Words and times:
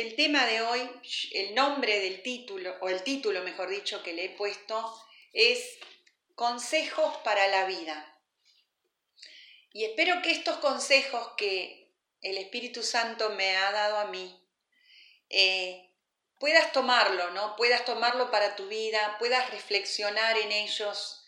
el 0.00 0.14
tema 0.14 0.46
de 0.46 0.62
hoy, 0.62 0.88
el 1.32 1.54
nombre 1.54 1.98
del 1.98 2.22
título, 2.22 2.76
o 2.80 2.88
el 2.88 3.02
título 3.02 3.42
mejor 3.42 3.68
dicho 3.68 4.02
que 4.02 4.12
le 4.12 4.26
he 4.26 4.30
puesto, 4.30 4.94
es 5.32 5.78
Consejos 6.34 7.16
para 7.24 7.48
la 7.48 7.64
vida. 7.64 8.16
Y 9.72 9.84
espero 9.84 10.22
que 10.22 10.30
estos 10.30 10.58
consejos 10.58 11.32
que 11.36 11.92
el 12.22 12.38
Espíritu 12.38 12.84
Santo 12.84 13.30
me 13.30 13.56
ha 13.56 13.72
dado 13.72 13.98
a 13.98 14.04
mí, 14.06 14.40
eh, 15.30 15.90
puedas 16.38 16.70
tomarlo, 16.72 17.30
¿no? 17.30 17.56
Puedas 17.56 17.84
tomarlo 17.84 18.30
para 18.30 18.54
tu 18.54 18.68
vida, 18.68 19.16
puedas 19.18 19.50
reflexionar 19.50 20.38
en 20.38 20.52
ellos, 20.52 21.26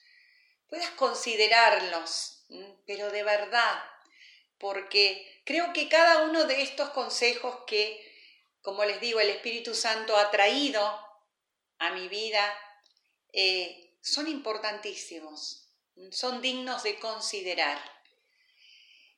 puedas 0.68 0.90
considerarlos, 0.90 2.44
pero 2.86 3.10
de 3.10 3.24
verdad, 3.24 3.82
porque 4.58 5.42
creo 5.44 5.72
que 5.72 5.88
cada 5.88 6.22
uno 6.22 6.44
de 6.44 6.62
estos 6.62 6.90
consejos 6.90 7.64
que, 7.66 8.09
como 8.62 8.84
les 8.84 9.00
digo, 9.00 9.20
el 9.20 9.30
Espíritu 9.30 9.74
Santo 9.74 10.16
ha 10.16 10.30
traído 10.30 10.80
a 11.78 11.90
mi 11.90 12.08
vida, 12.08 12.58
eh, 13.32 13.96
son 14.02 14.28
importantísimos, 14.28 15.68
son 16.10 16.42
dignos 16.42 16.82
de 16.82 16.98
considerar. 16.98 17.78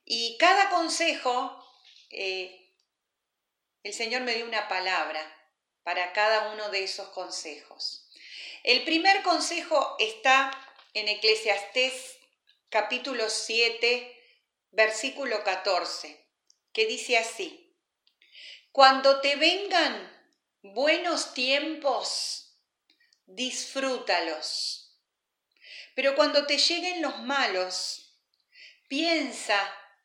Y 0.05 0.37
cada 0.37 0.69
consejo, 0.69 1.65
eh, 2.09 2.71
el 3.83 3.93
Señor 3.93 4.21
me 4.21 4.35
dio 4.35 4.45
una 4.45 4.67
palabra 4.67 5.21
para 5.83 6.13
cada 6.13 6.53
uno 6.53 6.69
de 6.69 6.83
esos 6.83 7.09
consejos. 7.09 8.09
El 8.63 8.83
primer 8.85 9.23
consejo 9.23 9.95
está 9.99 10.51
en 10.93 11.09
Eclesiastés 11.09 12.17
capítulo 12.69 13.29
7, 13.29 14.19
versículo 14.71 15.43
14, 15.43 16.25
que 16.71 16.85
dice 16.85 17.17
así, 17.17 17.62
Cuando 18.73 19.21
te 19.21 19.35
vengan 19.35 20.11
buenos 20.63 21.35
tiempos, 21.35 22.57
disfrútalos. 23.27 24.97
Pero 25.93 26.15
cuando 26.15 26.47
te 26.47 26.57
lleguen 26.57 27.03
los 27.03 27.19
malos, 27.19 28.17
piensa 28.87 29.55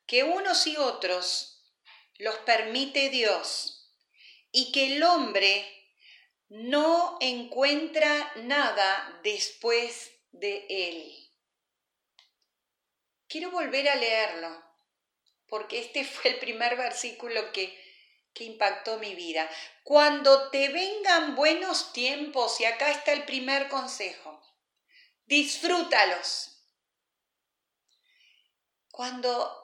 que 0.05 0.23
unos 0.23 0.67
y 0.67 0.77
otros 0.77 1.65
los 2.19 2.37
permite 2.41 3.09
Dios 3.09 3.91
y 4.51 4.71
que 4.71 4.97
el 4.97 5.01
hombre 5.01 5.67
no 6.49 7.17
encuentra 7.21 8.31
nada 8.35 9.19
después 9.23 10.11
de 10.31 10.67
él. 10.69 11.31
Quiero 13.27 13.49
volver 13.49 13.89
a 13.89 13.95
leerlo, 13.95 14.63
porque 15.47 15.79
este 15.79 16.03
fue 16.05 16.29
el 16.29 16.37
primer 16.37 16.77
versículo 16.77 17.51
que, 17.51 17.88
impactó 18.43 18.97
mi 18.99 19.15
vida. 19.15 19.49
Cuando 19.83 20.49
te 20.49 20.69
vengan 20.69 21.35
buenos 21.35 21.93
tiempos, 21.93 22.59
y 22.59 22.65
acá 22.65 22.91
está 22.91 23.13
el 23.13 23.25
primer 23.25 23.69
consejo, 23.69 24.41
disfrútalos. 25.25 26.63
Cuando 28.91 29.55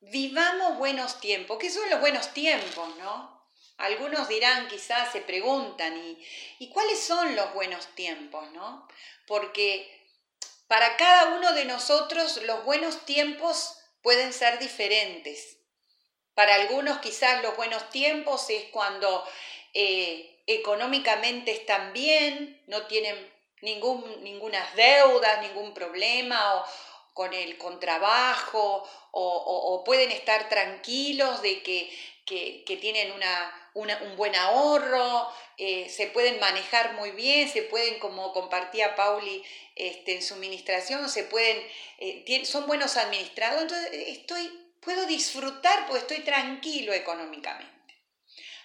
vivamos 0.00 0.78
buenos 0.78 1.20
tiempos, 1.20 1.58
¿qué 1.58 1.70
son 1.70 1.88
los 1.90 2.00
buenos 2.00 2.32
tiempos, 2.32 2.96
no? 2.96 3.34
Algunos 3.76 4.28
dirán, 4.28 4.68
quizás 4.68 5.10
se 5.10 5.20
preguntan, 5.20 5.96
¿y, 5.96 6.24
¿y 6.60 6.70
cuáles 6.70 7.00
son 7.00 7.34
los 7.34 7.52
buenos 7.54 7.86
tiempos, 7.94 8.50
no? 8.52 8.86
Porque 9.26 9.90
para 10.68 10.96
cada 10.96 11.36
uno 11.36 11.52
de 11.52 11.64
nosotros 11.64 12.40
los 12.44 12.64
buenos 12.64 13.04
tiempos 13.04 13.78
pueden 14.02 14.32
ser 14.32 14.58
diferentes. 14.58 15.58
Para 16.34 16.54
algunos 16.56 16.98
quizás 16.98 17.42
los 17.42 17.56
buenos 17.56 17.90
tiempos 17.90 18.48
es 18.50 18.64
cuando 18.64 19.24
eh, 19.72 20.38
económicamente 20.46 21.52
están 21.52 21.92
bien, 21.92 22.60
no 22.66 22.86
tienen 22.86 23.16
ningún, 23.62 24.22
ninguna 24.22 24.64
deudas, 24.76 25.42
ningún 25.42 25.72
problema 25.74 26.56
o, 26.56 26.64
con 27.12 27.32
el 27.32 27.56
contrabajo 27.58 28.88
o, 29.12 29.82
pueden 29.84 30.10
estar 30.10 30.48
tranquilos 30.48 31.42
de 31.42 31.62
que, 31.62 31.88
que 32.24 32.76
tienen 32.80 33.12
una, 33.12 33.64
un 33.74 34.16
buen 34.16 34.34
ahorro, 34.36 35.28
eh, 35.58 35.88
se 35.88 36.06
pueden 36.06 36.38
manejar 36.38 36.94
muy 36.94 37.10
bien, 37.10 37.48
se 37.48 37.62
pueden, 37.62 37.98
como 37.98 38.32
compartía 38.32 38.94
Pauli 38.94 39.44
este, 39.74 40.14
en 40.14 40.22
su 40.22 40.34
administración, 40.34 41.08
se 41.08 41.24
pueden, 41.24 41.60
eh, 41.98 42.44
son 42.44 42.66
buenos 42.66 42.96
administrados, 42.96 43.62
entonces 43.62 43.90
estoy, 43.92 44.50
puedo 44.84 45.06
disfrutar 45.06 45.86
porque 45.86 46.00
estoy 46.00 46.20
tranquilo 46.20 46.92
económicamente. 46.92 47.74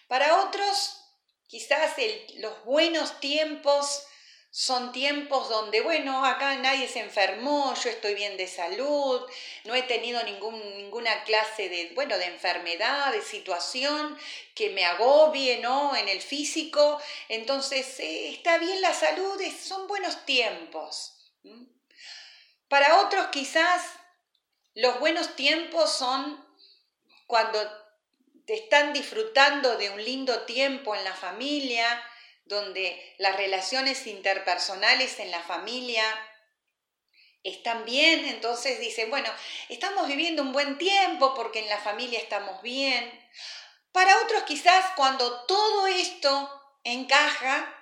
Para 0.08 0.42
otros, 0.42 1.02
quizás 1.48 1.96
los 2.38 2.64
buenos 2.66 3.20
tiempos 3.20 4.06
son 4.52 4.92
tiempos 4.92 5.48
donde, 5.48 5.82
bueno, 5.82 6.26
acá 6.26 6.56
nadie 6.56 6.88
se 6.88 7.02
enfermó, 7.02 7.76
yo 7.76 7.90
estoy 7.92 8.16
bien 8.16 8.36
de 8.36 8.48
salud, 8.48 9.22
no 9.66 9.76
he 9.76 9.84
tenido 9.84 10.24
ningún, 10.24 10.60
ninguna 10.78 11.24
clase 11.24 11.70
de, 11.70 11.92
bueno, 11.94 12.18
de 12.18 12.26
enfermedad, 12.26 13.12
de 13.12 13.22
situación 13.22 14.18
que 14.56 14.72
me 14.72 14.86
agobie, 14.86 15.60
¿no? 15.60 15.96
En 15.96 16.10
el 16.10 16.22
físico. 16.22 17.00
Entonces, 17.28 18.00
eh, 18.00 18.30
está 18.30 18.58
bien 18.58 18.82
la 18.82 18.94
salud, 18.94 19.40
son 19.64 19.88
buenos 19.88 20.26
tiempos. 20.26 21.14
Para 22.68 23.02
otros 23.02 23.28
quizás 23.28 23.99
los 24.76 25.00
buenos 25.00 25.36
tiempos 25.36 25.92
son 25.92 26.46
cuando 27.28 27.60
te 28.46 28.56
están 28.56 28.94
disfrutando 28.94 29.78
de 29.78 29.92
un 29.92 30.04
lindo 30.04 30.42
tiempo 30.42 30.96
en 30.96 31.04
la 31.04 31.14
familia, 31.14 32.04
donde 32.46 33.16
las 33.20 33.36
relaciones 33.36 34.08
interpersonales 34.08 35.20
en 35.20 35.30
la 35.30 35.42
familia 35.42 36.04
están 37.44 37.86
bien, 37.86 38.26
entonces 38.26 38.80
dicen, 38.80 39.10
bueno, 39.10 39.30
estamos 39.70 40.08
viviendo 40.08 40.42
un 40.42 40.52
buen 40.52 40.78
tiempo 40.78 41.34
porque 41.36 41.60
en 41.60 41.70
la 41.70 41.78
familia 41.78 42.20
estamos 42.20 42.62
bien. 42.62 43.12
Para 43.92 44.18
otros 44.24 44.44
quizás 44.44 44.86
cuando 44.96 45.46
todo 45.46 45.88
esto 45.88 46.78
encaja, 46.84 47.76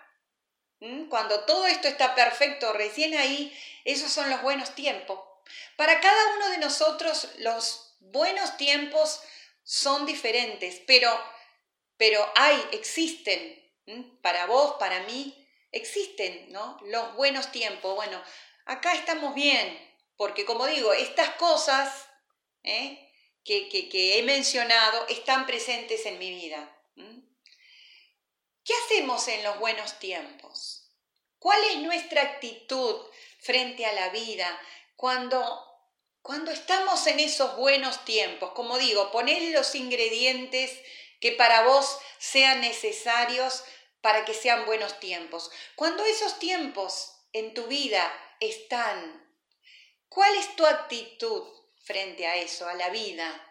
cuando 1.10 1.46
todo 1.46 1.66
esto 1.66 1.88
está 1.88 2.14
perfecto, 2.14 2.74
recién 2.74 3.18
ahí, 3.18 3.58
esos 3.84 4.12
son 4.12 4.30
los 4.30 4.42
buenos 4.42 4.76
tiempos. 4.76 5.20
Para 5.76 6.00
cada 6.00 6.36
uno 6.36 6.50
de 6.50 6.58
nosotros 6.58 7.30
los 7.38 7.96
buenos 8.00 8.58
tiempos 8.58 9.22
son 9.64 10.06
diferentes, 10.06 10.82
pero, 10.88 11.12
pero 11.98 12.26
hay, 12.36 12.62
existen 12.72 13.64
para 14.22 14.46
vos, 14.46 14.76
para 14.80 15.02
mí, 15.02 15.48
existen 15.72 16.52
¿no? 16.52 16.78
los 16.86 17.16
buenos 17.16 17.52
tiempos. 17.52 17.96
Bueno, 17.96 18.22
acá 18.66 18.94
estamos 18.94 19.34
bien, 19.34 19.78
porque 20.16 20.46
como 20.46 20.66
digo, 20.66 20.94
estas 20.94 21.32
cosas 21.36 22.08
¿eh? 22.64 23.12
que, 23.44 24.20
he 24.20 24.24
mencionado 24.24 25.08
están 25.08 25.46
presentes 25.46 26.06
en 26.06 26.20
mi 26.20 26.30
vida. 26.32 26.74
¿Qué 28.64 28.74
hacemos 28.86 29.28
en 29.30 29.44
los 29.44 29.60
buenos 29.60 29.98
tiempos? 30.00 30.90
¿Cuál 31.40 31.64
es 31.72 31.78
nuestra 31.78 32.22
actitud 32.22 32.96
frente 33.40 33.86
a 33.86 33.94
la 33.94 34.10
vida 34.10 34.60
cuando, 34.98 35.64
cuando 36.22 36.52
estamos 36.52 37.08
en 37.08 37.22
esos 37.22 37.56
buenos 37.56 38.04
tiempos? 38.04 38.52
Como 38.52 38.78
digo, 38.78 39.12
poner 39.12 39.54
los 39.54 39.74
ingredientes 39.76 40.78
que 41.22 41.32
para 41.32 41.64
vos 41.64 42.00
sean 42.18 42.62
necesarios 42.62 43.64
para 44.02 44.26
que 44.26 44.34
sean 44.34 44.66
buenos 44.66 45.00
tiempos. 45.00 45.52
Cuando 45.76 46.04
esos 46.04 46.40
tiempos 46.40 47.14
en 47.32 47.54
tu 47.54 47.68
vida 47.68 48.12
están, 48.40 49.24
¿cuál 50.10 50.36
es 50.36 50.56
tu 50.56 50.66
actitud 50.66 51.44
frente 51.84 52.28
a 52.28 52.36
eso, 52.36 52.68
a 52.68 52.74
la 52.74 52.90
vida? 52.90 53.44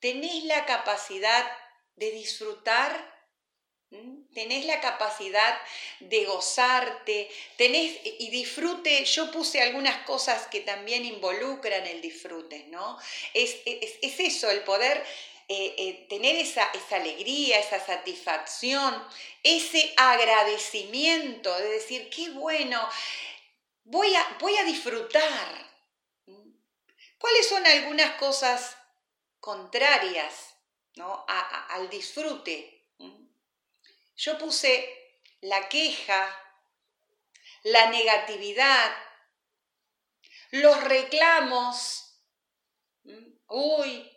¿Tenés 0.00 0.44
la 0.44 0.66
capacidad 0.66 1.50
de 1.94 2.10
disfrutar? 2.10 3.15
¿Tenés 4.34 4.66
la 4.66 4.80
capacidad 4.80 5.58
de 6.00 6.24
gozarte? 6.24 7.30
¿Tenés 7.56 7.98
y 8.04 8.28
disfrute? 8.30 9.04
Yo 9.04 9.30
puse 9.30 9.62
algunas 9.62 10.04
cosas 10.04 10.46
que 10.48 10.60
también 10.60 11.04
involucran 11.04 11.86
el 11.86 12.02
disfrute, 12.02 12.64
¿no? 12.68 12.98
Es, 13.32 13.56
es, 13.64 13.94
es 14.02 14.20
eso, 14.20 14.50
el 14.50 14.62
poder 14.64 15.04
eh, 15.48 15.74
eh, 15.78 16.06
tener 16.08 16.34
esa, 16.34 16.64
esa 16.74 16.96
alegría, 16.96 17.60
esa 17.60 17.78
satisfacción, 17.78 19.06
ese 19.44 19.94
agradecimiento 19.96 21.56
de 21.56 21.68
decir, 21.68 22.10
qué 22.10 22.30
bueno, 22.30 22.88
voy 23.84 24.12
a, 24.16 24.36
voy 24.40 24.56
a 24.56 24.64
disfrutar. 24.64 25.66
¿Cuáles 27.18 27.48
son 27.48 27.64
algunas 27.64 28.16
cosas 28.16 28.76
contrarias 29.38 30.56
¿no? 30.96 31.24
al 31.28 31.88
disfrute? 31.88 32.75
Yo 34.16 34.38
puse 34.38 35.22
la 35.42 35.68
queja, 35.68 36.26
la 37.64 37.90
negatividad, 37.90 38.96
los 40.50 40.82
reclamos. 40.84 42.18
Uy, 43.48 44.10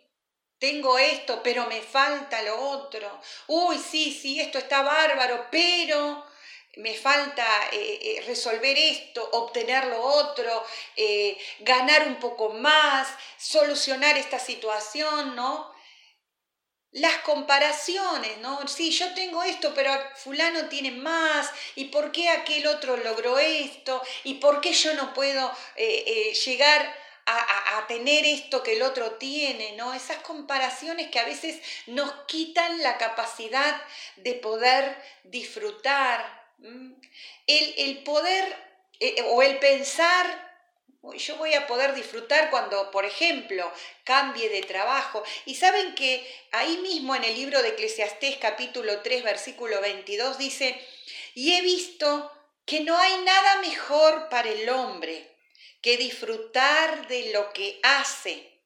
tengo 0.58 0.98
esto, 0.98 1.42
pero 1.42 1.66
me 1.66 1.82
falta 1.82 2.42
lo 2.42 2.58
otro. 2.70 3.20
Uy, 3.46 3.78
sí, 3.78 4.12
sí, 4.12 4.40
esto 4.40 4.58
está 4.58 4.82
bárbaro, 4.82 5.48
pero 5.50 6.24
me 6.76 6.94
falta 6.94 7.44
eh, 7.72 7.98
eh, 8.00 8.24
resolver 8.26 8.76
esto, 8.78 9.28
obtener 9.32 9.86
lo 9.86 10.00
otro, 10.00 10.64
eh, 10.96 11.36
ganar 11.60 12.06
un 12.06 12.16
poco 12.16 12.50
más, 12.50 13.08
solucionar 13.38 14.16
esta 14.16 14.38
situación, 14.38 15.34
¿no? 15.34 15.74
Las 16.92 17.18
comparaciones, 17.18 18.38
¿no? 18.38 18.66
Sí, 18.66 18.90
yo 18.90 19.14
tengo 19.14 19.42
esto, 19.42 19.72
pero 19.74 19.92
fulano 20.16 20.68
tiene 20.68 20.90
más, 20.90 21.50
¿y 21.76 21.86
por 21.86 22.10
qué 22.10 22.28
aquel 22.28 22.66
otro 22.66 22.96
logró 22.96 23.38
esto? 23.38 24.02
¿Y 24.24 24.34
por 24.34 24.60
qué 24.60 24.72
yo 24.72 24.94
no 24.94 25.14
puedo 25.14 25.52
llegar 25.76 26.96
a, 27.26 27.78
a, 27.78 27.86
tener 27.86 28.24
esto 28.24 28.64
que 28.64 28.72
el 28.72 28.82
otro 28.82 29.12
tiene, 29.12 29.72
¿no? 29.76 29.94
Esas 29.94 30.16
comparaciones 30.18 31.10
que 31.10 31.20
a 31.20 31.24
veces 31.24 31.60
nos 31.86 32.12
quitan 32.26 32.82
la 32.82 32.98
capacidad 32.98 33.80
de 34.16 34.34
poder 34.34 35.00
disfrutar, 35.22 36.40
Mm. 36.62 36.92
El, 37.46 38.02
poder 38.04 38.44
eh, 39.00 39.14
eh, 39.18 39.24
o 39.30 39.42
el 39.42 39.58
pensar 39.58 40.49
yo 41.16 41.36
voy 41.36 41.54
a 41.54 41.66
poder 41.66 41.94
disfrutar 41.94 42.50
cuando, 42.50 42.90
por 42.90 43.04
ejemplo, 43.04 43.70
cambie 44.04 44.48
de 44.48 44.62
trabajo. 44.62 45.22
Y 45.46 45.54
saben 45.54 45.94
que 45.94 46.26
ahí 46.52 46.76
mismo 46.78 47.14
en 47.14 47.24
el 47.24 47.34
libro 47.34 47.62
de 47.62 47.70
Eclesiastés 47.70 48.36
capítulo 48.36 49.00
3 49.00 49.22
versículo 49.24 49.80
22 49.80 50.38
dice, 50.38 50.80
y 51.34 51.54
he 51.54 51.62
visto 51.62 52.30
que 52.66 52.80
no 52.80 52.96
hay 52.96 53.16
nada 53.22 53.60
mejor 53.62 54.28
para 54.28 54.48
el 54.48 54.68
hombre 54.68 55.36
que 55.80 55.96
disfrutar 55.96 57.08
de 57.08 57.32
lo 57.32 57.52
que 57.52 57.80
hace, 57.82 58.62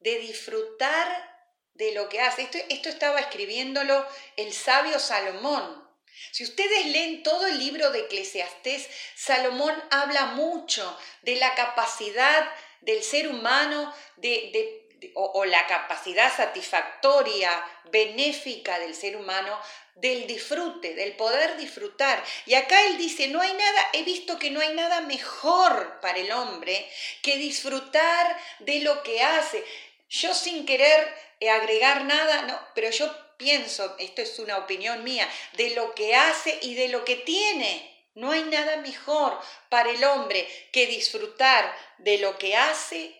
de 0.00 0.18
disfrutar 0.18 1.34
de 1.72 1.92
lo 1.94 2.08
que 2.08 2.20
hace. 2.20 2.42
Esto, 2.42 2.58
esto 2.68 2.88
estaba 2.88 3.18
escribiéndolo 3.20 4.06
el 4.36 4.52
sabio 4.52 4.98
Salomón. 4.98 5.83
Si 6.30 6.44
ustedes 6.44 6.86
leen 6.86 7.22
todo 7.22 7.46
el 7.46 7.58
libro 7.58 7.90
de 7.90 8.00
Eclesiastés, 8.00 8.88
Salomón 9.14 9.74
habla 9.90 10.26
mucho 10.26 10.98
de 11.22 11.36
la 11.36 11.54
capacidad 11.54 12.50
del 12.80 13.02
ser 13.02 13.28
humano 13.28 13.94
de, 14.16 14.84
o, 15.14 15.44
la 15.44 15.66
capacidad 15.66 16.34
satisfactoria, 16.34 17.50
benéfica 17.90 18.78
del 18.78 18.94
ser 18.94 19.16
humano, 19.16 19.58
del 19.96 20.26
disfrute, 20.26 20.94
del 20.94 21.14
poder 21.16 21.56
disfrutar. 21.56 22.22
Y 22.46 22.54
acá 22.54 22.82
él 22.86 22.98
dice, 22.98 23.28
no 23.28 23.40
hay 23.40 23.52
nada, 23.52 23.88
he 23.92 24.02
visto 24.02 24.38
que 24.38 24.50
no 24.50 24.60
hay 24.60 24.74
nada 24.74 25.02
mejor 25.02 26.00
para 26.00 26.18
el 26.18 26.32
hombre 26.32 26.88
que 27.22 27.36
disfrutar 27.36 28.36
de 28.60 28.80
lo 28.80 29.02
que 29.02 29.22
hace. 29.22 29.64
Yo 30.08 30.34
sin 30.34 30.66
querer 30.66 31.14
agregar 31.48 32.04
nada, 32.04 32.42
no, 32.42 32.58
pero 32.74 32.90
yo 32.90 33.23
pienso, 33.36 33.96
esto 33.98 34.22
es 34.22 34.38
una 34.38 34.58
opinión 34.58 35.04
mía, 35.04 35.28
de 35.54 35.70
lo 35.70 35.94
que 35.94 36.14
hace 36.14 36.58
y 36.62 36.74
de 36.74 36.88
lo 36.88 37.04
que 37.04 37.16
tiene. 37.16 37.90
No 38.14 38.30
hay 38.30 38.44
nada 38.44 38.76
mejor 38.76 39.38
para 39.68 39.90
el 39.90 40.02
hombre 40.04 40.48
que 40.72 40.86
disfrutar 40.86 41.74
de 41.98 42.18
lo 42.18 42.38
que 42.38 42.56
hace, 42.56 43.14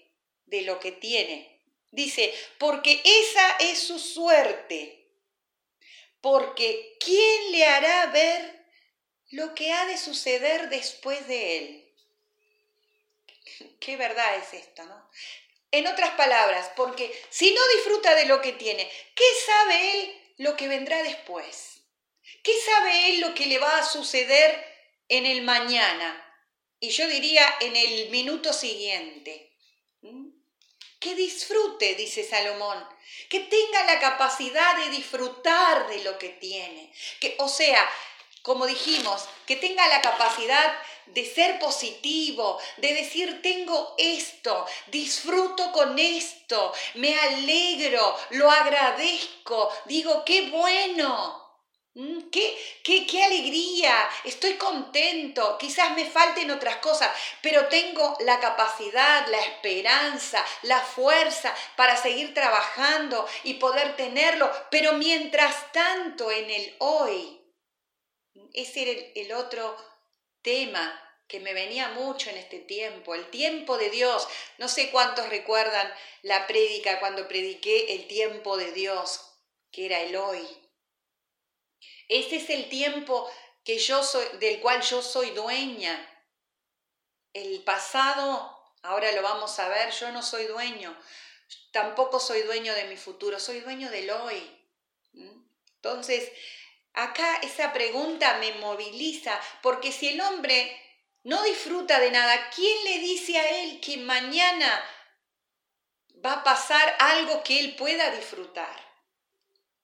de 0.47 0.63
lo 0.63 0.79
que 0.79 0.93
tiene. 0.93 1.61
Dice, 1.91 2.35
porque 2.59 3.01
esa 3.05 3.57
es 3.61 3.79
su 3.79 3.99
suerte. 3.99 5.09
Porque 6.21 6.97
¿quién 7.01 7.53
le 7.53 7.65
hará 7.67 8.07
ver 8.07 8.67
lo 9.31 9.55
que 9.55 9.73
ha 9.73 9.87
de 9.87 9.99
suceder 9.99 10.69
después 10.71 11.27
de 11.29 11.59
él? 11.59 11.95
Qué 13.81 13.97
verdad 13.97 14.37
es 14.37 14.55
esto, 14.55 14.85
¿no? 14.85 15.11
En 15.75 15.89
otras 15.89 16.11
palabras, 16.11 16.71
porque 16.77 17.13
si 17.31 17.53
no 17.53 17.61
disfruta 17.75 18.15
de 18.15 18.27
lo 18.27 18.41
que 18.41 18.53
tiene, 18.53 18.89
¿qué 19.17 19.25
sabe 19.45 20.01
él 20.03 20.35
lo 20.37 20.57
que 20.57 20.69
vendrá 20.69 21.03
después? 21.03 21.83
¿Qué 22.45 22.53
sabe 22.61 23.09
él 23.09 23.21
lo 23.21 23.35
que 23.35 23.47
le 23.47 23.59
va 23.59 23.79
a 23.79 23.85
suceder 23.85 24.65
en 25.09 25.27
el 25.27 25.43
mañana? 25.43 26.25
Y 26.79 26.91
yo 26.91 27.09
diría 27.09 27.45
en 27.59 27.75
el 27.75 28.09
minuto 28.11 28.53
siguiente. 28.53 29.53
¿Mm? 30.03 30.29
Que 31.01 31.17
disfrute, 31.17 31.97
dice 31.97 32.23
Salomón, 32.23 32.87
que 33.29 33.41
tenga 33.41 33.85
la 33.85 33.99
capacidad 33.99 34.77
de 34.77 34.91
disfrutar 34.91 35.89
de 35.89 36.05
lo 36.05 36.19
que 36.19 36.29
tiene. 36.29 36.93
Que, 37.19 37.35
o 37.41 37.49
sea, 37.49 37.85
como 38.43 38.65
dijimos, 38.67 39.29
que 39.45 39.57
tenga 39.57 39.89
la 39.89 40.01
capacidad 40.03 40.79
de 41.07 41.25
ser 41.25 41.59
positivo, 41.59 42.59
de 42.77 42.95
decir 42.95 43.43
tengo 43.43 43.95
esto, 43.99 44.67
disfruto 44.89 45.73
con 45.73 45.99
esto, 45.99 46.73
me 46.95 47.19
alegro, 47.19 48.17
lo 48.31 48.51
agradezco, 48.51 49.71
digo 49.87 50.25
qué 50.25 50.51
bueno. 50.51 51.45
Mm, 51.97 52.29
¿Qué, 52.31 52.59
qué, 52.83 53.07
qué 53.07 53.23
alegría, 53.23 53.95
estoy 54.25 54.55
contento, 54.55 55.57
quizás 55.59 55.93
me 55.93 56.05
falten 56.05 56.51
otras 56.51 56.79
cosas, 56.79 57.09
pero 57.41 57.69
tengo 57.69 58.17
la 58.21 58.41
capacidad, 58.41 59.25
la 59.29 59.39
esperanza, 59.39 60.45
la 60.63 60.81
fuerza 60.81 61.55
para 61.77 61.97
seguir 61.97 62.35
trabajando 62.35 63.29
y 63.45 63.55
poder 63.55 63.95
tenerlo, 63.95 64.51
pero 64.73 64.95
mientras 64.95 65.71
tanto 65.71 66.33
en 66.33 66.51
el 66.51 66.75
hoy, 66.81 67.41
ese 68.53 68.91
era 68.91 69.01
el, 69.15 69.33
otro 69.33 69.77
tema 70.45 71.01
que 71.27 71.41
me 71.41 71.55
venía 71.55 71.89
mucho 71.89 72.31
en 72.31 72.37
este 72.37 72.61
tiempo, 72.61 73.17
el 73.17 73.29
tiempo 73.31 73.77
de 73.77 73.91
Dios. 73.91 74.29
No 74.59 74.69
sé 74.69 74.91
cuántos 74.93 75.29
recuerdan 75.29 75.93
la 76.23 76.47
prédica 76.47 77.01
cuando 77.01 77.27
prediqué 77.27 77.95
el 77.95 78.07
tiempo 78.07 78.57
de 78.57 78.71
Dios, 78.71 79.33
que 79.73 79.87
era 79.87 80.01
el 80.01 80.15
hoy. 80.15 80.47
Ese 82.09 82.37
es 82.37 82.51
el 82.51 82.69
tiempo 82.69 83.29
que 83.65 83.79
yo 83.79 84.03
soy, 84.03 84.25
del 84.39 84.61
cual 84.61 84.83
yo 84.83 85.03
soy 85.03 85.31
dueña. 85.31 86.11
El 87.33 87.65
pasado, 87.65 88.73
ahora 88.83 89.11
lo 89.13 89.23
vamos 89.23 89.59
a 89.59 89.69
ver, 89.69 89.91
yo 89.93 90.13
no 90.13 90.23
soy 90.23 90.45
dueño. 90.45 90.97
Tampoco 91.73 92.21
soy 92.21 92.43
dueño 92.43 92.75
de 92.75 92.85
mi 92.85 92.97
futuro, 92.97 93.41
soy 93.41 93.61
dueño 93.61 93.91
del 93.91 94.11
hoy. 94.11 94.41
¿Mm? 95.13 95.45
Entonces, 95.77 96.31
Acá 96.95 97.41
esa 97.43 97.73
pregunta 97.73 98.39
me 98.39 98.53
moviliza, 98.55 99.41
porque 99.63 99.91
si 99.91 100.09
el 100.09 100.21
hombre 100.21 100.81
no 101.25 101.43
disfruta 101.43 101.99
de 101.99 102.13
nada, 102.13 102.51
¿quién 102.51 102.85
le 102.85 103.01
dice 103.01 103.37
a 103.37 103.63
él 103.63 103.81
que 103.81 103.97
mañana 103.97 104.85
va 106.25 106.35
a 106.35 106.45
pasar 106.45 106.97
algo 107.01 107.43
que 107.43 107.59
él 107.59 107.75
pueda 107.75 108.11
disfrutar? 108.11 108.81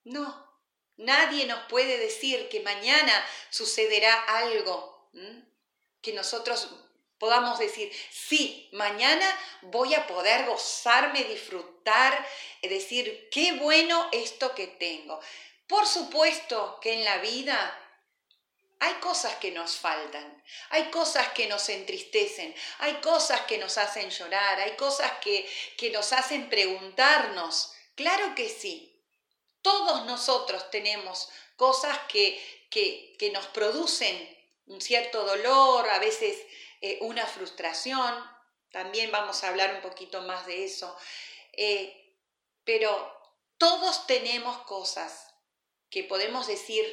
No, 0.05 0.51
nadie 0.97 1.47
nos 1.47 1.65
puede 1.67 1.99
decir 1.99 2.49
que 2.49 2.61
mañana 2.61 3.12
sucederá 3.50 4.14
algo 4.38 5.11
que 6.00 6.12
nosotros 6.12 6.69
podamos 7.19 7.59
decir, 7.59 7.93
sí, 8.11 8.69
mañana 8.73 9.26
voy 9.62 9.95
a 9.95 10.07
poder 10.07 10.47
gozarme, 10.47 11.25
disfrutar, 11.25 12.26
decir, 12.62 13.29
qué 13.31 13.52
bueno 13.55 14.09
esto 14.12 14.55
que 14.55 14.67
tengo. 14.69 15.21
Por 15.71 15.87
supuesto 15.87 16.81
que 16.83 16.95
en 16.95 17.05
la 17.05 17.19
vida 17.19 17.79
hay 18.81 18.95
cosas 18.95 19.37
que 19.37 19.53
nos 19.53 19.77
faltan, 19.77 20.43
hay 20.71 20.91
cosas 20.91 21.29
que 21.29 21.47
nos 21.47 21.69
entristecen, 21.69 22.53
hay 22.79 22.95
cosas 22.95 23.43
que 23.43 23.57
nos 23.57 23.79
hacen 23.79 24.11
llorar, 24.11 24.59
hay 24.59 24.73
cosas 24.73 25.12
que, 25.21 25.49
que 25.79 25.91
nos 25.91 26.12
hacen 26.12 26.50
preguntarnos. 26.50 27.73
Claro 27.95 28.35
que 28.35 28.49
sí, 28.49 29.00
todos 29.62 30.07
nosotros 30.07 30.69
tenemos 30.73 31.29
cosas 31.55 31.97
que, 32.09 32.67
que, 32.69 33.31
nos 33.33 33.47
producen 33.47 34.17
un 34.67 34.81
cierto 34.81 35.25
dolor, 35.25 35.89
a 35.89 36.00
veces 36.00 36.37
eh, 36.81 36.99
una 37.03 37.25
frustración, 37.29 38.29
también 38.73 39.12
vamos 39.12 39.45
a 39.45 39.49
hablar 39.50 39.73
un 39.77 39.83
poquito 39.83 40.21
más 40.23 40.47
de 40.47 40.65
eso, 40.65 40.97
eh, 41.53 42.17
pero 42.65 42.91
todos 43.57 44.09
tenemos 44.09 44.59
cosas 44.62 45.30
que 45.90 46.04
podemos 46.04 46.47
decir, 46.47 46.85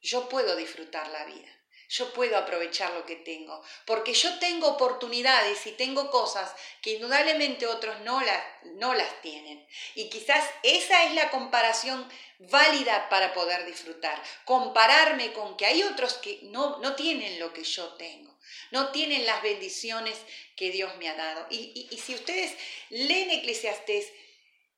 yo 0.00 0.28
puedo 0.28 0.54
disfrutar 0.56 1.08
la 1.08 1.24
vida, 1.24 1.48
yo 1.88 2.12
puedo 2.12 2.36
aprovechar 2.36 2.92
lo 2.92 3.06
que 3.06 3.16
tengo, 3.16 3.62
porque 3.86 4.12
yo 4.12 4.38
tengo 4.38 4.68
oportunidades 4.68 5.66
y 5.66 5.72
tengo 5.72 6.10
cosas 6.10 6.54
que 6.82 6.92
indudablemente 6.92 7.66
otros 7.66 7.98
no, 8.00 8.20
las, 8.20 8.44
no 8.74 8.94
las 8.94 9.22
tienen. 9.22 9.66
Y 9.94 10.10
quizás 10.10 10.44
esa 10.62 11.04
es 11.04 11.14
la 11.14 11.30
comparación 11.30 12.06
válida 12.38 13.08
para 13.08 13.32
poder 13.32 13.64
disfrutar, 13.64 14.22
compararme 14.44 15.32
con 15.32 15.56
que 15.56 15.66
hay 15.66 15.82
otros 15.82 16.14
que 16.14 16.40
no, 16.42 16.78
no 16.80 16.94
tienen 16.94 17.40
lo 17.40 17.52
que 17.54 17.64
yo 17.64 17.94
tengo, 17.94 18.38
no 18.70 18.92
tienen 18.92 19.24
las 19.24 19.42
bendiciones 19.42 20.16
que 20.56 20.70
Dios 20.70 20.94
me 20.98 21.08
ha 21.08 21.14
dado. 21.14 21.46
Y, 21.48 21.88
y, 21.90 21.98
si 21.98 22.14
ustedes 22.14 22.54
leen 22.90 23.30
Eclesiastés, 23.30 24.12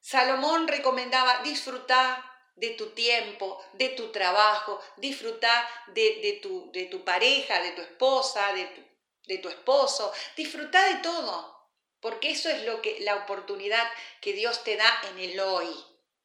Salomón 0.00 0.68
recomendaba 0.68 1.42
disfrutar 1.42 2.29
de 2.56 2.70
tu 2.70 2.90
tiempo, 2.90 3.64
de 3.74 3.90
tu 3.90 4.12
trabajo, 4.12 4.80
disfrutar 4.96 5.66
de, 5.88 6.38
tu, 6.42 6.70
de 6.72 6.84
tu, 6.86 7.04
pareja, 7.04 7.62
de 7.62 7.72
tu 7.72 7.82
esposa, 7.82 8.52
de 8.52 8.66
tu, 8.66 8.82
de 9.26 9.38
tu 9.38 9.48
esposo, 9.48 10.12
disfrutar 10.36 10.96
de 10.96 11.02
todo. 11.02 11.58
porque 12.00 12.30
eso 12.30 12.48
es 12.48 12.62
lo 12.64 12.80
que 12.80 13.00
la 13.00 13.16
oportunidad 13.16 13.86
que 14.20 14.32
Dios 14.32 14.64
te 14.64 14.76
da 14.76 15.02
en 15.10 15.18
el 15.18 15.38
hoy, 15.40 15.68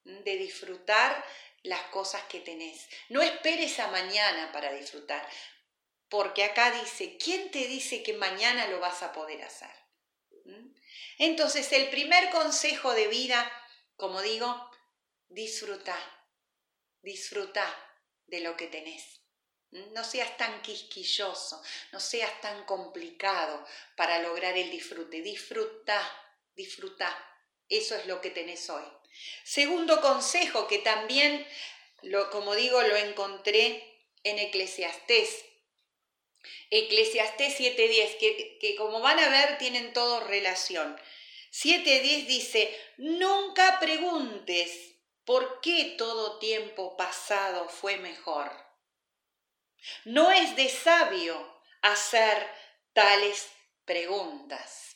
de 0.03 0.37
disfrutar 0.37 1.25
las 1.63 1.81
cosas 1.87 2.23
que 2.23 2.39
tenés. 2.39 2.87
No 3.09 3.21
esperes 3.21 3.79
a 3.79 3.87
mañana 3.87 4.51
para 4.51 4.71
disfrutar, 4.71 5.27
porque 6.09 6.43
acá 6.43 6.71
dice, 6.71 7.17
¿quién 7.17 7.51
te 7.51 7.67
dice 7.67 8.03
que 8.03 8.13
mañana 8.13 8.67
lo 8.67 8.79
vas 8.79 9.03
a 9.03 9.11
poder 9.11 9.41
hacer? 9.43 9.71
Entonces, 11.17 11.71
el 11.71 11.89
primer 11.89 12.29
consejo 12.29 12.93
de 12.93 13.07
vida, 13.07 13.51
como 13.95 14.21
digo, 14.21 14.69
disfruta, 15.29 15.97
disfruta 17.05 17.65
de 18.25 18.41
lo 18.41 18.57
que 18.57 18.67
tenés. 18.67 19.21
No 19.93 20.03
seas 20.03 20.35
tan 20.37 20.61
quisquilloso, 20.61 21.61
no 21.91 21.99
seas 21.99 22.41
tan 22.41 22.65
complicado 22.65 23.65
para 23.95 24.21
lograr 24.21 24.57
el 24.57 24.71
disfrute. 24.71 25.21
Disfruta, 25.21 25.99
disfruta. 26.55 27.09
Eso 27.69 27.95
es 27.95 28.05
lo 28.07 28.21
que 28.21 28.31
tenés 28.31 28.69
hoy. 28.69 28.83
Segundo 29.43 30.01
consejo 30.01 30.67
que 30.67 30.79
también, 30.79 31.45
lo, 32.01 32.29
como 32.29 32.55
digo, 32.55 32.81
lo 32.81 32.95
encontré 32.95 34.03
en 34.23 34.39
Eclesiastés. 34.39 35.45
Eclesiastés 36.69 37.59
7.10, 37.59 38.17
que, 38.17 38.57
que 38.59 38.75
como 38.75 38.99
van 38.99 39.19
a 39.19 39.29
ver 39.29 39.57
tienen 39.57 39.93
todo 39.93 40.21
relación. 40.21 40.99
7.10 41.51 42.27
dice, 42.27 42.79
nunca 42.97 43.79
preguntes 43.79 44.94
por 45.25 45.59
qué 45.61 45.95
todo 45.97 46.37
tiempo 46.37 46.95
pasado 46.95 47.67
fue 47.67 47.97
mejor. 47.97 48.51
No 50.05 50.31
es 50.31 50.55
de 50.55 50.69
sabio 50.69 51.61
hacer 51.81 52.47
tales 52.93 53.49
preguntas. 53.85 54.95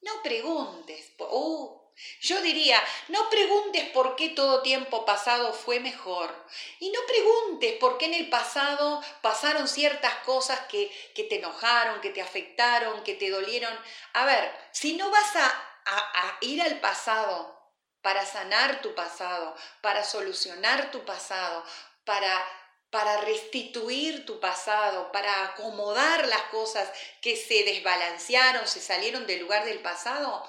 No 0.00 0.20
preguntes, 0.22 1.12
uh, 1.18 1.82
yo 2.20 2.40
diría, 2.42 2.82
no 3.08 3.28
preguntes 3.30 3.88
por 3.90 4.16
qué 4.16 4.30
todo 4.30 4.62
tiempo 4.62 5.04
pasado 5.04 5.52
fue 5.52 5.78
mejor. 5.78 6.34
Y 6.80 6.90
no 6.90 7.00
preguntes 7.06 7.74
por 7.78 7.98
qué 7.98 8.06
en 8.06 8.14
el 8.14 8.28
pasado 8.28 9.02
pasaron 9.20 9.68
ciertas 9.68 10.16
cosas 10.24 10.60
que, 10.66 10.90
que 11.14 11.24
te 11.24 11.36
enojaron, 11.36 12.00
que 12.00 12.10
te 12.10 12.22
afectaron, 12.22 13.04
que 13.04 13.14
te 13.14 13.30
dolieron. 13.30 13.72
A 14.14 14.24
ver, 14.24 14.52
si 14.72 14.96
no 14.96 15.10
vas 15.10 15.36
a, 15.36 15.46
a 15.84 16.38
ir 16.40 16.60
al 16.62 16.80
pasado 16.80 17.61
para 18.02 18.26
sanar 18.26 18.82
tu 18.82 18.94
pasado, 18.94 19.56
para 19.80 20.04
solucionar 20.04 20.90
tu 20.90 21.04
pasado, 21.04 21.64
para 22.04 22.44
para 22.92 23.22
restituir 23.22 24.26
tu 24.26 24.38
pasado, 24.38 25.10
para 25.12 25.46
acomodar 25.46 26.28
las 26.28 26.42
cosas 26.50 26.92
que 27.22 27.36
se 27.36 27.64
desbalancearon, 27.64 28.68
se 28.68 28.82
salieron 28.82 29.26
del 29.26 29.40
lugar 29.40 29.64
del 29.64 29.80
pasado, 29.80 30.46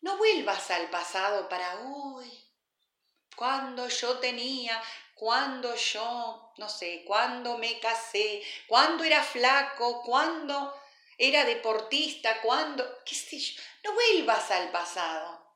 no 0.00 0.16
vuelvas 0.16 0.70
al 0.70 0.88
pasado 0.88 1.46
para, 1.50 1.76
uy, 1.80 2.26
cuando 3.36 3.86
yo 3.86 4.18
tenía, 4.18 4.82
cuando 5.14 5.74
yo, 5.74 6.54
no 6.56 6.70
sé, 6.70 7.04
cuando 7.06 7.58
me 7.58 7.78
casé, 7.80 8.42
cuando 8.66 9.04
era 9.04 9.22
flaco, 9.22 10.02
cuando 10.02 10.74
era 11.18 11.44
deportista, 11.44 12.40
cuando, 12.40 13.04
qué 13.04 13.14
sé 13.14 13.38
yo, 13.38 13.60
no 13.84 13.92
vuelvas 13.92 14.50
al 14.50 14.70
pasado. 14.70 15.47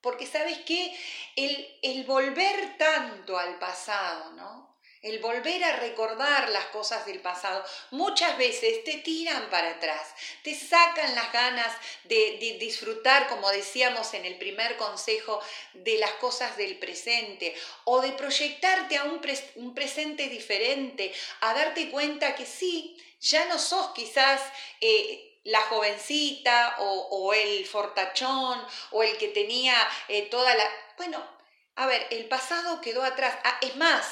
Porque 0.00 0.26
sabes 0.26 0.58
qué, 0.66 0.96
el, 1.36 1.78
el 1.82 2.04
volver 2.04 2.78
tanto 2.78 3.38
al 3.38 3.58
pasado, 3.58 4.32
¿no? 4.32 4.68
el 5.02 5.20
volver 5.20 5.62
a 5.62 5.76
recordar 5.76 6.50
las 6.50 6.66
cosas 6.66 7.06
del 7.06 7.20
pasado, 7.20 7.64
muchas 7.90 8.36
veces 8.36 8.82
te 8.84 8.98
tiran 8.98 9.48
para 9.50 9.70
atrás, 9.70 10.14
te 10.42 10.54
sacan 10.54 11.14
las 11.14 11.32
ganas 11.32 11.72
de, 12.04 12.56
disfrutar, 12.58 13.28
como 13.28 13.50
decíamos 13.50 14.12
en 14.14 14.24
el 14.24 14.38
primer 14.38 14.76
consejo, 14.76 15.40
de 15.72 15.98
las 15.98 16.12
cosas 16.12 16.56
del 16.56 16.78
presente 16.78 17.54
o 17.84 18.00
de 18.00 18.12
proyectarte 18.12 18.96
a 18.96 19.04
un, 19.04 19.20
presente 19.74 20.28
diferente, 20.28 21.12
a 21.40 21.54
darte 21.54 21.90
cuenta 21.90 22.34
que 22.34 22.46
sí, 22.46 22.96
ya 23.20 23.46
no 23.46 23.58
sos 23.58 23.92
quizás... 23.94 24.40
Eh, 24.80 25.24
la 25.48 25.62
jovencita 25.62 26.76
o, 26.78 27.32
el 27.32 27.66
fortachón 27.66 28.64
o 28.90 29.02
el 29.02 29.16
que 29.16 29.28
tenía 29.28 29.74
eh, 30.08 30.22
toda 30.22 30.54
la... 30.54 30.64
Bueno, 30.96 31.24
a 31.74 31.86
ver, 31.86 32.06
el 32.10 32.26
pasado 32.28 32.80
quedó 32.80 33.02
atrás. 33.02 33.38
Ah, 33.44 33.58
es 33.62 33.76
más, 33.76 34.04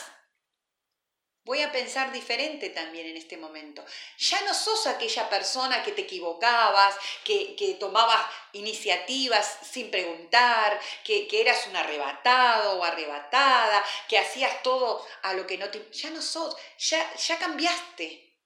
Voy 1.46 1.62
a 1.62 1.70
pensar 1.70 2.10
diferente 2.10 2.70
también 2.70 3.06
en 3.06 3.16
este 3.16 3.36
momento. 3.36 3.84
Ya 4.18 4.40
no 4.40 4.52
sos 4.52 4.88
aquella 4.88 5.30
persona 5.30 5.84
que 5.84 5.92
te 5.92 6.02
equivocabas, 6.02 6.96
que, 7.22 7.54
que 7.54 7.74
tomabas 7.74 8.26
iniciativas 8.52 9.58
sin 9.62 9.88
preguntar, 9.92 10.80
que, 11.04 11.28
eras 11.30 11.68
un 11.68 11.76
arrebatado 11.76 12.80
o 12.80 12.84
arrebatada, 12.84 13.84
que 14.08 14.18
hacías 14.18 14.60
todo 14.64 15.06
a 15.22 15.34
lo 15.34 15.46
que 15.46 15.56
no 15.56 15.70
te... 15.70 15.88
Ya 15.92 16.10
no 16.10 16.20
sos, 16.20 16.56
ya, 16.78 17.14
ya 17.14 17.38
cambiaste. 17.38 18.36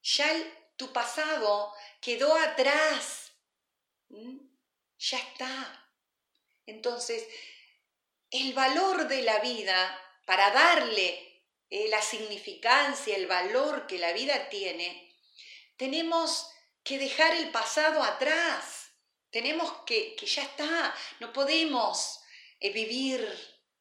Ya 0.00 0.32
tu 0.78 0.92
pasado 0.92 1.74
quedó 2.00 2.34
atrás. 2.34 3.32
¿Mm? 4.08 4.38
Ya 4.98 5.18
está. 5.18 5.92
Entonces, 6.64 7.26
el 8.30 8.54
valor 8.54 9.08
de 9.08 9.22
la 9.22 9.40
vida 9.40 10.00
para 10.24 10.50
darle 10.50 11.44
eh, 11.70 11.88
la 11.88 12.00
significancia, 12.00 13.16
el 13.16 13.26
valor 13.26 13.86
que 13.86 13.98
la 13.98 14.12
vida 14.12 14.48
tiene, 14.48 15.14
tenemos 15.76 16.50
que 16.82 16.98
dejar 16.98 17.36
el 17.36 17.50
pasado 17.50 18.02
atrás. 18.02 18.90
Tenemos 19.30 19.70
que, 19.84 20.16
que 20.16 20.26
ya 20.26 20.42
está, 20.42 20.94
no 21.20 21.32
podemos 21.32 22.20
eh, 22.60 22.72
vivir 22.72 23.20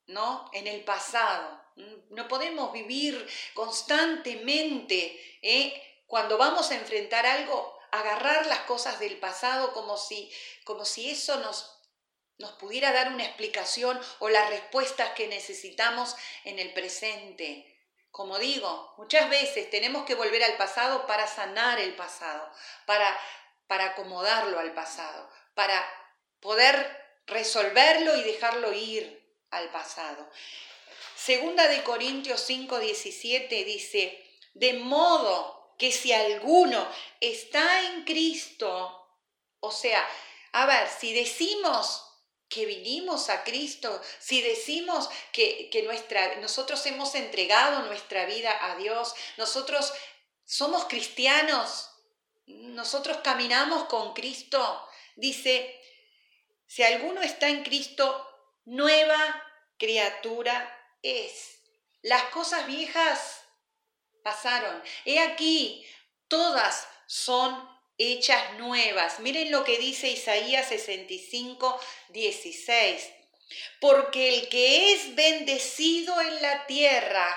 ¿no? 0.07 0.49
en 0.53 0.67
el 0.67 0.83
pasado. 0.83 1.65
No 2.09 2.27
podemos 2.27 2.73
vivir 2.73 3.27
constantemente 3.53 5.39
¿eh? 5.43 5.96
Cuando 6.07 6.37
vamos 6.37 6.71
a 6.71 6.75
enfrentar 6.75 7.25
algo, 7.25 7.77
agarrar 7.91 8.45
las 8.47 8.59
cosas 8.59 8.99
del 8.99 9.19
pasado 9.19 9.73
como 9.73 9.97
si, 9.97 10.31
como 10.63 10.85
si 10.85 11.11
eso 11.11 11.37
nos, 11.37 11.79
nos 12.37 12.53
pudiera 12.53 12.91
dar 12.93 13.09
una 13.09 13.25
explicación 13.25 13.99
o 14.19 14.29
las 14.29 14.49
respuestas 14.49 15.11
que 15.11 15.27
necesitamos 15.27 16.15
en 16.45 16.59
el 16.59 16.73
presente. 16.73 17.73
Como 18.09 18.39
digo, 18.39 18.93
muchas 18.97 19.29
veces 19.29 19.69
tenemos 19.69 20.05
que 20.05 20.15
volver 20.15 20.43
al 20.43 20.57
pasado 20.57 21.05
para 21.05 21.27
sanar 21.27 21.79
el 21.79 21.93
pasado, 21.95 22.49
para, 22.85 23.19
para 23.67 23.87
acomodarlo 23.87 24.59
al 24.59 24.73
pasado, 24.73 25.29
para 25.53 25.85
poder 26.39 27.05
resolverlo 27.27 28.15
y 28.15 28.23
dejarlo 28.23 28.71
ir 28.71 29.27
al 29.51 29.69
pasado. 29.71 30.29
Segunda 31.15 31.67
de 31.67 31.83
Corintios 31.83 32.41
5, 32.41 32.79
17 32.79 33.65
dice, 33.65 34.23
de 34.53 34.73
modo 34.73 35.57
que 35.77 35.91
si 35.91 36.12
alguno 36.12 36.88
está 37.22 37.84
en 37.84 38.03
Cristo, 38.03 39.07
o 39.60 39.72
sea, 39.72 40.07
a 40.53 40.65
ver, 40.65 40.88
si 40.89 41.13
decimos 41.13 42.03
que 42.50 42.65
vinimos 42.65 43.29
a 43.29 43.43
Cristo, 43.43 44.01
si 44.19 44.41
decimos 44.41 45.10
que, 45.31 45.69
nuestra, 45.86 46.38
nosotros 46.38 46.86
hemos 46.86 47.13
entregado 47.15 47.84
nuestra 47.84 48.25
vida 48.25 48.72
a 48.72 48.75
Dios, 48.77 49.13
nosotros 49.38 49.93
somos 50.46 50.86
cristianos, 50.86 51.89
nosotros 52.46 53.17
caminamos 53.24 53.86
con 53.86 54.13
Cristo, 54.13 54.88
dice, 55.15 55.79
si 56.65 56.84
alguno 56.84 57.22
está 57.22 57.50
en 57.50 57.63
Cristo, 57.63 58.25
nueva 58.65 59.43
criatura 59.77 60.74
es. 61.01 61.60
Las 62.01 62.24
cosas 62.25 62.65
viejas 62.67 63.41
pasaron. 64.27 64.84
He 65.05 65.19
aquí, 65.19 65.88
todas 66.27 66.86
son 67.05 67.50
hechas 67.98 68.57
nuevas. 68.57 69.22
Miren 69.22 69.51
lo 69.51 69.63
que 69.63 69.77
dice 69.77 70.10
Isaías 70.10 70.67
65, 70.67 71.79
16. 72.10 73.10
Porque 73.79 74.38
el 74.38 74.50
que 74.50 74.91
es 74.91 75.15
bendecido 75.15 76.19
en 76.19 76.41
la 76.41 76.65
tierra, 76.65 77.29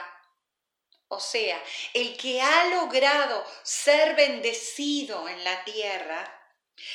o 1.06 1.20
sea, 1.20 1.62
el 1.94 2.16
que 2.16 2.42
ha 2.42 2.64
logrado 2.64 3.44
ser 3.62 4.16
bendecido 4.16 5.28
en 5.28 5.44
la 5.44 5.62
tierra, 5.62 6.36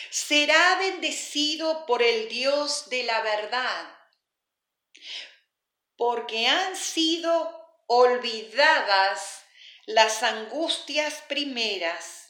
será 0.10 0.76
bendecido 0.80 1.86
por 1.86 2.04
el 2.04 2.28
Dios 2.28 2.90
de 2.90 3.04
la 3.04 3.22
verdad, 3.22 3.98
porque 5.96 6.48
han 6.48 6.76
sido 6.76 7.66
olvidadas 7.88 9.45
las 9.86 10.24
angustias 10.24 11.24
primeras 11.28 12.26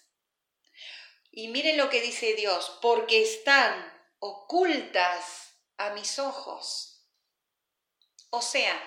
y 1.36 1.50
miren 1.50 1.76
lo 1.76 1.90
que 1.90 2.00
dice 2.00 2.34
Dios, 2.34 2.78
porque 2.82 3.22
están 3.22 3.94
ocultas 4.20 5.54
a 5.78 5.90
mis 5.90 6.18
ojos. 6.18 7.02
O 8.30 8.42
sea, 8.42 8.82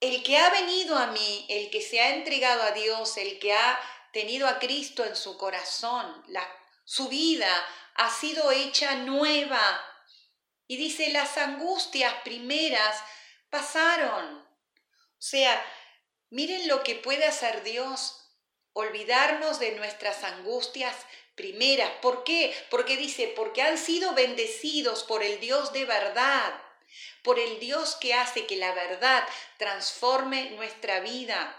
el 0.00 0.24
que 0.24 0.38
ha 0.38 0.50
venido 0.50 0.98
a 0.98 1.06
mí, 1.06 1.46
el 1.48 1.70
que 1.70 1.80
se 1.80 2.00
ha 2.00 2.16
entregado 2.16 2.64
a 2.64 2.72
Dios, 2.72 3.16
el 3.16 3.38
que 3.38 3.52
ha 3.52 3.78
tenido 4.12 4.48
a 4.48 4.58
Cristo 4.58 5.04
en 5.04 5.14
su 5.14 5.38
corazón, 5.38 6.24
la, 6.26 6.44
su 6.84 7.08
vida 7.08 7.64
ha 7.94 8.10
sido 8.10 8.50
hecha 8.50 8.96
nueva. 8.96 9.80
Y 10.66 10.78
dice, 10.78 11.10
las 11.10 11.38
angustias 11.38 12.12
primeras 12.24 13.00
pasaron. 13.50 14.38
O 14.38 15.24
sea, 15.24 15.64
miren 16.32 16.66
lo 16.66 16.82
que 16.82 16.94
puede 16.94 17.26
hacer 17.26 17.62
Dios, 17.62 18.26
olvidarnos 18.72 19.60
de 19.60 19.72
nuestras 19.72 20.24
angustias 20.24 20.96
primeras. 21.34 21.90
¿Por 22.00 22.24
qué? 22.24 22.54
Porque 22.70 22.96
dice, 22.96 23.32
porque 23.36 23.60
han 23.60 23.76
sido 23.76 24.14
bendecidos 24.14 25.04
por 25.04 25.22
el 25.22 25.40
Dios 25.40 25.72
de 25.74 25.84
verdad, 25.84 26.54
por 27.22 27.38
el 27.38 27.60
Dios 27.60 27.96
que 27.96 28.14
hace 28.14 28.46
que 28.46 28.56
la 28.56 28.72
verdad 28.72 29.28
transforme 29.58 30.50
nuestra 30.52 31.00
vida. 31.00 31.54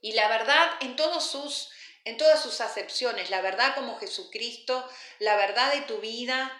Y 0.00 0.12
la 0.12 0.28
verdad 0.28 0.70
en 0.80 0.96
todos 0.96 1.30
sus 1.30 1.70
en 2.04 2.16
todas 2.16 2.42
sus 2.42 2.62
acepciones, 2.62 3.28
la 3.28 3.42
verdad 3.42 3.74
como 3.74 3.98
Jesucristo, 3.98 4.88
la 5.18 5.36
verdad 5.36 5.74
de 5.74 5.82
tu 5.82 5.98
vida, 5.98 6.50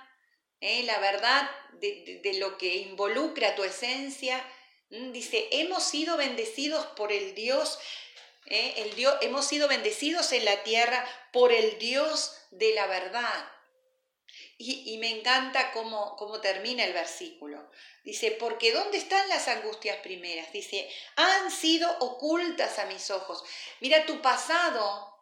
¿eh? 0.61 0.83
la 0.83 0.99
verdad 0.99 1.51
de, 1.81 2.21
de, 2.23 2.35
lo 2.35 2.59
que 2.59 2.77
involucra 2.77 3.55
tu 3.55 3.65
esencia. 3.65 4.45
Dice, 4.91 5.49
hemos 5.53 5.83
sido 5.83 6.17
bendecidos 6.17 6.87
por 6.87 7.13
el 7.13 7.35
Dios, 7.35 7.79
¿eh? 8.47 8.75
el 8.79 8.95
Dios, 8.95 9.15
hemos 9.21 9.47
sido 9.47 9.69
bendecidos 9.69 10.33
en 10.33 10.47
la 10.47 10.63
tierra 10.63 11.07
por 11.33 11.53
el 11.53 11.79
Dios 11.79 12.35
de 12.51 12.73
la 12.75 12.87
verdad. 12.87 13.53
Y, 14.61 14.99
me 14.99 15.11
encanta 15.11 15.71
cómo, 15.71 16.17
cómo 16.17 16.41
termina 16.41 16.85
el 16.85 16.93
versículo. 16.93 17.71
Dice, 18.03 18.33
porque 18.33 18.73
¿dónde 18.73 18.99
están 18.99 19.29
las 19.29 19.47
angustias 19.47 19.99
primeras? 19.99 20.53
Dice, 20.53 20.91
han 21.15 21.53
sido 21.53 21.89
ocultas 22.01 22.81
a 22.81 22.87
mis 22.87 23.11
ojos. 23.13 23.45
Mira, 23.81 24.05
tu 24.05 24.21
pasado, 24.21 25.17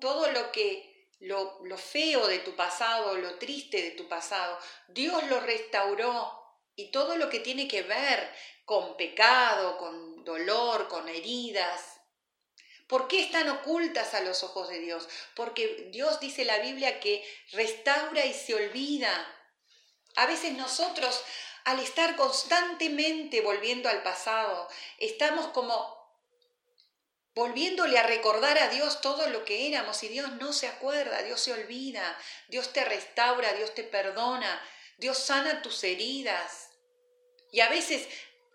todo 0.00 0.30
lo 0.30 0.50
que, 0.50 1.08
lo, 1.20 1.58
lo 1.64 1.76
feo 1.76 2.26
de 2.26 2.38
tu 2.38 2.56
pasado, 2.56 3.16
lo 3.16 3.38
triste 3.38 3.82
de 3.82 3.90
tu 3.90 4.08
pasado, 4.08 4.58
Dios 4.88 5.22
lo 5.24 5.40
restauró. 5.40 6.37
Y 6.78 6.92
todo 6.92 7.16
lo 7.16 7.28
que 7.28 7.40
tiene 7.40 7.66
que 7.66 7.82
ver 7.82 8.32
con 8.64 8.96
pecado, 8.96 9.76
con 9.78 10.24
dolor, 10.24 10.86
con 10.86 11.08
heridas, 11.08 11.98
¿Por 12.86 13.06
qué 13.06 13.20
están 13.20 13.50
ocultas 13.50 14.14
a 14.14 14.22
los 14.22 14.42
ojos 14.42 14.70
de 14.70 14.78
Dios? 14.78 15.06
Porque 15.34 15.90
Dios 15.92 16.20
dice 16.20 16.46
la 16.46 16.58
Biblia 16.58 17.00
que 17.00 17.22
restaura 17.52 18.24
y 18.24 18.32
se 18.32 18.54
olvida. 18.54 19.12
A 20.16 20.24
veces 20.24 20.54
nosotros, 20.54 21.22
al 21.64 21.80
estar 21.80 22.16
constantemente 22.16 23.42
volviendo 23.42 23.90
al 23.90 24.02
pasado, 24.02 24.68
estamos 24.96 25.48
como 25.48 25.98
volviéndole 27.34 27.98
a 27.98 28.04
recordar 28.04 28.58
a 28.58 28.68
Dios 28.68 29.02
todo 29.02 29.28
lo 29.28 29.44
que 29.44 29.68
éramos 29.68 30.02
y 30.02 30.08
Dios 30.08 30.32
no 30.40 30.54
se 30.54 30.66
acuerda, 30.66 31.22
Dios 31.22 31.40
se 31.40 31.52
olvida, 31.52 32.18
Dios 32.48 32.72
te 32.72 32.86
restaura, 32.86 33.52
Dios 33.52 33.74
te 33.74 33.84
perdona, 33.84 34.66
Dios 34.96 35.18
sana 35.18 35.60
tus 35.60 35.84
heridas. 35.84 36.67
Y 37.52 37.60
a 37.60 37.68
veces 37.68 38.06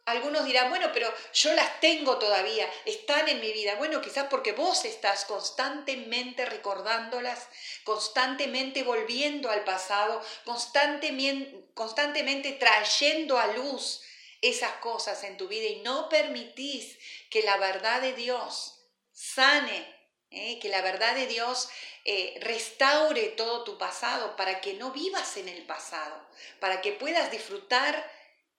algunos 0.06 0.46
dirán, 0.46 0.70
bueno, 0.70 0.90
pero 0.94 1.14
yo 1.34 1.54
las 1.54 1.80
tengo 1.80 2.18
todavía, 2.18 2.70
están 2.86 3.30
en 3.30 3.40
mi 3.40 3.54
vida. 3.54 3.76
Bueno, 3.76 4.02
quizás 4.02 4.28
porque 4.30 4.52
vos 4.52 4.84
estás 4.84 5.24
constantemente 5.26 6.46
recordándolas, 6.46 7.48
constantemente 7.86 8.84
volviendo 8.84 9.50
al 9.50 9.64
pasado, 9.64 10.22
constantemente, 10.44 11.70
constantemente 11.74 12.52
trayendo 12.54 13.38
a 13.38 13.48
luz 13.48 14.02
esas 14.42 14.74
cosas 14.74 15.24
en 15.24 15.38
tu 15.38 15.48
vida 15.48 15.68
y 15.68 15.78
no 15.78 16.10
permitís 16.10 17.00
que 17.30 17.44
la 17.44 17.56
verdad 17.56 18.02
de 18.02 18.12
Dios 18.12 18.82
sane, 19.14 19.88
¿eh? 20.32 20.60
que 20.60 20.68
la 20.68 20.82
verdad 20.82 21.16
de 21.16 21.28
Dios 21.28 21.70
eh, 22.04 22.38
restaure 22.42 23.30
todo 23.30 23.64
tu 23.64 23.78
pasado 23.78 24.36
para 24.36 24.60
que 24.60 24.74
no 24.74 24.92
vivas 24.92 25.38
en 25.38 25.48
el 25.48 25.66
pasado, 25.66 26.28
para 26.60 26.82
que 26.82 26.92
puedas 26.92 27.32
disfrutar 27.32 28.12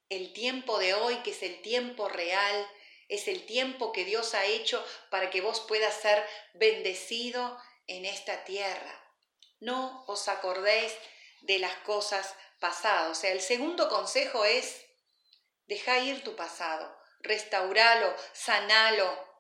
el 0.09 0.33
tiempo 0.33 0.79
de 0.79 0.95
hoy, 0.95 1.17
que 1.19 1.31
es 1.31 1.43
el 1.43 1.61
tiempo 1.63 2.09
real, 2.09 2.69
es 3.09 3.29
el 3.29 3.47
tiempo 3.47 3.93
que 3.93 4.05
Dios 4.05 4.35
ha 4.35 4.45
hecho 4.45 4.85
para 5.11 5.31
que 5.31 5.41
vos 5.41 5.61
puedas 5.61 5.95
ser 5.95 6.25
bendecido 6.55 7.59
en 7.87 8.05
esta 8.05 8.45
tierra. 8.45 9.01
No 9.61 10.05
os 10.07 10.29
acordéis 10.29 10.93
de 11.43 11.59
las 11.59 11.75
cosas 11.79 12.35
pasadas. 12.61 13.11
O 13.11 13.21
sea, 13.21 13.33
el 13.33 13.41
segundo 13.41 13.89
consejo 13.89 14.45
es, 14.45 14.85
deja 15.67 15.99
ir 15.99 16.25
tu 16.25 16.35
pasado, 16.37 16.97
restauralo, 17.21 18.15
sanalo. 18.33 19.35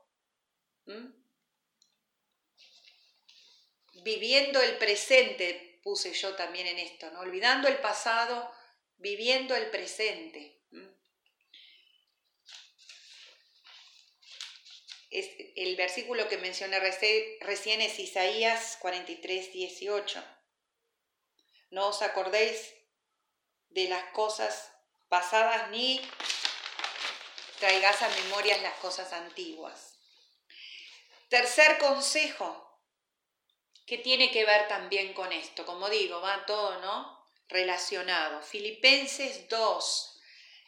Viviendo 4.03 4.61
el 4.61 4.77
presente, 4.77 5.81
puse 5.83 6.13
yo 6.13 6.35
también 6.35 6.67
en 6.67 6.79
esto, 6.79 7.11
¿no? 7.11 7.21
Olvidando 7.21 7.69
el 7.69 7.79
pasado, 7.79 8.53
viviendo 8.97 9.55
el 9.57 9.71
presente. 9.71 10.54
El 15.15 15.77
versículo 15.77 16.29
que 16.29 16.39
mencioné 16.39 16.81
recién 16.81 17.81
es 17.81 17.99
Isaías 17.99 18.77
43, 18.81 19.53
18. 19.53 20.25
No 21.71 21.89
os 21.89 22.03
acordéis 22.03 22.75
de 23.69 23.89
las 23.89 24.05
cosas 24.13 24.73
pasadas 25.09 25.71
ni 25.71 26.01
traigáis 27.59 28.03
a 28.03 28.09
memorias 28.09 28.61
las 28.63 28.75
cosas 28.75 29.13
antiguas. 29.13 29.95
Tercer 31.29 31.79
consejo, 31.79 32.61
que 33.87 33.99
tiene 33.99 34.31
que 34.31 34.45
ver 34.45 34.69
también 34.69 35.13
con 35.15 35.33
esto. 35.33 35.65
Como 35.67 35.89
digo, 35.89 36.21
va 36.21 36.47
todo, 36.47 36.81
¿no? 36.81 37.15
relacionado. 37.49 38.43
Filipenses 38.43 39.49
2, 39.49 40.21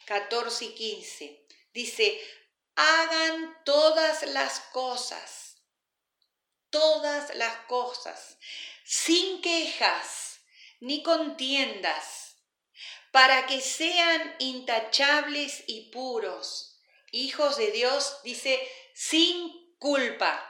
14 0.05 0.65
y 0.65 0.73
15. 0.73 1.45
Dice, 1.73 2.21
hagan 2.77 3.57
todas 3.65 4.21
las 4.27 4.59
cosas, 4.71 5.57
todas 6.69 7.35
las 7.35 7.55
cosas, 7.65 8.37
sin 8.85 9.41
quejas 9.41 10.39
ni 10.79 11.01
contiendas, 11.01 12.35
para 13.11 13.47
que 13.47 13.61
sean 13.61 14.35
intachables 14.37 15.63
y 15.65 15.89
puros, 15.89 16.79
hijos 17.11 17.57
de 17.57 17.71
Dios, 17.71 18.19
dice, 18.23 18.61
sin 18.93 19.75
culpa. 19.79 20.43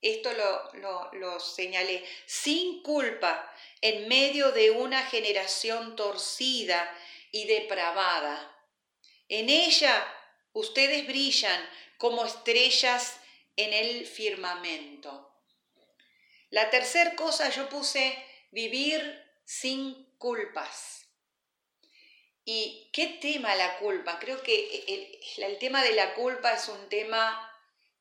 Esto 0.00 0.32
lo, 0.32 0.72
lo, 0.74 1.12
lo 1.14 1.40
señalé, 1.40 2.06
sin 2.26 2.82
culpa, 2.82 3.52
en 3.80 4.06
medio 4.06 4.52
de 4.52 4.70
una 4.70 5.04
generación 5.06 5.96
torcida 5.96 6.88
y 7.32 7.46
depravada. 7.46 8.52
En 9.28 9.50
ella 9.50 10.15
ustedes 10.56 11.06
brillan 11.06 11.68
como 11.98 12.24
estrellas 12.24 13.18
en 13.56 13.72
el 13.72 14.06
firmamento. 14.06 15.32
La 16.50 16.70
tercera 16.70 17.14
cosa 17.14 17.50
yo 17.50 17.68
puse 17.68 18.16
vivir 18.50 19.00
sin 19.44 20.06
culpas. 20.18 21.06
¿Y 22.44 22.90
qué 22.92 23.18
tema 23.20 23.54
la 23.56 23.78
culpa? 23.78 24.18
Creo 24.18 24.42
que 24.42 25.18
el, 25.36 25.58
tema 25.58 25.82
de 25.82 25.92
la 25.92 26.14
culpa 26.14 26.52
es 26.52 26.68
un 26.68 26.88
tema 26.88 27.52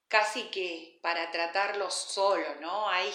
casi 0.07 0.43
que 0.43 0.99
para 1.01 1.31
tratarlo 1.31 1.89
solo, 1.89 2.55
¿no? 2.61 2.87
Hay 2.89 3.11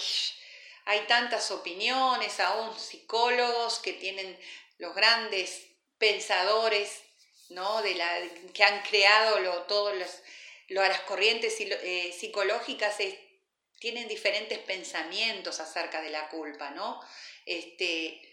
hay 0.87 1.07
tantas 1.07 1.51
opiniones, 1.53 2.41
aún 2.41 2.77
psicólogos 2.77 3.79
que 3.79 3.93
tienen 3.93 4.37
los 4.79 4.93
grandes 4.95 5.69
pensadores, 5.99 7.03
¿no? 7.51 7.83
De 7.83 7.95
la, 7.95 8.09
que 8.53 8.65
han 8.65 8.83
creado 8.83 9.39
lo, 9.41 9.63
todas 9.65 9.97
las 10.69 11.01
corrientes 11.03 11.57
eh, 11.61 12.15
psicológicas, 12.19 12.97
tienen 13.79 14.09
diferentes 14.09 14.59
pensamientos 14.59 15.61
acerca 15.61 16.03
de 16.03 16.11
la 16.11 16.29
culpa, 16.29 16.71
¿no? 16.71 17.01
Este, 17.47 18.31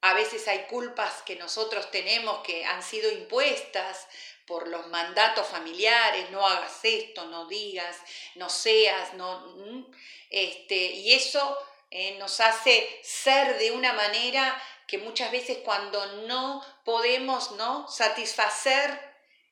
a 0.00 0.14
veces 0.14 0.48
hay 0.48 0.60
culpas 0.60 1.22
que 1.22 1.36
nosotros 1.36 1.90
tenemos 1.90 2.42
que 2.42 2.64
han 2.64 2.82
sido 2.82 3.10
impuestas 3.10 4.06
por 4.46 4.66
los 4.66 4.88
mandatos 4.88 5.46
familiares, 5.46 6.30
no 6.30 6.44
hagas 6.46 6.80
esto, 6.82 7.26
no 7.26 7.46
digas, 7.46 7.96
no 8.34 8.48
seas, 8.48 9.14
no, 9.14 9.86
este, 10.30 10.74
y 10.74 11.12
eso 11.12 11.58
eh, 11.90 12.16
nos 12.18 12.40
hace 12.40 13.00
ser 13.02 13.58
de 13.58 13.72
una 13.72 13.92
manera 13.92 14.60
que 14.86 14.98
muchas 14.98 15.30
veces 15.30 15.58
cuando 15.64 16.04
no 16.26 16.64
podemos 16.84 17.52
¿no? 17.52 17.88
satisfacer 17.88 18.98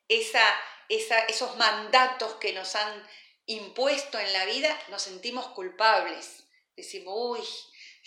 esa, 0.09 0.43
esos 0.89 1.57
mandatos 1.57 2.35
que 2.35 2.53
nos 2.53 2.75
han 2.75 3.09
impuesto 3.47 4.19
en 4.19 4.33
la 4.33 4.45
vida, 4.47 4.79
nos 4.89 5.03
sentimos 5.03 5.47
culpables. 5.49 6.45
Decimos, 6.77 7.15
uy, 7.17 7.45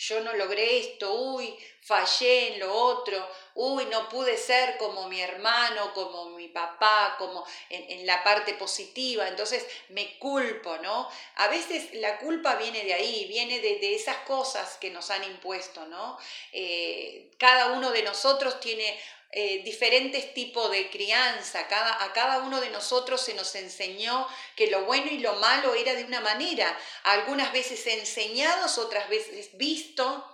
yo 0.02 0.20
no 0.22 0.34
logré 0.34 0.80
esto, 0.80 1.14
uy, 1.14 1.56
fallé 1.80 2.54
en 2.54 2.60
lo 2.60 2.74
otro, 2.74 3.24
uy, 3.54 3.86
no 3.86 4.10
pude 4.10 4.36
ser 4.36 4.78
como 4.78 5.08
mi 5.08 5.22
hermano, 5.22 5.94
como 5.94 6.32
mi 6.32 6.48
papá, 6.48 7.16
como 7.20 7.46
en, 7.70 8.08
la 8.08 8.24
parte 8.24 8.56
positiva, 8.56 9.28
entonces 9.28 9.64
me 9.90 10.18
culpo, 10.18 10.76
¿no? 10.80 11.08
A 11.36 11.50
veces 11.50 11.94
la 11.94 12.18
culpa 12.18 12.56
viene 12.56 12.84
de 12.84 12.96
ahí, 12.96 13.26
viene 13.28 13.60
de, 13.60 13.94
esas 13.94 14.18
cosas 14.26 14.78
que 14.78 14.90
nos 14.90 15.12
han 15.12 15.24
impuesto, 15.24 15.86
¿no? 15.86 16.18
Eh, 16.52 17.30
cada 17.38 17.68
uno 17.74 17.92
de 17.92 18.02
nosotros 18.02 18.60
tiene 18.60 19.00
eh, 19.34 19.62
diferentes 19.64 20.34
tipos 20.34 20.70
de 20.72 20.90
crianza. 20.90 21.66
Cada, 21.68 22.04
a 22.04 22.12
cada 22.12 22.40
uno 22.40 22.60
de 22.60 22.70
nosotros 22.70 23.22
se 23.22 23.34
nos 23.34 23.56
enseñó 23.56 24.28
que 24.58 24.68
lo 24.68 24.84
bueno 24.84 25.10
y 25.10 25.20
lo 25.20 25.36
malo 25.36 25.74
era 25.74 25.94
de 25.94 26.04
una 26.04 26.20
manera. 26.20 26.78
Algunas 27.04 27.54
veces 27.54 27.86
enseñados, 27.88 28.78
otras 28.78 29.08
veces 29.08 29.58
visto. 29.58 30.28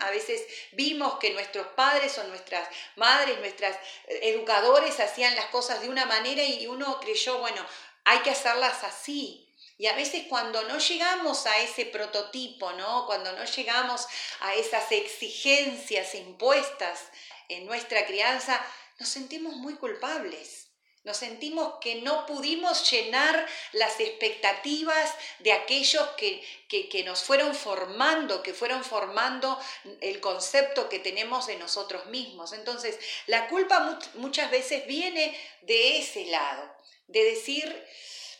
A 0.00 0.10
veces 0.10 0.42
vimos 0.72 1.18
que 1.18 1.30
nuestros 1.30 1.68
padres 1.68 2.18
o 2.18 2.24
nuestras 2.24 2.68
madres, 2.96 3.38
nuestras 3.38 3.76
eh, 4.08 4.20
educadores 4.24 4.98
hacían 5.00 5.34
las 5.36 5.46
cosas 5.46 5.80
de 5.80 5.88
una 5.88 6.04
manera 6.04 6.42
y 6.42 6.66
uno 6.66 7.00
creyó, 7.00 7.38
bueno, 7.38 7.64
hay 8.04 8.18
que 8.18 8.30
hacerlas 8.30 8.82
así. 8.84 9.48
Y 9.78 9.86
a 9.86 9.94
veces 9.94 10.24
cuando 10.28 10.62
no 10.64 10.78
llegamos 10.78 11.46
a 11.46 11.58
ese 11.60 11.86
prototipo, 11.86 12.72
¿no? 12.72 13.06
Cuando 13.06 13.32
no 13.32 13.44
llegamos 13.44 14.06
a 14.40 14.54
esas 14.54 14.92
exigencias 14.92 16.14
impuestas 16.14 17.00
en 17.48 17.66
nuestra 17.66 18.06
crianza, 18.06 18.64
nos 18.98 19.08
sentimos 19.08 19.56
muy 19.56 19.74
culpables. 19.74 20.68
Nos 21.04 21.16
sentimos 21.16 21.74
que 21.80 21.96
no 21.96 22.26
pudimos 22.26 22.88
llenar 22.88 23.48
las 23.72 23.98
expectativas 23.98 25.12
de 25.40 25.52
aquellos 25.52 26.06
que, 26.10 26.40
que, 26.68 27.02
nos 27.02 27.24
fueron 27.24 27.56
formando, 27.56 28.40
que 28.44 28.54
fueron 28.54 28.84
formando 28.84 29.58
el 30.00 30.20
concepto 30.20 30.88
que 30.88 31.00
tenemos 31.00 31.48
de 31.48 31.56
nosotros 31.56 32.06
mismos. 32.06 32.52
Entonces, 32.52 33.00
la 33.26 33.48
culpa 33.48 33.98
muchas 34.14 34.48
veces 34.52 34.86
viene 34.86 35.36
de 35.62 35.98
ese 35.98 36.26
lado, 36.26 36.72
de 37.08 37.24
decir, 37.24 37.84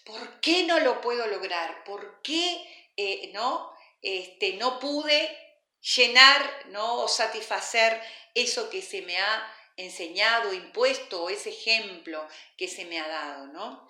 ¿por 0.05 0.41
qué 0.41 0.63
no 0.63 0.79
lo 0.79 1.01
puedo 1.01 1.27
lograr? 1.27 1.83
¿Por 1.83 2.23
qué 2.23 2.65
eh, 2.97 3.33
no, 3.35 3.73
este, 4.03 4.53
no 4.53 4.79
pude 4.79 5.42
llenar 5.97 6.67
¿no? 6.67 7.01
o 7.01 7.09
satisfacer 7.09 8.01
eso 8.35 8.71
que 8.71 8.83
se 8.83 9.03
me 9.03 9.19
ha 9.19 9.55
enseñado, 9.77 10.53
impuesto, 10.53 11.25
o 11.25 11.31
ese 11.31 11.51
ejemplo 11.51 12.27
que 12.57 12.69
se 12.69 12.85
me 12.85 13.01
ha 13.01 13.09
dado, 13.09 13.47
¿no? 13.49 13.89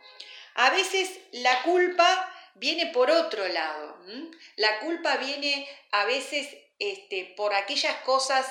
A 0.54 0.70
veces 0.70 1.10
la 1.32 1.62
culpa 1.62 2.32
viene 2.54 2.86
por 2.86 3.10
otro 3.10 3.46
lado. 3.48 3.98
La 4.56 4.80
culpa 4.80 5.16
viene 5.16 5.68
a 5.90 6.04
veces 6.04 6.48
este, 6.78 7.32
por 7.36 7.54
aquellas 7.54 7.96
cosas 8.02 8.46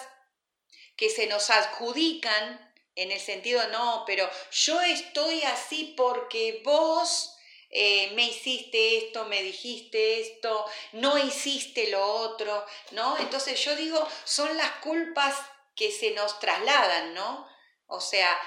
que 0.95 1.10
se 1.10 1.27
nos 1.27 1.49
adjudican 1.49 2.73
en 2.95 3.12
el 3.12 3.19
sentido, 3.19 3.65
no, 3.69 4.04
pero 4.06 4.30
yo 4.51 4.82
estoy 4.82 5.41
así 5.43 5.93
porque 5.95 6.62
vos 6.63 7.38
eh, 7.71 8.12
me 8.15 8.25
hiciste 8.25 8.97
esto, 8.97 9.25
me 9.25 9.41
dijiste 9.41 10.19
esto, 10.19 10.65
no 10.91 11.17
hiciste 11.17 11.89
lo 11.89 12.05
otro, 12.05 12.65
¿no? 12.91 13.17
Entonces 13.17 13.63
yo 13.63 13.75
digo, 13.75 14.05
son 14.25 14.55
las 14.57 14.71
culpas 14.81 15.36
que 15.75 15.91
se 15.91 16.12
nos 16.12 16.39
trasladan, 16.39 17.13
¿no? 17.13 17.47
O 17.88 18.01
sea, 18.01 18.38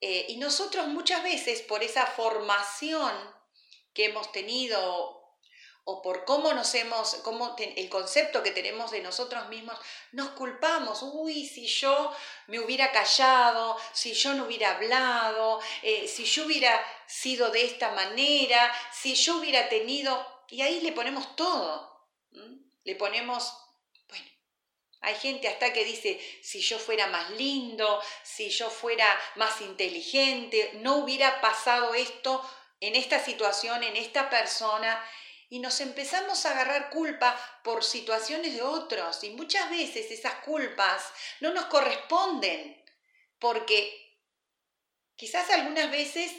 eh, 0.00 0.26
y 0.28 0.36
nosotros 0.36 0.88
muchas 0.88 1.22
veces 1.22 1.62
por 1.62 1.84
esa 1.84 2.06
formación 2.06 3.12
que 3.94 4.06
hemos 4.06 4.32
tenido 4.32 5.21
o 5.84 6.00
por 6.00 6.24
cómo 6.24 6.52
nos 6.52 6.74
hemos, 6.74 7.16
cómo 7.24 7.56
el 7.58 7.88
concepto 7.88 8.42
que 8.42 8.52
tenemos 8.52 8.90
de 8.90 9.00
nosotros 9.00 9.48
mismos, 9.48 9.76
nos 10.12 10.30
culpamos. 10.30 11.02
Uy, 11.02 11.46
si 11.46 11.66
yo 11.66 12.12
me 12.46 12.60
hubiera 12.60 12.92
callado, 12.92 13.76
si 13.92 14.14
yo 14.14 14.34
no 14.34 14.44
hubiera 14.44 14.76
hablado, 14.76 15.60
eh, 15.82 16.06
si 16.06 16.24
yo 16.24 16.44
hubiera 16.46 16.80
sido 17.06 17.50
de 17.50 17.64
esta 17.64 17.90
manera, 17.92 18.72
si 18.92 19.14
yo 19.14 19.38
hubiera 19.38 19.68
tenido, 19.68 20.24
y 20.48 20.62
ahí 20.62 20.80
le 20.80 20.92
ponemos 20.92 21.34
todo. 21.34 21.90
Le 22.84 22.96
ponemos 22.96 23.52
hay 25.02 25.16
gente 25.16 25.48
hasta 25.48 25.72
que 25.72 25.84
dice, 25.84 26.20
si 26.42 26.60
yo 26.60 26.78
fuera 26.78 27.08
más 27.08 27.30
lindo, 27.30 28.00
si 28.22 28.50
yo 28.50 28.70
fuera 28.70 29.04
más 29.34 29.60
inteligente, 29.60 30.70
no 30.74 30.98
hubiera 30.98 31.40
pasado 31.40 31.92
esto 31.94 32.40
en 32.78 32.94
esta 32.94 33.22
situación, 33.22 33.82
en 33.82 33.96
esta 33.96 34.30
persona. 34.30 35.04
Y 35.52 35.58
nos 35.58 35.82
empezamos 35.82 36.46
a 36.46 36.52
agarrar 36.52 36.88
culpa 36.88 37.38
por 37.62 37.84
situaciones 37.84 38.54
de 38.54 38.62
otros. 38.62 39.22
Y 39.22 39.30
muchas 39.32 39.68
veces 39.68 40.10
esas 40.10 40.36
culpas 40.36 41.04
no 41.40 41.52
nos 41.52 41.66
corresponden. 41.66 42.82
Porque 43.38 44.16
quizás 45.14 45.50
algunas 45.50 45.90
veces 45.90 46.32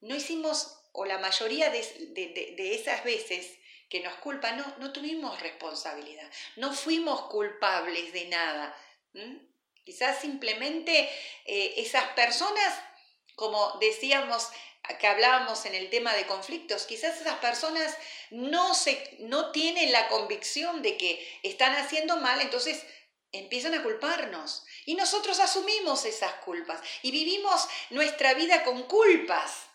no 0.00 0.14
hicimos, 0.14 0.78
o 0.92 1.04
la 1.04 1.18
mayoría 1.18 1.70
de, 1.70 1.82
de 2.14 2.74
esas 2.76 3.02
veces, 3.02 3.58
que 3.88 3.98
nos 3.98 4.14
culpan, 4.18 4.56
no, 4.56 4.76
no 4.78 4.92
tuvimos 4.92 5.40
responsabilidad, 5.40 6.30
no 6.54 6.72
fuimos 6.72 7.22
culpables 7.22 8.12
de 8.12 8.26
nada. 8.26 8.76
Quizás 9.82 10.20
simplemente 10.20 11.10
eh, 11.46 11.74
esas 11.78 12.04
personas, 12.10 12.80
como 13.36 13.78
decíamos, 13.80 14.50
que 14.98 15.06
hablábamos 15.06 15.66
en 15.66 15.74
el 15.74 15.90
tema 15.90 16.14
de 16.14 16.26
conflictos, 16.26 16.86
quizás 16.86 17.20
esas 17.20 17.38
personas 17.38 17.96
no, 18.30 18.74
se, 18.74 19.16
no 19.20 19.50
tienen 19.50 19.92
la 19.92 20.08
convicción 20.08 20.82
de 20.82 20.96
que 20.96 21.40
están 21.42 21.74
haciendo 21.74 22.16
mal, 22.18 22.40
entonces 22.40 22.84
empiezan 23.32 23.74
a 23.74 23.82
culparnos. 23.82 24.64
Y 24.84 24.94
nosotros 24.94 25.40
asumimos 25.40 26.04
esas 26.04 26.32
culpas 26.44 26.80
y 27.02 27.10
vivimos 27.10 27.68
nuestra 27.90 28.34
vida 28.34 28.64
con 28.64 28.84
culpas. 28.84 29.66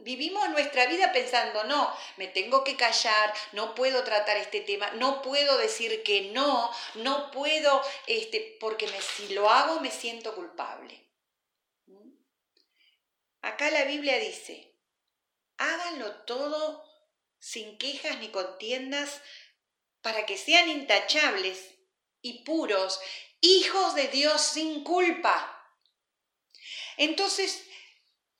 Vivimos 0.00 0.48
nuestra 0.48 0.86
vida 0.86 1.12
pensando, 1.12 1.64
no, 1.64 1.94
me 2.16 2.26
tengo 2.26 2.64
que 2.64 2.76
callar, 2.76 3.34
no 3.52 3.74
puedo 3.74 4.02
tratar 4.02 4.38
este 4.38 4.62
tema, 4.62 4.90
no 4.92 5.20
puedo 5.20 5.58
decir 5.58 6.02
que 6.02 6.30
no, 6.32 6.70
no 6.94 7.30
puedo, 7.30 7.82
este, 8.06 8.56
porque 8.60 8.86
me, 8.86 9.02
si 9.02 9.34
lo 9.34 9.50
hago 9.50 9.80
me 9.80 9.90
siento 9.90 10.34
culpable. 10.34 11.07
Acá 13.48 13.70
la 13.70 13.84
Biblia 13.84 14.18
dice, 14.18 14.76
háganlo 15.56 16.24
todo 16.24 16.84
sin 17.38 17.78
quejas 17.78 18.18
ni 18.20 18.28
contiendas 18.28 19.20
para 20.00 20.26
que 20.26 20.36
sean 20.38 20.68
intachables 20.68 21.74
y 22.22 22.44
puros, 22.44 23.00
hijos 23.40 23.94
de 23.94 24.08
Dios 24.08 24.40
sin 24.40 24.84
culpa. 24.84 25.54
Entonces, 26.96 27.68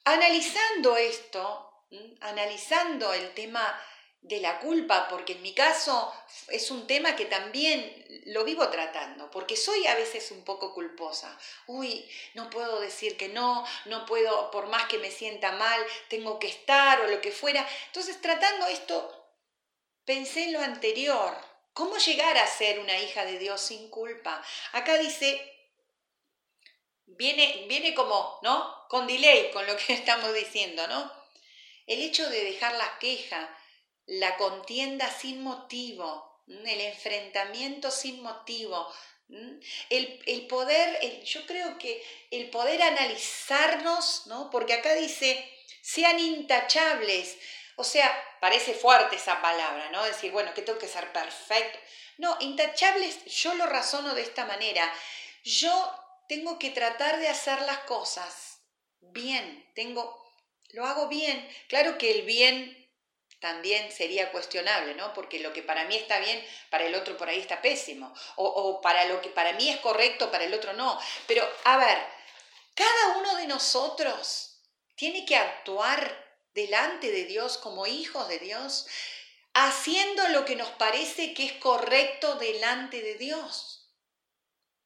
Analizando 0.09 0.97
esto, 0.97 1.85
analizando 2.21 3.13
el 3.13 3.35
tema 3.35 3.79
de 4.21 4.41
la 4.41 4.59
culpa, 4.59 5.09
porque 5.09 5.35
en 5.35 5.43
mi 5.43 5.55
caso 5.55 6.13
es 6.49 6.71
un 6.71 6.87
tema 6.87 7.17
que 7.17 7.25
también 7.25 8.05
lo 8.27 8.45
vivo 8.45 8.69
tratando, 8.69 9.31
porque 9.31 9.57
soy 9.57 9.87
a 9.87 9.95
veces 9.95 10.31
un 10.33 10.45
poco 10.45 10.75
culposa. 10.75 11.39
Uy, 11.67 12.09
no 12.35 12.51
puedo 12.51 12.81
decir 12.81 13.17
que 13.17 13.29
no, 13.29 13.65
no 13.87 14.07
puedo, 14.07 14.51
por 14.51 14.67
más 14.67 14.87
que 14.87 14.99
me 14.99 15.11
sienta 15.11 15.53
mal, 15.53 15.81
tengo 16.09 16.39
que 16.39 16.49
estar 16.49 17.01
o 17.01 17.09
lo 17.09 17.21
que 17.21 17.33
fuera. 17.33 17.67
Entonces, 17.87 18.21
tratando 18.21 18.67
esto, 18.67 19.19
pensé 20.05 20.45
en 20.45 20.53
lo 20.53 20.61
anterior. 20.61 21.37
¿Cómo 21.73 21.97
llegar 21.97 22.37
a 22.37 22.47
ser 22.47 22.81
una 22.81 22.99
hija 22.99 23.25
de 23.25 23.39
Dios 23.39 23.61
sin 23.61 23.89
culpa? 23.89 24.43
Acá 24.73 24.99
dice, 24.99 25.41
viene, 27.07 27.67
viene 27.69 27.95
como, 27.95 28.41
¿no? 28.43 28.87
Con 28.89 29.07
delay 29.07 29.51
con 29.53 29.67
lo 29.67 29.77
que 29.77 29.93
estamos 29.95 30.35
diciendo, 30.35 30.87
¿no? 30.89 31.13
El 31.87 32.03
hecho 32.03 32.29
de 32.29 32.45
dejar 32.45 32.75
la 32.75 32.99
queja, 32.99 33.49
la 34.09 34.37
contienda 34.37 35.11
sin 35.11 35.43
motivo, 35.43 36.43
el 36.49 36.81
enfrentamiento 36.81 37.91
sin 37.91 38.23
motivo, 38.23 38.93
el, 39.91 40.23
el 40.27 40.47
poder, 40.47 41.23
yo 41.23 41.47
creo 41.47 41.79
que 41.79 42.03
el 42.31 42.49
poder 42.49 42.83
analizarnos, 42.83 44.27
¿no? 44.27 44.51
Porque 44.51 44.73
acá 44.75 44.95
dice, 44.95 45.49
sean 45.83 46.19
intachables. 46.19 47.37
O 47.77 47.85
sea, 47.85 48.11
parece 48.41 48.75
fuerte 48.75 49.17
esa 49.17 49.41
palabra, 49.43 49.91
¿no? 49.91 50.03
Decir, 50.05 50.33
bueno, 50.33 50.55
que 50.55 50.63
tengo 50.63 50.79
que 50.79 50.89
ser 50.89 51.13
perfecto. 51.13 51.79
No, 52.17 52.37
intachables, 52.41 53.25
yo 53.27 53.55
lo 53.55 53.67
razono 53.67 54.15
de 54.15 54.23
esta 54.23 54.47
manera. 54.47 54.93
Yo 55.45 55.95
tengo 56.29 56.59
que 56.59 56.71
tratar 56.71 57.21
de 57.21 57.29
hacer 57.29 57.61
las 57.63 57.79
cosas 57.81 58.59
bien, 59.01 59.71
tengo, 59.75 60.23
lo 60.71 60.87
hago 60.87 61.09
bien. 61.09 61.49
Claro 61.69 61.99
que 61.99 62.11
el 62.11 62.23
bien 62.23 62.78
también 63.41 63.93
sería 63.93 64.31
cuestionable, 64.33 64.95
¿no? 64.95 65.13
Porque 65.15 65.39
lo 65.39 65.53
que 65.53 65.63
para 65.63 65.85
mí 65.85 65.97
está 65.97 66.19
bien, 66.19 66.45
para 66.71 66.85
el 66.85 66.95
otro 66.95 67.17
por 67.17 67.29
ahí 67.29 67.39
está 67.39 67.63
pésimo. 67.63 68.13
O, 68.37 68.47
o, 68.47 68.81
para 68.81 69.05
lo 69.05 69.21
que 69.21 69.31
para 69.31 69.53
mí 69.53 69.71
es 69.71 69.79
correcto, 69.79 70.31
para 70.31 70.45
el 70.45 70.55
otro 70.55 70.73
no. 70.73 70.99
Pero, 71.27 71.49
a 71.65 71.77
ver, 71.77 71.99
cada 72.75 73.19
uno 73.19 73.37
de 73.37 73.47
nosotros 73.47 74.61
tiene 74.97 75.25
que 75.25 75.37
actuar 75.37 76.27
delante 76.53 77.11
de 77.11 77.25
Dios 77.25 77.59
como 77.59 77.87
hijos 77.87 78.29
de 78.29 78.39
Dios 78.39 78.87
haciendo 79.55 80.29
lo 80.29 80.45
que 80.45 80.57
nos 80.57 80.71
parece 80.71 81.35
que 81.35 81.45
es 81.45 81.53
correcto 81.55 82.37
delante 82.37 83.03
de 83.03 83.15
Dios. 83.15 83.91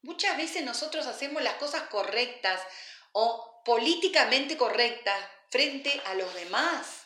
Muchas 0.02 0.36
veces 0.36 0.64
nosotros 0.64 1.06
hacemos 1.06 1.42
las 1.42 1.54
cosas 1.54 1.82
correctas 1.84 2.60
o 3.12 3.62
políticamente 3.64 4.56
correctas 4.56 5.16
frente 5.50 6.00
a 6.06 6.14
los 6.14 6.32
demás, 6.34 7.01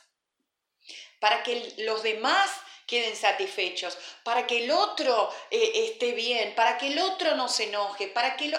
para 1.26 1.42
que 1.42 1.74
los 1.78 2.04
demás 2.04 2.48
queden 2.86 3.16
satisfechos, 3.16 3.98
para 4.22 4.46
que 4.46 4.62
el 4.62 4.70
otro 4.70 5.28
eh, 5.50 5.72
esté 5.90 6.12
bien, 6.12 6.54
para 6.54 6.78
que 6.78 6.86
el 6.86 7.00
otro 7.00 7.34
no 7.34 7.48
se 7.48 7.64
enoje, 7.64 8.06
para 8.06 8.36
que 8.36 8.46
lo... 8.46 8.56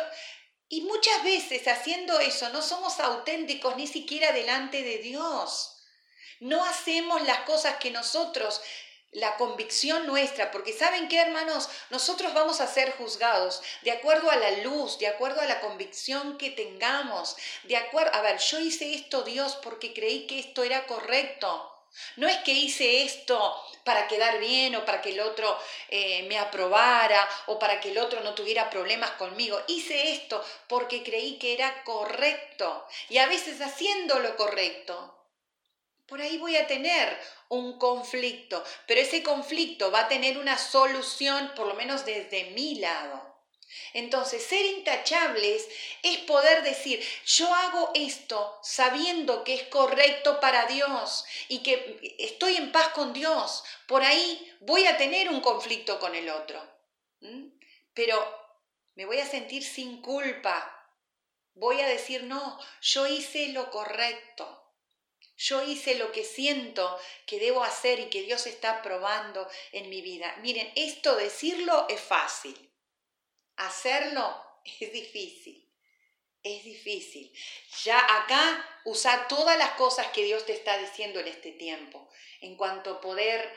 Y 0.67 0.81
muchas 0.81 1.23
veces 1.23 1.65
haciendo 1.69 2.19
eso 2.19 2.49
no 2.49 2.61
somos 2.61 2.99
auténticos 2.99 3.77
ni 3.77 3.87
siquiera 3.87 4.33
delante 4.33 4.83
de 4.83 4.97
Dios. 4.97 5.77
No 6.41 6.65
hacemos 6.65 7.21
las 7.21 7.39
cosas 7.43 7.77
que 7.77 7.89
nosotros 7.89 8.59
la 9.13 9.37
convicción 9.37 10.05
nuestra, 10.05 10.51
porque 10.51 10.73
saben 10.73 11.07
qué, 11.07 11.21
hermanos, 11.21 11.69
nosotros 11.89 12.33
vamos 12.33 12.59
a 12.59 12.67
ser 12.67 12.91
juzgados 12.97 13.61
de 13.83 13.91
acuerdo 13.91 14.29
a 14.29 14.35
la 14.35 14.51
luz, 14.57 14.99
de 14.99 15.07
acuerdo 15.07 15.39
a 15.39 15.45
la 15.45 15.61
convicción 15.61 16.37
que 16.37 16.49
tengamos, 16.49 17.37
de 17.63 17.77
acuerdo, 17.77 18.13
a 18.13 18.21
ver, 18.21 18.39
yo 18.39 18.59
hice 18.59 18.93
esto, 18.93 19.21
Dios, 19.21 19.57
porque 19.63 19.93
creí 19.93 20.27
que 20.27 20.39
esto 20.39 20.63
era 20.63 20.85
correcto. 20.85 21.73
No 22.15 22.27
es 22.27 22.37
que 22.37 22.51
hice 22.51 23.03
esto 23.03 23.55
para 23.83 24.07
quedar 24.07 24.39
bien 24.39 24.75
o 24.75 24.85
para 24.85 25.01
que 25.01 25.11
el 25.11 25.19
otro 25.19 25.57
eh, 25.89 26.23
me 26.23 26.37
aprobara 26.37 27.27
o 27.47 27.57
para 27.57 27.79
que 27.79 27.91
el 27.91 27.97
otro 27.97 28.21
no 28.21 28.33
tuviera 28.35 28.69
problemas 28.69 29.11
conmigo. 29.11 29.61
Hice 29.67 30.11
esto 30.11 30.43
porque 30.67 31.03
creí 31.03 31.37
que 31.37 31.53
era 31.53 31.83
correcto. 31.83 32.85
Y 33.09 33.17
a 33.17 33.27
veces 33.27 33.61
haciendo 33.61 34.19
lo 34.19 34.35
correcto, 34.35 35.13
por 36.07 36.21
ahí 36.21 36.37
voy 36.37 36.55
a 36.55 36.67
tener 36.67 37.19
un 37.49 37.77
conflicto, 37.77 38.63
pero 38.85 39.01
ese 39.01 39.23
conflicto 39.23 39.91
va 39.91 40.01
a 40.01 40.07
tener 40.07 40.37
una 40.37 40.57
solución, 40.57 41.51
por 41.55 41.67
lo 41.67 41.75
menos 41.75 42.05
desde 42.05 42.51
mi 42.51 42.75
lado. 42.75 43.27
Entonces, 43.93 44.43
ser 44.43 44.65
intachables 44.65 45.67
es 46.03 46.19
poder 46.19 46.63
decir, 46.63 47.03
yo 47.25 47.53
hago 47.53 47.91
esto 47.93 48.59
sabiendo 48.63 49.43
que 49.43 49.55
es 49.55 49.63
correcto 49.63 50.39
para 50.39 50.65
Dios 50.65 51.25
y 51.47 51.63
que 51.63 52.15
estoy 52.19 52.55
en 52.55 52.71
paz 52.71 52.89
con 52.89 53.13
Dios. 53.13 53.63
Por 53.87 54.03
ahí 54.03 54.55
voy 54.61 54.85
a 54.85 54.97
tener 54.97 55.29
un 55.29 55.41
conflicto 55.41 55.99
con 55.99 56.15
el 56.15 56.29
otro. 56.29 56.61
Pero 57.93 58.17
me 58.95 59.05
voy 59.05 59.19
a 59.19 59.25
sentir 59.25 59.63
sin 59.63 60.01
culpa. 60.01 60.73
Voy 61.53 61.81
a 61.81 61.87
decir, 61.87 62.23
no, 62.23 62.59
yo 62.81 63.07
hice 63.07 63.49
lo 63.49 63.71
correcto. 63.71 64.63
Yo 65.37 65.61
hice 65.63 65.95
lo 65.95 66.11
que 66.11 66.23
siento 66.23 66.99
que 67.27 67.39
debo 67.39 67.63
hacer 67.63 67.99
y 67.99 68.09
que 68.09 68.23
Dios 68.23 68.47
está 68.47 68.81
probando 68.81 69.47
en 69.71 69.89
mi 69.89 70.01
vida. 70.01 70.35
Miren, 70.41 70.71
esto 70.75 71.15
decirlo 71.15 71.85
es 71.89 72.01
fácil 72.01 72.67
Hacerlo 73.57 74.39
es 74.63 74.93
difícil. 74.93 75.66
Es 76.47 76.63
difícil. 76.63 77.33
Ya 77.83 77.99
acá 77.99 78.81
usa 78.85 79.27
todas 79.27 79.57
las 79.57 79.71
cosas 79.71 80.07
que 80.07 80.23
Dios 80.23 80.45
te 80.45 80.53
está 80.53 80.77
diciendo 80.77 81.19
en 81.19 81.27
este 81.27 81.51
tiempo, 81.51 82.09
en 82.39 82.55
cuanto 82.55 82.91
a 82.91 83.01
poder 83.01 83.53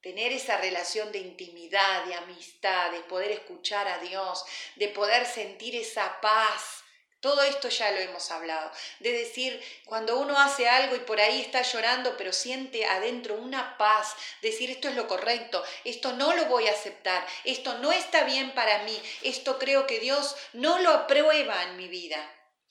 tener 0.00 0.30
esa 0.32 0.56
relación 0.58 1.10
de 1.10 1.18
intimidad, 1.18 2.04
de 2.04 2.14
amistad, 2.14 2.92
de 2.92 3.00
poder 3.00 3.32
escuchar 3.32 3.88
a 3.88 3.98
Dios, 3.98 4.44
de 4.76 4.88
poder 4.88 5.26
sentir 5.26 5.74
esa 5.74 6.20
paz 6.20 6.79
todo 7.20 7.42
esto 7.42 7.68
ya 7.68 7.90
lo 7.90 8.00
hemos 8.00 8.30
hablado. 8.30 8.70
De 8.98 9.12
decir, 9.12 9.62
cuando 9.84 10.18
uno 10.18 10.38
hace 10.38 10.68
algo 10.68 10.96
y 10.96 11.00
por 11.00 11.20
ahí 11.20 11.40
está 11.40 11.62
llorando, 11.62 12.16
pero 12.16 12.32
siente 12.32 12.86
adentro 12.86 13.34
una 13.34 13.76
paz, 13.76 14.14
decir 14.40 14.70
esto 14.70 14.88
es 14.88 14.96
lo 14.96 15.06
correcto, 15.06 15.62
esto 15.84 16.12
no 16.12 16.34
lo 16.34 16.46
voy 16.46 16.68
a 16.68 16.72
aceptar, 16.72 17.26
esto 17.44 17.78
no 17.78 17.92
está 17.92 18.24
bien 18.24 18.52
para 18.54 18.84
mí, 18.84 19.02
esto 19.22 19.58
creo 19.58 19.86
que 19.86 20.00
Dios 20.00 20.34
no 20.54 20.78
lo 20.78 20.90
aprueba 20.90 21.62
en 21.64 21.76
mi 21.76 21.88
vida, 21.88 22.26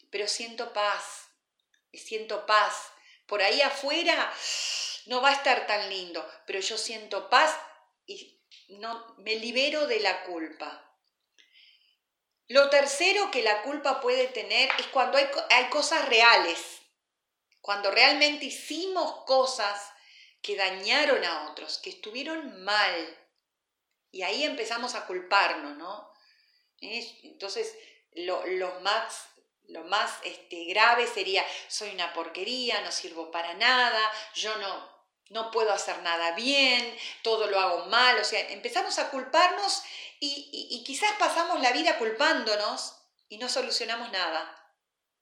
pero 0.10 0.28
siento 0.28 0.74
paz, 0.74 1.30
siento 1.94 2.46
paz. 2.46 2.92
Por 3.28 3.44
ahí 3.44 3.62
afuera 3.62 4.34
no 5.06 5.22
va 5.22 5.30
a 5.30 5.34
estar 5.34 5.68
tan 5.68 5.88
lindo, 5.90 6.28
pero 6.48 6.60
yo 6.60 6.78
siento 6.78 7.30
paz 7.30 7.56
y 8.08 8.42
no 8.70 9.16
me 9.20 9.36
libero 9.36 9.86
de 9.86 10.00
la 10.00 10.24
culpa. 10.24 10.89
Lo 12.50 12.70
tercero 12.70 13.30
que 13.30 13.44
la 13.44 13.62
culpa 13.62 14.02
puede 14.02 14.28
tener 14.28 14.70
es 14.80 14.88
cuando 14.88 15.18
hay, 15.18 15.30
hay 15.52 15.70
cosas 15.70 16.10
reales, 16.10 16.82
cuando 17.62 17.92
realmente 17.92 18.46
hicimos 18.46 19.24
cosas 19.26 19.92
que 20.42 20.56
dañaron 20.56 21.24
a 21.24 21.52
otros, 21.52 21.78
que 21.78 21.92
estuvieron 21.92 22.64
mal. 22.64 23.18
Y 24.12 24.24
ahí 24.24 24.44
empezamos 24.44 24.96
a 24.96 25.06
culparnos, 25.06 25.78
¿no? 25.78 26.12
Entonces, 26.82 27.78
lo, 28.14 28.80
más, 28.82 29.28
lo 29.68 29.84
más 29.84 30.12
este, 30.24 30.66
grave 30.66 31.06
sería, 31.06 31.46
soy 31.68 31.92
una 31.92 32.14
porquería, 32.14 32.82
no 32.82 32.92
sirvo 32.92 33.30
para 33.30 33.54
nada, 33.54 34.12
yo 34.34 34.56
no, 34.58 34.90
no 35.30 35.52
puedo 35.52 35.72
hacer 35.72 36.02
nada 36.02 36.32
bien, 36.32 36.98
todo 37.22 37.48
lo 37.48 37.60
hago 37.60 37.86
mal, 37.86 38.18
o 38.18 38.24
sea, 38.24 38.40
empezamos 38.50 38.98
a 38.98 39.12
culparnos 39.12 39.84
y, 40.20 40.84
quizás 40.86 41.12
pasamos 41.18 41.62
la 41.62 41.72
vida 41.72 41.98
culpándonos 41.98 42.96
y 43.30 43.38
no 43.38 43.48
solucionamos 43.48 44.12
nada, 44.12 44.74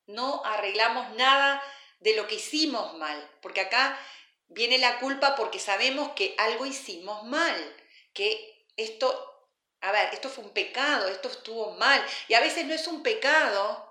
no 0.05 0.43
arreglamos 0.45 1.15
nada 1.15 1.62
de 1.99 2.15
lo 2.15 2.27
que 2.27 2.36
hicimos 2.36 2.95
mal, 2.97 3.29
porque 3.41 3.62
acá 3.62 3.99
viene 4.47 4.77
la 4.77 4.99
culpa 4.99 5.36
porque 5.36 5.60
sabemos 5.60 6.13
que 6.13 6.36
algo 6.38 6.65
hicimos 6.65 7.23
mal, 7.23 7.75
que 8.13 8.65
esto, 8.77 9.51
a 9.81 9.91
ver, 9.91 10.13
esto 10.13 10.29
fue 10.29 10.45
un 10.45 10.51
pecado, 10.51 11.07
esto 11.07 11.29
estuvo 11.29 11.71
mal, 11.75 12.03
y 12.27 12.33
a 12.33 12.39
veces 12.39 12.65
no 12.65 12.73
es 12.73 12.88
un 12.88 13.03
pecado, 13.03 13.86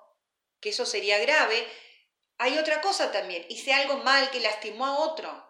que 0.61 0.71
eso 0.71 0.87
sería 0.87 1.19
grave, 1.19 1.69
hay 2.39 2.59
otra 2.59 2.81
cosa 2.81 3.13
también, 3.13 3.45
hice 3.49 3.73
algo 3.73 3.99
mal 3.99 4.31
que 4.31 4.41
lastimó 4.41 4.87
a 4.87 4.99
otro 4.99 5.47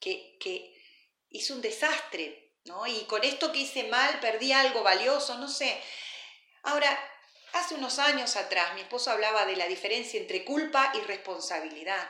que, 0.00 0.74
hice 1.28 1.52
un 1.52 1.60
desastre, 1.60 2.49
Y 2.86 3.04
con 3.04 3.24
esto 3.24 3.52
que 3.52 3.60
hice 3.60 3.84
mal 3.84 4.20
perdí 4.20 4.52
algo 4.52 4.82
valioso, 4.82 5.36
no 5.38 5.48
sé. 5.48 5.82
Ahora, 6.62 6.98
hace 7.52 7.74
unos 7.74 7.98
años 7.98 8.36
atrás 8.36 8.74
mi 8.74 8.82
esposo 8.82 9.10
hablaba 9.10 9.46
de 9.46 9.56
la 9.56 9.66
diferencia 9.66 10.20
entre 10.20 10.44
culpa 10.44 10.92
y 10.94 11.00
responsabilidad. 11.00 12.08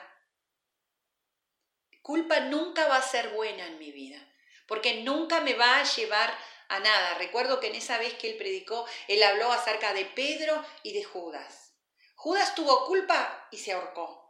Culpa 2.02 2.40
nunca 2.40 2.88
va 2.88 2.96
a 2.96 3.02
ser 3.02 3.30
buena 3.30 3.66
en 3.66 3.78
mi 3.78 3.92
vida, 3.92 4.18
porque 4.66 5.02
nunca 5.02 5.40
me 5.40 5.54
va 5.54 5.80
a 5.80 5.84
llevar 5.84 6.36
a 6.68 6.80
nada. 6.80 7.14
Recuerdo 7.14 7.60
que 7.60 7.68
en 7.68 7.74
esa 7.74 7.98
vez 7.98 8.14
que 8.14 8.30
él 8.30 8.36
predicó, 8.36 8.86
él 9.08 9.22
habló 9.22 9.52
acerca 9.52 9.92
de 9.92 10.06
Pedro 10.06 10.64
y 10.82 10.92
de 10.92 11.04
Judas. 11.04 11.74
Judas 12.14 12.54
tuvo 12.54 12.86
culpa 12.86 13.48
y 13.50 13.58
se 13.58 13.72
ahorcó. 13.72 14.20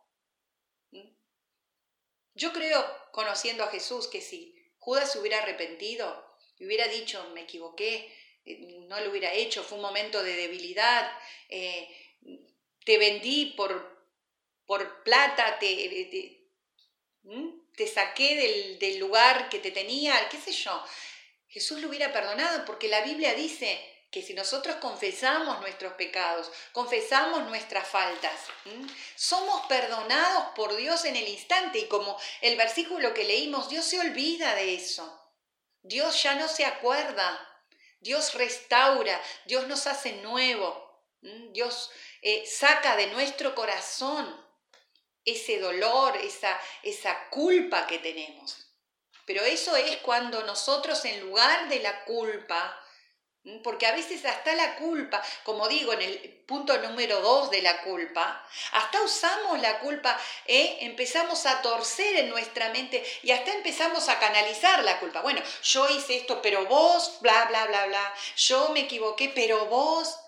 Yo 2.35 2.53
creo, 2.53 2.85
conociendo 3.13 3.65
a 3.65 3.69
Jesús, 3.69 4.07
que 4.07 4.21
si 4.21 4.55
Judas 4.81 5.13
se 5.13 5.19
hubiera 5.19 5.43
arrepentido 5.43 6.37
y 6.59 6.67
hubiera 6.67 6.89
dicho, 6.89 7.31
me 7.33 7.43
equivoqué, 7.43 8.13
eh, 8.45 8.59
no 8.89 8.99
lo 9.01 9.11
hubiera 9.11 9.33
hecho, 9.33 9.63
fue 9.63 9.77
un 9.77 9.83
momento 9.83 10.23
de 10.23 10.35
debilidad, 10.35 11.11
eh, 11.49 11.89
te 12.85 12.99
vendí 12.99 13.55
por, 13.57 14.05
por 14.67 15.03
plata, 15.05 15.59
te, 15.59 16.41
te, 17.77 17.87
saqué 17.87 18.37
del, 18.37 18.79
del 18.79 18.99
lugar 18.99 19.49
que 19.49 19.59
te 19.59 19.71
tenía, 19.71 20.29
qué 20.31 20.39
sé 20.39 20.53
yo. 20.53 20.83
Jesús 21.49 21.81
lo 21.81 21.89
hubiera 21.89 22.13
perdonado 22.13 22.65
porque 22.65 22.89
la 22.89 23.03
Biblia 23.03 23.35
dice 23.35 23.79
que 24.11 24.23
si 24.23 24.35
nosotros 24.35 24.77
confesamos 24.77 25.61
nuestros 25.61 25.93
pecados, 25.95 26.51
confesamos 26.73 27.45
nuestras 27.45 27.87
faltas, 27.87 28.33
somos 29.15 29.67
perdonados 29.67 30.47
por 30.57 30.75
Dios 30.77 31.05
en 31.05 31.17
el 31.17 31.29
instante 31.29 31.79
y 31.79 31.87
como 31.87 32.19
el 32.41 32.57
versículo 32.57 33.15
que 33.15 33.25
leímos, 33.25 33.69
Dios 33.69 33.85
se 33.85 34.01
olvida 34.01 34.55
de 34.55 34.75
eso. 34.75 35.17
Dios 35.83 36.23
ya 36.23 36.35
no 36.35 36.49
se 36.49 36.65
acuerda. 36.65 37.47
Dios 38.01 38.35
restaura, 38.35 39.21
Dios 39.45 39.67
nos 39.69 39.87
hace 39.87 40.13
nuevo. 40.23 40.91
Dios 41.53 41.91
eh, 42.23 42.47
saca 42.47 42.97
de 42.97 43.09
nuestro 43.09 43.55
corazón 43.55 44.45
ese 45.25 45.59
dolor, 45.61 46.17
esa, 46.17 46.59
esa 46.83 47.29
culpa 47.29 47.87
que 47.87 47.99
tenemos. 47.99 48.67
Pero 49.27 49.45
eso 49.45 49.77
es 49.77 49.99
cuando 49.99 50.43
nosotros 50.45 51.05
en 51.05 51.21
lugar 51.21 51.69
de 51.69 51.81
la 51.81 52.05
culpa, 52.05 52.77
porque 53.63 53.87
a 53.87 53.93
veces 53.93 54.25
hasta 54.27 54.55
la 54.55 54.77
culpa, 54.77 55.23
como 55.45 55.67
digo 55.67 55.95
en 55.95 56.03
el 56.03 56.43
punto 56.47 56.77
número 56.79 57.21
dos 57.21 57.51
de 57.51 57.63
la 57.63 57.83
culpa, 57.83 58.47
hasta 58.73 59.01
usamos 59.03 59.61
la 59.61 59.79
culpa, 59.81 60.19
¿eh? 60.47 60.79
empezamos 60.83 61.47
a 61.47 61.63
torcer 61.63 62.17
en 62.17 62.29
nuestra 62.29 62.69
mente 62.69 63.03
y 63.23 63.31
hasta 63.31 63.53
empezamos 63.55 64.09
a 64.11 64.19
canalizar 64.19 64.85
la 64.85 65.01
culpa. 65.01 65.23
Bueno, 65.23 65.41
yo 65.63 65.89
hice 65.89 66.19
esto, 66.19 66.43
pero 66.43 66.67
vos, 66.67 67.19
bla, 67.23 67.47
bla, 67.47 67.67
bla, 67.67 67.87
bla, 67.87 68.15
yo 68.37 68.69
me 68.71 68.81
equivoqué, 68.81 69.33
pero 69.35 69.67
vos, 69.67 70.19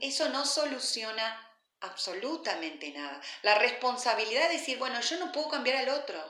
eso 0.00 0.28
no 0.28 0.44
soluciona 0.44 1.42
absolutamente 1.80 2.90
nada. 2.90 3.20
La 3.42 3.54
responsabilidad 3.54 4.48
de 4.48 4.58
decir, 4.58 4.78
bueno, 4.78 5.00
yo 5.00 5.16
no 5.18 5.32
puedo 5.32 5.48
cambiar 5.48 5.76
al 5.76 5.88
otro. 5.88 6.22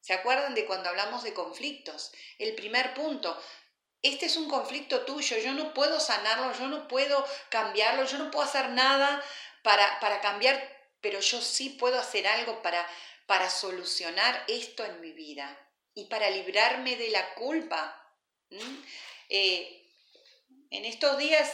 ¿Se 0.00 0.12
acuerdan 0.12 0.54
de 0.54 0.66
cuando 0.66 0.88
hablamos 0.88 1.24
de 1.24 1.34
conflictos? 1.34 2.12
El 2.38 2.54
primer 2.54 2.94
punto, 2.94 3.36
este 4.02 4.26
es 4.26 4.36
un 4.36 4.48
conflicto 4.48 5.04
tuyo, 5.04 5.38
yo 5.38 5.52
no 5.52 5.74
puedo 5.74 5.98
sanarlo, 6.00 6.52
yo 6.58 6.68
no 6.68 6.86
puedo 6.88 7.26
cambiarlo, 7.48 8.04
yo 8.04 8.18
no 8.18 8.30
puedo 8.30 8.44
hacer 8.46 8.70
nada 8.70 9.22
para, 9.62 9.98
para 10.00 10.20
cambiar, 10.20 10.60
pero 11.00 11.20
yo 11.20 11.40
sí 11.40 11.70
puedo 11.70 11.98
hacer 11.98 12.26
algo 12.26 12.62
para, 12.62 12.86
para 13.26 13.50
solucionar 13.50 14.44
esto 14.48 14.84
en 14.84 15.00
mi 15.00 15.12
vida 15.12 15.58
y 15.94 16.04
para 16.06 16.30
librarme 16.30 16.96
de 16.96 17.08
la 17.08 17.34
culpa. 17.34 18.02
Eh, 19.28 19.90
en 20.70 20.84
estos 20.84 21.18
días 21.18 21.52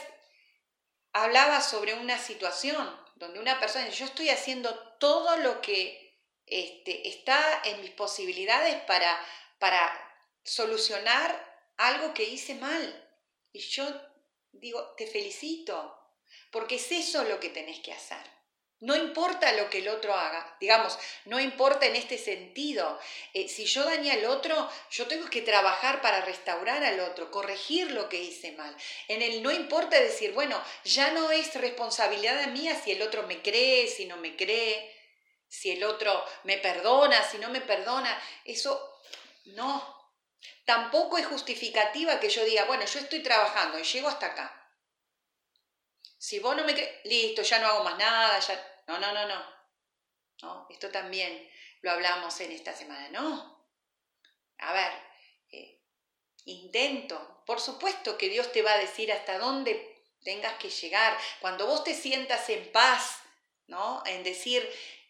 hablaba 1.12 1.60
sobre 1.60 1.94
una 1.94 2.18
situación 2.18 3.00
donde 3.16 3.38
una 3.38 3.60
persona, 3.60 3.88
yo 3.88 4.04
estoy 4.04 4.30
haciendo 4.30 4.76
todo 4.98 5.36
lo 5.36 5.60
que 5.60 6.18
este, 6.46 7.08
está 7.08 7.62
en 7.64 7.80
mis 7.80 7.90
posibilidades 7.92 8.82
para, 8.82 9.18
para 9.58 9.90
solucionar 10.42 11.51
algo 11.86 12.14
que 12.14 12.24
hice 12.24 12.54
mal. 12.54 13.10
Y 13.52 13.60
yo 13.60 13.84
digo, 14.52 14.94
te 14.96 15.06
felicito, 15.06 15.98
porque 16.50 16.76
es 16.76 16.92
eso 16.92 17.24
lo 17.24 17.40
que 17.40 17.48
tenés 17.48 17.80
que 17.80 17.92
hacer. 17.92 18.32
No 18.80 18.96
importa 18.96 19.52
lo 19.52 19.70
que 19.70 19.78
el 19.78 19.88
otro 19.88 20.12
haga, 20.12 20.56
digamos, 20.58 20.98
no 21.26 21.38
importa 21.38 21.86
en 21.86 21.94
este 21.94 22.18
sentido. 22.18 22.98
Eh, 23.32 23.48
si 23.48 23.64
yo 23.64 23.84
dañé 23.84 24.10
al 24.10 24.24
otro, 24.24 24.68
yo 24.90 25.06
tengo 25.06 25.30
que 25.30 25.40
trabajar 25.40 26.02
para 26.02 26.22
restaurar 26.22 26.82
al 26.82 26.98
otro, 26.98 27.30
corregir 27.30 27.92
lo 27.92 28.08
que 28.08 28.20
hice 28.20 28.50
mal. 28.52 28.76
En 29.06 29.22
el 29.22 29.40
no 29.40 29.52
importa 29.52 30.00
decir, 30.00 30.32
bueno, 30.32 30.60
ya 30.82 31.12
no 31.12 31.30
es 31.30 31.54
responsabilidad 31.54 32.48
mía 32.48 32.74
si 32.74 32.90
el 32.90 33.02
otro 33.02 33.22
me 33.28 33.40
cree, 33.40 33.86
si 33.86 34.06
no 34.06 34.16
me 34.16 34.34
cree, 34.34 34.92
si 35.46 35.70
el 35.70 35.84
otro 35.84 36.24
me 36.42 36.58
perdona, 36.58 37.22
si 37.22 37.38
no 37.38 37.50
me 37.50 37.60
perdona. 37.60 38.20
Eso 38.44 39.00
no, 39.44 40.01
Tampoco 40.64 41.18
es 41.18 41.26
justificativa 41.26 42.20
que 42.20 42.28
yo 42.28 42.44
diga, 42.44 42.64
bueno, 42.64 42.84
yo 42.84 43.00
estoy 43.00 43.22
trabajando 43.22 43.78
y 43.78 43.84
llego 43.84 44.08
hasta 44.08 44.26
acá. 44.26 44.70
Si 46.18 46.38
vos 46.38 46.56
no 46.56 46.64
me 46.64 46.74
crees, 46.74 47.04
listo, 47.04 47.42
ya 47.42 47.58
no 47.58 47.66
hago 47.66 47.84
más 47.84 47.98
nada, 47.98 48.38
ya... 48.38 48.82
No, 48.86 48.98
no, 48.98 49.12
no, 49.12 49.26
no. 49.26 49.44
¿No? 50.42 50.66
Esto 50.70 50.90
también 50.90 51.48
lo 51.82 51.90
hablamos 51.90 52.40
en 52.40 52.52
esta 52.52 52.74
semana. 52.74 53.08
No. 53.10 53.66
A 54.58 54.72
ver, 54.72 54.92
eh, 55.50 55.80
intento. 56.44 57.42
Por 57.46 57.60
supuesto 57.60 58.16
que 58.16 58.28
Dios 58.28 58.52
te 58.52 58.62
va 58.62 58.74
a 58.74 58.78
decir 58.78 59.12
hasta 59.12 59.38
dónde 59.38 60.04
tengas 60.22 60.54
que 60.54 60.70
llegar. 60.70 61.16
Cuando 61.40 61.66
vos 61.66 61.84
te 61.84 61.94
sientas 61.94 62.48
en 62.50 62.70
paz, 62.70 63.18
¿no? 63.66 64.02
En 64.06 64.22
decir, 64.22 64.68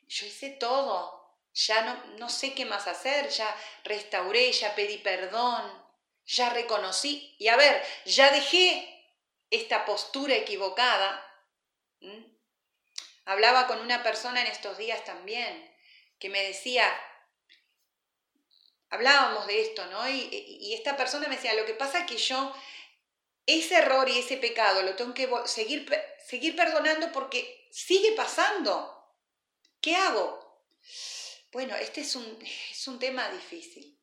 yo 0.09 0.27
hice 0.27 0.51
todo, 0.51 1.22
ya 1.55 1.83
no, 1.83 2.05
no 2.19 2.29
sé 2.29 2.55
qué 2.55 2.65
más 2.65 2.87
hacer, 2.87 3.29
ya 3.29 3.55
restauré, 3.85 4.53
ya 4.53 4.75
pedí 4.75 4.99
perdón, 4.99 5.83
ya 6.25 6.51
reconocí 6.51 7.35
y 7.39 7.49
a 7.49 7.57
ver, 7.57 7.83
ya 8.07 8.31
dejé 8.31 8.89
esta 9.51 9.85
postura 9.85 10.35
equivocada. 10.35 11.29
Hablaba 13.25 13.67
con 13.67 13.79
una 13.81 14.03
persona 14.03 14.41
en 14.41 14.49
estos 14.49 14.79
días 14.79 15.05
también 15.05 15.71
que 16.19 16.29
me 16.29 16.43
decía, 16.43 16.85
hablábamos 18.91 19.47
de 19.47 19.61
esto, 19.63 19.85
¿no? 19.87 20.09
Y, 20.09 20.29
y, 20.61 20.75
esta 20.75 20.97
persona 20.97 21.29
me 21.29 21.37
decía, 21.37 21.55
lo 21.55 21.67
que 21.67 21.75
pasa 21.75 22.01
es 22.01 22.07
que 22.07 22.17
yo 22.17 22.55
ese 23.47 23.77
error 23.77 24.09
y 24.09 24.19
ese 24.19 24.37
pecado 24.37 24.83
lo 24.83 24.95
tengo 24.95 25.15
que 25.15 25.29
seguir, 25.47 25.89
seguir 26.25 26.55
perdonando 26.57 27.11
porque 27.13 27.69
sigue 27.73 28.13
pasando. 28.13 28.99
¿Qué 29.81 29.97
hago? 29.97 30.63
Bueno, 31.53 31.77
este 31.77 32.01
es 32.01 32.17
un, 32.17 32.39
es 32.71 32.89
un 32.89 32.99
tema 32.99 33.29
difícil, 33.31 34.01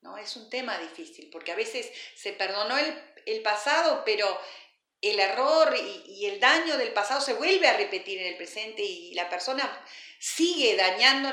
¿no? 0.00 0.16
Es 0.16 0.36
un 0.36 0.48
tema 0.48 0.78
difícil, 0.78 1.28
porque 1.30 1.52
a 1.52 1.56
veces 1.56 1.90
se 2.16 2.32
perdonó 2.32 2.76
el, 2.78 3.42
pasado, 3.42 4.02
pero 4.06 4.26
el 5.02 5.20
error 5.20 5.76
y, 5.76 6.14
y, 6.14 6.26
el 6.26 6.40
daño 6.40 6.78
del 6.78 6.94
pasado 6.94 7.20
se 7.20 7.34
vuelve 7.34 7.68
a 7.68 7.76
repetir 7.76 8.18
en 8.18 8.28
el 8.28 8.36
presente 8.38 8.82
y 8.82 9.12
la 9.12 9.28
persona 9.28 9.84
sigue 10.18 10.76
dañando. 10.76 11.30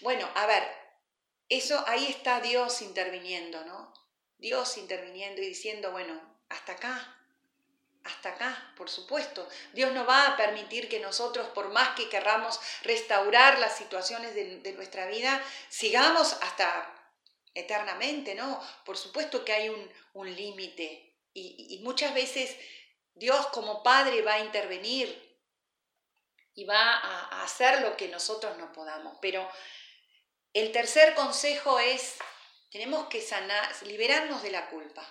Bueno, 0.00 0.30
a 0.34 0.46
ver, 0.46 0.62
eso 1.48 1.82
ahí 1.86 2.06
está 2.06 2.40
Dios 2.40 2.82
interviniendo, 2.82 3.64
¿no? 3.64 3.94
Dios 4.36 4.76
interviniendo 4.76 5.40
y 5.40 5.46
diciendo, 5.46 5.90
bueno, 5.90 6.20
hasta 6.50 6.72
acá, 6.72 7.21
hasta 8.04 8.30
acá, 8.30 8.72
por 8.76 8.90
supuesto. 8.90 9.48
Dios 9.72 9.92
no 9.92 10.04
va 10.06 10.26
a 10.26 10.36
permitir 10.36 10.88
que 10.88 11.00
nosotros, 11.00 11.48
por 11.48 11.70
más 11.70 11.90
que 11.90 12.08
querramos 12.08 12.58
restaurar 12.82 13.58
las 13.58 13.76
situaciones 13.76 14.34
de, 14.34 14.72
nuestra 14.72 15.06
vida, 15.06 15.42
sigamos 15.68 16.34
hasta 16.40 16.94
eternamente, 17.54 18.34
¿no? 18.34 18.60
Por 18.84 18.96
supuesto 18.96 19.44
que 19.44 19.52
hay 19.52 19.68
un, 19.68 19.90
límite 20.36 21.16
y, 21.34 21.80
muchas 21.82 22.14
veces 22.14 22.56
Dios 23.14 23.46
como 23.48 23.82
Padre 23.82 24.22
va 24.22 24.34
a 24.34 24.40
intervenir 24.40 25.38
y 26.54 26.64
va 26.64 26.98
a 26.98 27.42
hacer 27.42 27.80
lo 27.82 27.96
que 27.96 28.08
nosotros 28.08 28.56
no 28.58 28.72
podamos. 28.72 29.16
Pero 29.20 29.48
el 30.52 30.70
tercer 30.72 31.14
consejo 31.14 31.78
es, 31.78 32.16
tenemos 32.70 33.08
que 33.08 33.20
sanar, 33.22 33.70
liberarnos 33.84 34.42
de 34.42 34.50
la 34.50 34.68
culpa 34.68 35.06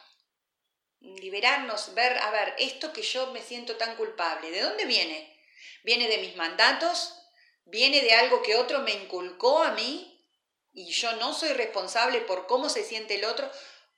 liberarnos, 1.01 1.93
ver, 1.95 2.17
a 2.17 2.31
ver, 2.31 2.55
esto 2.59 2.93
que 2.93 3.01
yo 3.01 3.31
me 3.31 3.41
siento 3.41 3.75
tan 3.75 3.95
culpable, 3.95 4.51
¿de 4.51 4.61
dónde 4.61 4.85
viene? 4.85 5.35
¿Viene 5.83 6.07
de 6.07 6.19
mis 6.19 6.35
mandatos? 6.35 7.17
¿Viene 7.65 8.01
de 8.01 8.13
algo 8.13 8.41
que 8.41 8.55
otro 8.55 8.79
me 8.79 8.91
inculcó 8.91 9.63
a 9.63 9.71
mí 9.71 10.07
y 10.73 10.91
yo 10.91 11.13
no 11.13 11.33
soy 11.33 11.53
responsable 11.53 12.21
por 12.21 12.47
cómo 12.47 12.69
se 12.69 12.83
siente 12.83 13.15
el 13.15 13.25
otro? 13.25 13.49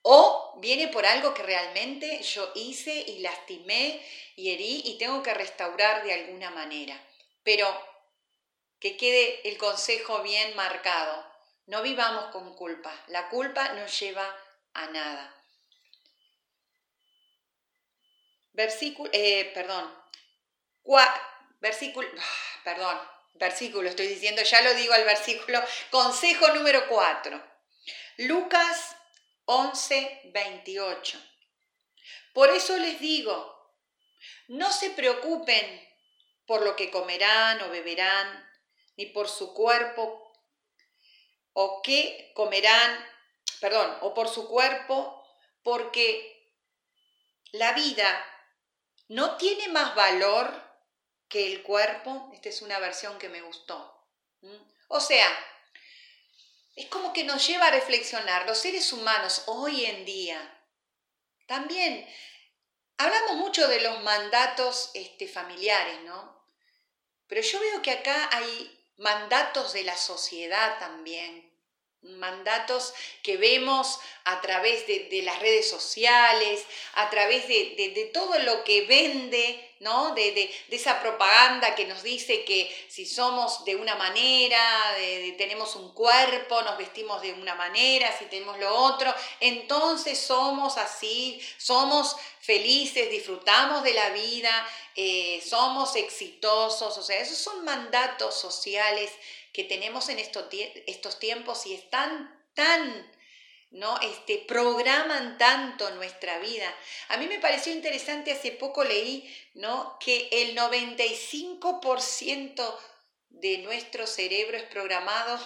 ¿O 0.01 0.55
viene 0.59 0.87
por 0.89 1.05
algo 1.05 1.33
que 1.33 1.43
realmente 1.43 2.21
yo 2.23 2.51
hice 2.55 2.93
y 2.93 3.19
lastimé 3.19 4.05
y 4.35 4.51
herí 4.51 4.81
y 4.85 4.97
tengo 4.97 5.23
que 5.23 5.33
restaurar 5.33 6.03
de 6.03 6.13
alguna 6.13 6.51
manera? 6.51 7.01
Pero 7.43 7.67
que 8.79 8.97
quede 8.97 9.47
el 9.47 9.57
consejo 9.57 10.21
bien 10.23 10.55
marcado. 10.55 11.25
No 11.67 11.81
vivamos 11.81 12.25
con 12.31 12.53
culpa. 12.55 12.93
La 13.07 13.29
culpa 13.29 13.69
no 13.73 13.87
lleva 13.87 14.35
a 14.73 14.87
nada 14.87 15.42
versículo, 18.53 19.09
eh, 19.13 19.51
perdón, 19.53 19.93
versículo, 21.59 22.07
ah, 22.17 22.61
perdón, 22.63 22.99
versículo, 23.35 23.89
estoy 23.89 24.07
diciendo, 24.07 24.41
ya 24.43 24.61
lo 24.61 24.73
digo 24.75 24.93
al 24.93 25.03
versículo, 25.03 25.61
consejo 25.89 26.47
número 26.49 26.87
4, 26.87 27.43
Lucas 28.17 28.95
11, 29.45 30.21
28. 30.25 31.21
Por 32.33 32.49
eso 32.49 32.77
les 32.77 32.99
digo, 32.99 33.53
no 34.47 34.71
se 34.71 34.91
preocupen 34.91 35.89
por 36.45 36.61
lo 36.61 36.75
que 36.75 36.91
comerán 36.91 37.61
o 37.61 37.69
beberán, 37.69 38.49
ni 38.95 39.07
por 39.07 39.27
su 39.27 39.53
cuerpo, 39.53 40.31
o 41.53 41.81
qué 41.81 42.31
comerán, 42.35 43.05
perdón, 43.59 43.97
o 44.01 44.13
por 44.13 44.27
su 44.27 44.47
cuerpo, 44.47 45.25
porque 45.63 46.51
la 47.51 47.73
vida 47.73 48.32
no 49.07 49.37
tiene 49.37 49.67
más 49.69 49.95
valor 49.95 50.51
que 51.27 51.51
el 51.51 51.63
cuerpo. 51.63 52.31
Esta 52.33 52.49
es 52.49 52.61
una 52.61 52.79
versión 52.79 53.17
que 53.19 53.29
me 53.29 53.41
gustó. 53.41 54.07
O 54.87 54.99
sea, 54.99 55.27
es 56.75 56.87
como 56.87 57.13
que 57.13 57.23
nos 57.23 57.45
lleva 57.47 57.67
a 57.67 57.71
reflexionar. 57.71 58.45
Los 58.45 58.59
seres 58.59 58.91
humanos 58.93 59.43
hoy 59.47 59.85
en 59.85 60.05
día 60.05 60.59
también 61.47 62.07
hablamos 62.97 63.35
mucho 63.35 63.67
de 63.67 63.81
los 63.81 64.01
mandatos 64.03 64.91
este, 64.93 65.27
familiares, 65.27 66.01
¿no? 66.03 66.43
Pero 67.27 67.41
yo 67.41 67.59
veo 67.59 67.81
que 67.81 67.91
acá 67.91 68.29
hay 68.31 68.79
mandatos 68.97 69.73
de 69.73 69.83
la 69.83 69.97
sociedad 69.97 70.79
también 70.79 71.52
mandatos 72.03 72.93
que 73.21 73.37
vemos 73.37 73.99
a 74.25 74.41
través 74.41 74.85
de, 74.87 75.21
las 75.23 75.39
redes 75.39 75.69
sociales, 75.69 76.63
a 76.93 77.09
través 77.09 77.47
de, 77.47 78.11
todo 78.13 78.37
lo 78.39 78.63
que 78.63 78.85
vende, 78.85 79.72
¿no? 79.83 80.15
De, 80.15 80.51
esa 80.69 81.01
propaganda 81.01 81.75
que 81.75 81.85
nos 81.85 82.01
dice 82.01 82.43
que 82.45 82.73
si 82.89 83.05
somos 83.05 83.63
de 83.65 83.75
una 83.75 83.95
manera, 83.95 84.57
tenemos 85.37 85.75
un 85.75 85.93
cuerpo, 85.93 86.61
nos 86.63 86.77
vestimos 86.77 87.21
de 87.21 87.33
una 87.33 87.53
manera, 87.53 88.17
si 88.17 88.25
tenemos 88.25 88.57
lo 88.57 88.73
otro, 88.73 89.13
entonces 89.39 90.17
somos 90.17 90.77
así, 90.77 91.39
somos 91.57 92.15
felices, 92.39 93.09
disfrutamos 93.09 93.83
de 93.83 93.93
la 93.93 94.09
vida, 94.09 94.67
eh, 94.95 95.41
somos 95.47 95.95
exitosos, 95.95 96.97
o 96.97 97.03
sea, 97.03 97.19
esos 97.19 97.38
son 97.38 97.63
mandatos 97.63 98.39
sociales 98.39 99.11
que 99.51 99.63
tenemos 99.63 100.09
en 100.09 100.19
estos, 100.19 100.45
estos 100.88 101.19
tiempos 101.19 101.65
y 101.65 101.73
están 101.73 102.43
tan, 102.53 103.11
¿no? 103.74 103.99
Este, 104.01 104.38
programan 104.47 105.38
tanto 105.38 105.91
nuestra 105.91 106.39
vida. 106.39 106.74
A 107.09 107.17
mí 107.17 107.28
me 107.28 107.39
pareció 107.39 107.74
interesante, 107.74 108.32
hace 108.32 108.51
poco 108.51 108.84
leí, 108.84 109.32
¿no? 109.55 109.97
Que 109.99 110.30
el 110.32 110.55
95% 110.55 112.80
de 113.30 113.57
nuestro 113.59 114.07
cerebro 114.07 114.57
es 114.57 114.63
programado 114.63 115.39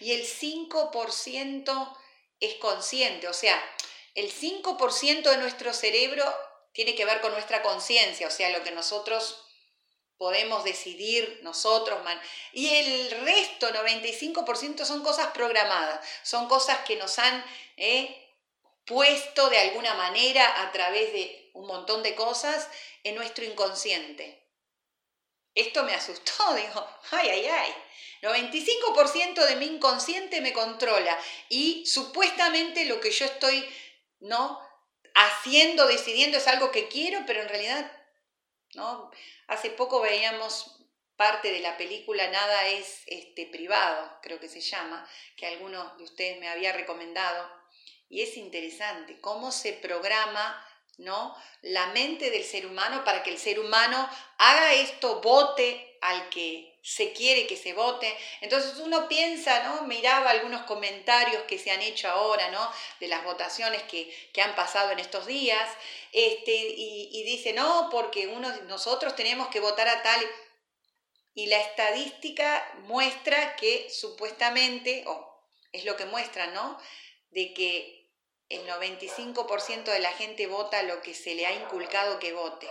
Y 0.00 0.12
el 0.12 0.24
5% 0.24 1.98
es 2.40 2.54
consciente, 2.54 3.28
o 3.28 3.34
sea, 3.34 3.62
el 4.14 4.32
5% 4.32 5.22
de 5.22 5.36
nuestro 5.36 5.74
cerebro 5.74 6.24
tiene 6.72 6.94
que 6.94 7.04
ver 7.04 7.20
con 7.20 7.32
nuestra 7.32 7.62
conciencia, 7.62 8.28
o 8.28 8.30
sea, 8.30 8.48
lo 8.50 8.62
que 8.62 8.70
nosotros 8.70 9.45
podemos 10.18 10.64
decidir 10.64 11.40
nosotros. 11.42 11.98
Y 12.52 12.68
el 12.74 13.10
resto, 13.22 13.68
95%, 13.68 14.84
son 14.84 15.02
cosas 15.02 15.28
programadas, 15.28 16.06
son 16.22 16.48
cosas 16.48 16.78
que 16.86 16.96
nos 16.96 17.18
han 17.18 17.44
eh, 17.76 18.34
puesto 18.84 19.48
de 19.50 19.58
alguna 19.58 19.94
manera 19.94 20.62
a 20.62 20.72
través 20.72 21.12
de 21.12 21.50
un 21.54 21.66
montón 21.66 22.02
de 22.02 22.14
cosas 22.14 22.68
en 23.02 23.14
nuestro 23.14 23.44
inconsciente. 23.44 24.42
Esto 25.54 25.84
me 25.84 25.94
asustó, 25.94 26.54
digo, 26.54 26.88
ay, 27.12 27.28
ay, 27.28 27.46
ay. 27.46 27.74
95% 28.22 29.46
de 29.46 29.56
mi 29.56 29.66
inconsciente 29.66 30.40
me 30.40 30.52
controla 30.52 31.16
y 31.48 31.84
supuestamente 31.86 32.86
lo 32.86 32.98
que 32.98 33.10
yo 33.10 33.26
estoy, 33.26 33.68
¿no? 34.20 34.66
haciendo, 35.16 35.86
decidiendo 35.86 36.36
es 36.36 36.46
algo 36.46 36.70
que 36.70 36.88
quiero, 36.88 37.20
pero 37.26 37.40
en 37.40 37.48
realidad, 37.48 37.90
¿no? 38.74 39.10
Hace 39.46 39.70
poco 39.70 40.00
veíamos 40.00 40.76
parte 41.16 41.50
de 41.50 41.60
la 41.60 41.76
película 41.76 42.28
Nada 42.28 42.68
es 42.68 43.02
este, 43.06 43.46
privado, 43.46 44.18
creo 44.22 44.38
que 44.38 44.48
se 44.48 44.60
llama, 44.60 45.08
que 45.36 45.46
algunos 45.46 45.96
de 45.98 46.04
ustedes 46.04 46.38
me 46.38 46.48
había 46.48 46.72
recomendado, 46.72 47.50
y 48.08 48.22
es 48.22 48.36
interesante 48.36 49.20
cómo 49.20 49.50
se 49.50 49.72
programa 49.72 50.62
¿no? 50.98 51.36
la 51.62 51.88
mente 51.88 52.30
del 52.30 52.44
ser 52.44 52.66
humano 52.66 53.04
para 53.04 53.22
que 53.22 53.30
el 53.30 53.38
ser 53.38 53.58
humano 53.58 54.08
haga 54.38 54.74
esto, 54.74 55.20
vote 55.20 55.98
al 56.00 56.28
que 56.28 56.75
se 56.86 57.12
quiere 57.12 57.48
que 57.48 57.56
se 57.56 57.72
vote. 57.72 58.16
Entonces 58.40 58.76
uno 58.76 59.08
piensa, 59.08 59.64
¿no? 59.64 59.82
Miraba 59.88 60.30
algunos 60.30 60.62
comentarios 60.66 61.42
que 61.42 61.58
se 61.58 61.72
han 61.72 61.82
hecho 61.82 62.08
ahora, 62.08 62.48
¿no? 62.52 62.70
De 63.00 63.08
las 63.08 63.24
votaciones 63.24 63.82
que, 63.82 64.30
han 64.40 64.54
pasado 64.54 64.92
en 64.92 65.00
estos 65.00 65.26
días, 65.26 65.68
este, 66.12 66.52
y, 66.54 67.24
dice, 67.24 67.52
no, 67.52 67.88
porque 67.90 68.28
uno, 68.28 68.48
nosotros 68.68 69.16
tenemos 69.16 69.48
que 69.48 69.58
votar 69.58 69.88
a 69.88 70.02
tal. 70.04 70.24
Y 71.34 71.46
la 71.46 71.60
estadística 71.60 72.72
muestra 72.82 73.56
que 73.56 73.90
supuestamente, 73.90 75.02
o 75.08 75.42
es 75.72 75.84
lo 75.84 75.96
que 75.96 76.04
muestra, 76.04 76.46
¿no? 76.48 76.78
De 77.30 77.52
que 77.52 78.12
el 78.48 78.64
95% 78.64 79.82
de 79.82 79.98
la 79.98 80.12
gente 80.12 80.46
vota 80.46 80.84
lo 80.84 81.02
que 81.02 81.14
se 81.14 81.34
le 81.34 81.46
ha 81.46 81.52
inculcado 81.52 82.20
que 82.20 82.32
vote. 82.32 82.68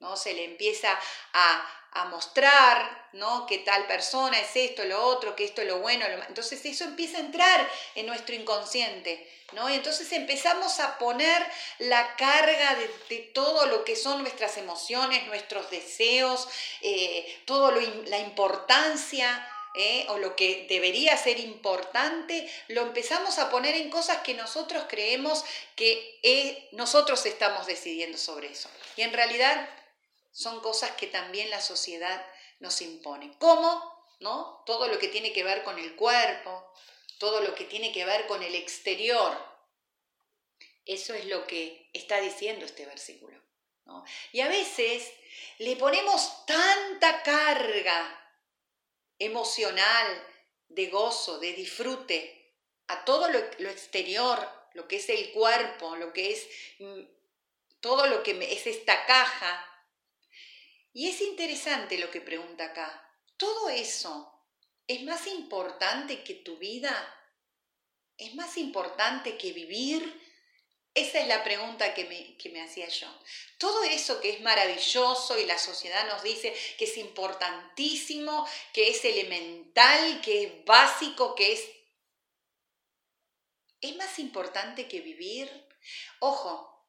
¿no? 0.00 0.16
Se 0.16 0.32
le 0.32 0.44
empieza 0.44 0.98
a, 1.32 1.74
a 1.92 2.04
mostrar, 2.06 3.08
¿no? 3.12 3.46
Que 3.46 3.58
tal 3.58 3.86
persona 3.86 4.38
es 4.38 4.54
esto, 4.54 4.84
lo 4.84 5.02
otro, 5.02 5.34
que 5.34 5.44
esto 5.44 5.62
es 5.62 5.68
lo 5.68 5.78
bueno. 5.78 6.04
Entonces 6.28 6.64
eso 6.64 6.84
empieza 6.84 7.18
a 7.18 7.20
entrar 7.20 7.68
en 7.94 8.06
nuestro 8.06 8.34
inconsciente, 8.34 9.28
¿no? 9.52 9.68
Y 9.70 9.74
entonces 9.74 10.10
empezamos 10.12 10.80
a 10.80 10.98
poner 10.98 11.44
la 11.78 12.16
carga 12.16 12.76
de, 13.08 13.18
todo 13.34 13.66
lo 13.66 13.84
que 13.84 13.96
son 13.96 14.22
nuestras 14.22 14.56
emociones, 14.58 15.26
nuestros 15.26 15.70
deseos, 15.70 16.48
eh, 16.82 17.42
todo 17.46 17.70
la 17.70 18.18
importancia. 18.18 19.46
¿eh? 19.74 20.06
o 20.08 20.18
lo 20.18 20.34
que 20.34 20.66
debería 20.68 21.16
ser 21.16 21.38
importante, 21.38 22.50
lo 22.68 22.82
empezamos 22.82 23.38
a 23.38 23.48
poner 23.48 23.76
en 23.76 23.90
cosas 23.90 24.18
que 24.18 24.34
nosotros 24.34 24.84
creemos 24.88 25.44
que 25.76 26.18
eh, 26.22 26.68
nosotros 26.72 27.24
estamos 27.26 27.66
decidiendo 27.66 28.18
sobre 28.18 28.50
eso. 28.50 28.68
Y 28.96 29.02
en 29.02 29.12
realidad 29.12 29.68
son 30.38 30.60
cosas 30.60 30.92
que 30.92 31.08
también 31.08 31.50
la 31.50 31.60
sociedad 31.60 32.24
nos 32.60 32.80
impone. 32.80 33.34
¿Cómo? 33.40 34.06
¿No? 34.20 34.62
Todo 34.66 34.86
lo 34.86 34.96
que 35.00 35.08
tiene 35.08 35.32
que 35.32 35.42
ver 35.42 35.64
con 35.64 35.80
el 35.80 35.96
cuerpo, 35.96 36.72
todo 37.18 37.40
lo 37.40 37.56
que 37.56 37.64
tiene 37.64 37.90
que 37.90 38.04
ver 38.04 38.28
con 38.28 38.40
el 38.44 38.54
exterior. 38.54 39.36
Eso 40.86 41.12
es 41.12 41.24
lo 41.24 41.44
que 41.48 41.90
está 41.92 42.20
diciendo 42.20 42.64
este 42.64 42.86
versículo. 42.86 43.36
Y 44.30 44.40
a 44.40 44.48
veces 44.48 45.10
le 45.58 45.74
ponemos 45.74 46.46
tanta 46.46 47.24
carga 47.24 48.36
emocional, 49.18 50.24
de 50.68 50.86
gozo, 50.86 51.40
de 51.40 51.52
disfrute, 51.54 52.54
a 52.86 53.04
todo 53.04 53.28
lo, 53.28 53.40
lo 53.58 53.70
exterior, 53.70 54.48
lo 54.74 54.86
que 54.86 54.96
es 54.96 55.08
el 55.08 55.32
cuerpo, 55.32 55.96
lo 55.96 56.12
que 56.12 56.32
es 56.32 56.46
mm, 56.78 57.00
todo 57.80 58.06
lo 58.06 58.22
que 58.22 58.38
es 58.52 58.66
esta 58.68 59.04
caja, 59.06 59.64
y 60.98 61.06
es 61.06 61.20
interesante 61.20 61.96
lo 61.96 62.10
que 62.10 62.20
pregunta 62.20 62.64
acá. 62.64 63.08
¿Todo 63.36 63.68
eso 63.68 64.44
es 64.84 65.04
más 65.04 65.28
importante 65.28 66.24
que 66.24 66.34
tu 66.34 66.56
vida? 66.56 66.92
¿Es 68.16 68.34
más 68.34 68.56
importante 68.56 69.38
que 69.38 69.52
vivir? 69.52 70.02
Esa 70.92 71.20
es 71.20 71.28
la 71.28 71.44
pregunta 71.44 71.94
que 71.94 72.04
me, 72.06 72.36
que 72.36 72.48
me 72.48 72.62
hacía 72.62 72.88
yo. 72.88 73.06
Todo 73.58 73.84
eso 73.84 74.20
que 74.20 74.30
es 74.30 74.40
maravilloso 74.40 75.38
y 75.38 75.46
la 75.46 75.56
sociedad 75.56 76.04
nos 76.08 76.24
dice 76.24 76.52
que 76.76 76.86
es 76.86 76.96
importantísimo, 76.96 78.44
que 78.72 78.88
es 78.88 79.04
elemental, 79.04 80.20
que 80.20 80.42
es 80.42 80.64
básico, 80.64 81.36
que 81.36 81.52
es... 81.52 81.62
¿Es 83.80 83.94
más 83.94 84.18
importante 84.18 84.88
que 84.88 85.00
vivir? 85.00 85.48
Ojo, 86.18 86.88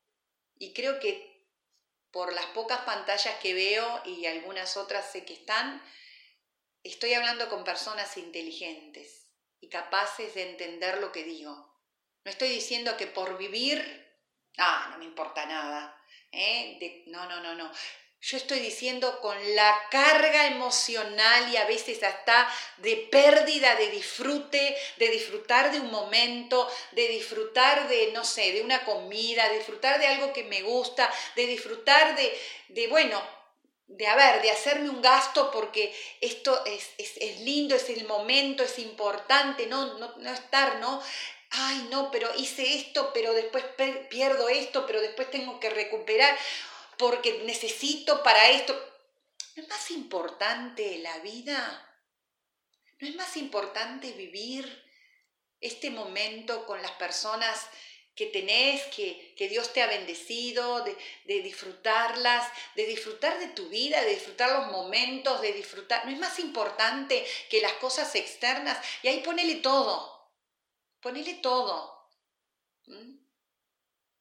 y 0.58 0.74
creo 0.74 1.00
que 1.00 1.39
por 2.12 2.34
las 2.34 2.46
pocas 2.48 2.80
pantallas 2.82 3.36
que 3.42 3.54
veo 3.54 4.02
y 4.06 4.26
algunas 4.26 4.78
otras 4.78 5.12
sé 5.12 5.26
que 5.26 5.34
están, 5.34 5.82
estoy 6.84 7.14
hablando 7.14 7.50
con 7.50 7.64
personas 7.64 8.18
inteligentes 8.18 9.30
y 9.60 9.70
capaces 9.70 10.34
de 10.34 10.52
entender 10.52 11.00
lo 11.00 11.12
que 11.12 11.24
digo. 11.24 11.52
No 12.24 12.32
estoy 12.32 12.50
diciendo 12.50 12.98
que 12.98 13.08
por 13.08 13.38
vivir, 13.38 13.82
ah, 14.58 14.90
no 14.92 14.98
me 14.98 15.06
importa 15.06 15.46
nada. 15.46 15.96
¿eh? 16.32 17.04
no, 17.08 17.28
no, 17.28 17.42
no, 17.42 17.56
no 17.56 17.72
yo 18.22 18.36
estoy 18.36 18.60
diciendo 18.60 19.20
con 19.22 19.38
la 19.56 19.80
carga 19.90 20.48
emocional 20.48 21.54
y 21.54 21.58
a 21.58 21.66
veces 21.66 22.04
hasta 22.04 22.54
de 22.78 23.08
pérdida 23.10 23.76
de 23.76 23.92
disfrute, 23.92 24.76
de 24.98 25.10
disfrutar 25.10 25.72
de 25.72 25.80
un 25.80 25.90
momento, 25.90 26.70
de 26.92 27.08
disfrutar 27.08 27.88
de, 27.88 28.12
no 28.12 28.26
sé, 28.26 28.52
de 28.52 28.62
una 28.62 28.84
comida, 28.84 29.48
de 29.48 29.60
disfrutar 29.60 30.00
de 30.00 30.08
algo 30.08 30.34
que 30.34 30.44
me 30.44 30.62
gusta, 30.64 31.10
de 31.38 31.48
disfrutar 31.48 32.18
de, 32.18 32.38
de 32.68 32.88
bueno, 32.88 33.22
de 33.88 34.06
haber, 34.06 34.42
de 34.42 34.52
hacerme 34.52 34.90
un 34.90 35.02
gasto 35.02 35.50
porque 35.50 35.96
esto 36.20 36.64
es, 36.66 36.90
es, 36.98 37.40
lindo, 37.40 37.74
es 37.74 37.90
el 37.90 38.06
momento, 38.06 38.64
es 38.64 38.80
importante, 38.80 39.66
no, 39.66 39.98
no, 39.98 40.14
no 40.18 40.32
estar, 40.32 40.80
¿no? 40.80 41.02
Ay, 41.52 41.88
no, 41.90 42.12
pero 42.12 42.30
hice 42.38 42.76
esto, 42.76 43.12
pero 43.14 43.34
después 43.34 43.64
pierdo 44.10 44.50
esto, 44.50 44.86
pero 44.86 45.02
después 45.02 45.32
tengo 45.32 45.60
que 45.60 45.72
recuperar 45.72 46.38
porque 47.00 47.44
necesito 47.46 48.22
para 48.22 48.50
esto. 48.50 48.74
¿No 49.56 49.64
es 49.64 49.70
más 49.70 49.90
importante 49.90 51.00
la 51.00 51.18
vida? 51.20 51.98
¿No 53.00 53.08
es 53.08 53.16
más 53.16 53.38
importante 53.38 54.12
vivir 54.12 54.66
este 55.62 55.90
momento 55.92 56.66
con 56.66 56.82
las 56.82 56.92
personas 56.92 57.68
que 58.16 58.26
tenés, 58.26 58.84
que, 58.88 59.34
Dios 59.50 59.72
te 59.72 59.82
ha 59.82 59.88
bendecido, 59.88 60.84
de, 60.84 60.98
de, 61.24 61.42
disfrutarlas, 61.42 62.52
de 62.76 62.86
disfrutar 62.86 63.40
de 63.40 63.48
tu 63.48 63.70
vida, 63.70 64.02
de 64.02 64.16
disfrutar 64.16 64.52
los 64.52 64.70
momentos, 64.70 65.40
de 65.40 65.54
disfrutar. 65.54 66.06
¿No 66.06 66.12
es 66.12 66.20
más 66.20 66.38
importante 66.40 67.26
que 67.50 67.62
las 67.62 67.74
cosas 67.74 68.14
externas? 68.16 68.78
Y 69.04 69.08
ahí 69.08 69.22
ponele 69.22 69.56
todo, 69.56 70.34
ponele 71.00 71.36
todo. 71.36 72.10
¿Mm? 72.88 73.19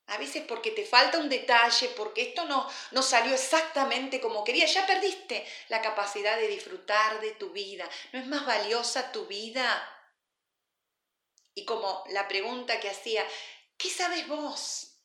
A 0.09 0.17
veces 0.17 0.45
porque 0.49 0.71
te 0.71 0.87
falta 0.87 1.19
un 1.19 1.29
detalle, 1.29 1.89
porque 1.91 2.23
esto 2.23 2.47
no, 2.47 2.69
no 2.93 3.03
salió 3.03 3.35
exactamente 3.35 4.21
como 4.21 4.43
querías, 4.43 4.73
ya 4.73 4.87
perdiste 4.87 5.47
la 5.69 5.83
capacidad 5.83 6.37
de 6.39 6.49
disfrutar 6.49 7.21
de 7.21 7.33
tu 7.33 7.51
vida. 7.51 7.89
¿No 8.13 8.19
es 8.19 8.27
más 8.27 8.47
valiosa 8.47 9.13
tu 9.13 9.27
vida? 9.27 9.87
Y 11.55 11.67
como 11.67 12.05
la 12.09 12.27
pregunta 12.27 12.81
que 12.81 12.89
hacía, 12.89 13.23
¿qué 13.77 13.91
sabes 13.91 14.27
vos 14.29 14.99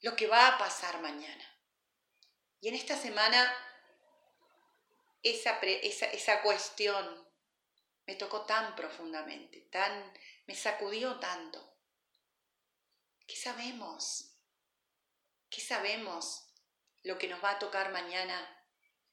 lo 0.00 0.14
que 0.14 0.28
va 0.28 0.46
a 0.46 0.58
pasar 0.58 1.00
mañana? 1.00 1.44
Y 2.60 2.68
en 2.68 2.74
esta 2.74 2.96
semana 2.96 3.52
esa, 5.22 5.58
esa, 5.60 6.06
esa 6.06 6.42
cuestión 6.42 7.26
me 8.06 8.14
tocó 8.14 8.46
tan 8.46 8.76
profundamente, 8.76 9.62
tan, 9.70 10.12
me 10.46 10.54
sacudió 10.54 11.18
tanto. 11.18 11.76
¿Qué 13.26 13.36
sabemos? 13.36 14.27
¿Qué 15.50 15.60
sabemos 15.60 16.44
lo 17.02 17.18
que 17.18 17.28
nos 17.28 17.42
va 17.42 17.52
a 17.52 17.58
tocar 17.58 17.90
mañana? 17.90 18.36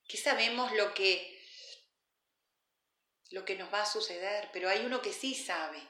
¿Qué 0.07 0.17
sabemos 0.17 0.71
lo 0.73 0.93
que 0.93 1.33
lo 3.29 3.43
que 3.43 3.55
nos 3.55 3.73
va 3.73 3.81
a 3.81 3.85
suceder? 3.85 4.49
Pero 4.53 4.69
hay 4.69 4.85
uno 4.85 5.01
que 5.01 5.13
sí 5.13 5.33
sabe 5.33 5.81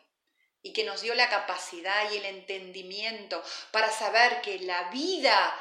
y 0.61 0.73
que 0.73 0.83
nos 0.83 1.01
dio 1.01 1.13
la 1.15 1.29
capacidad 1.29 2.11
y 2.11 2.17
el 2.17 2.25
entendimiento 2.25 3.43
para 3.71 3.91
saber 3.91 4.41
que 4.41 4.59
la 4.59 4.89
vida 4.89 5.53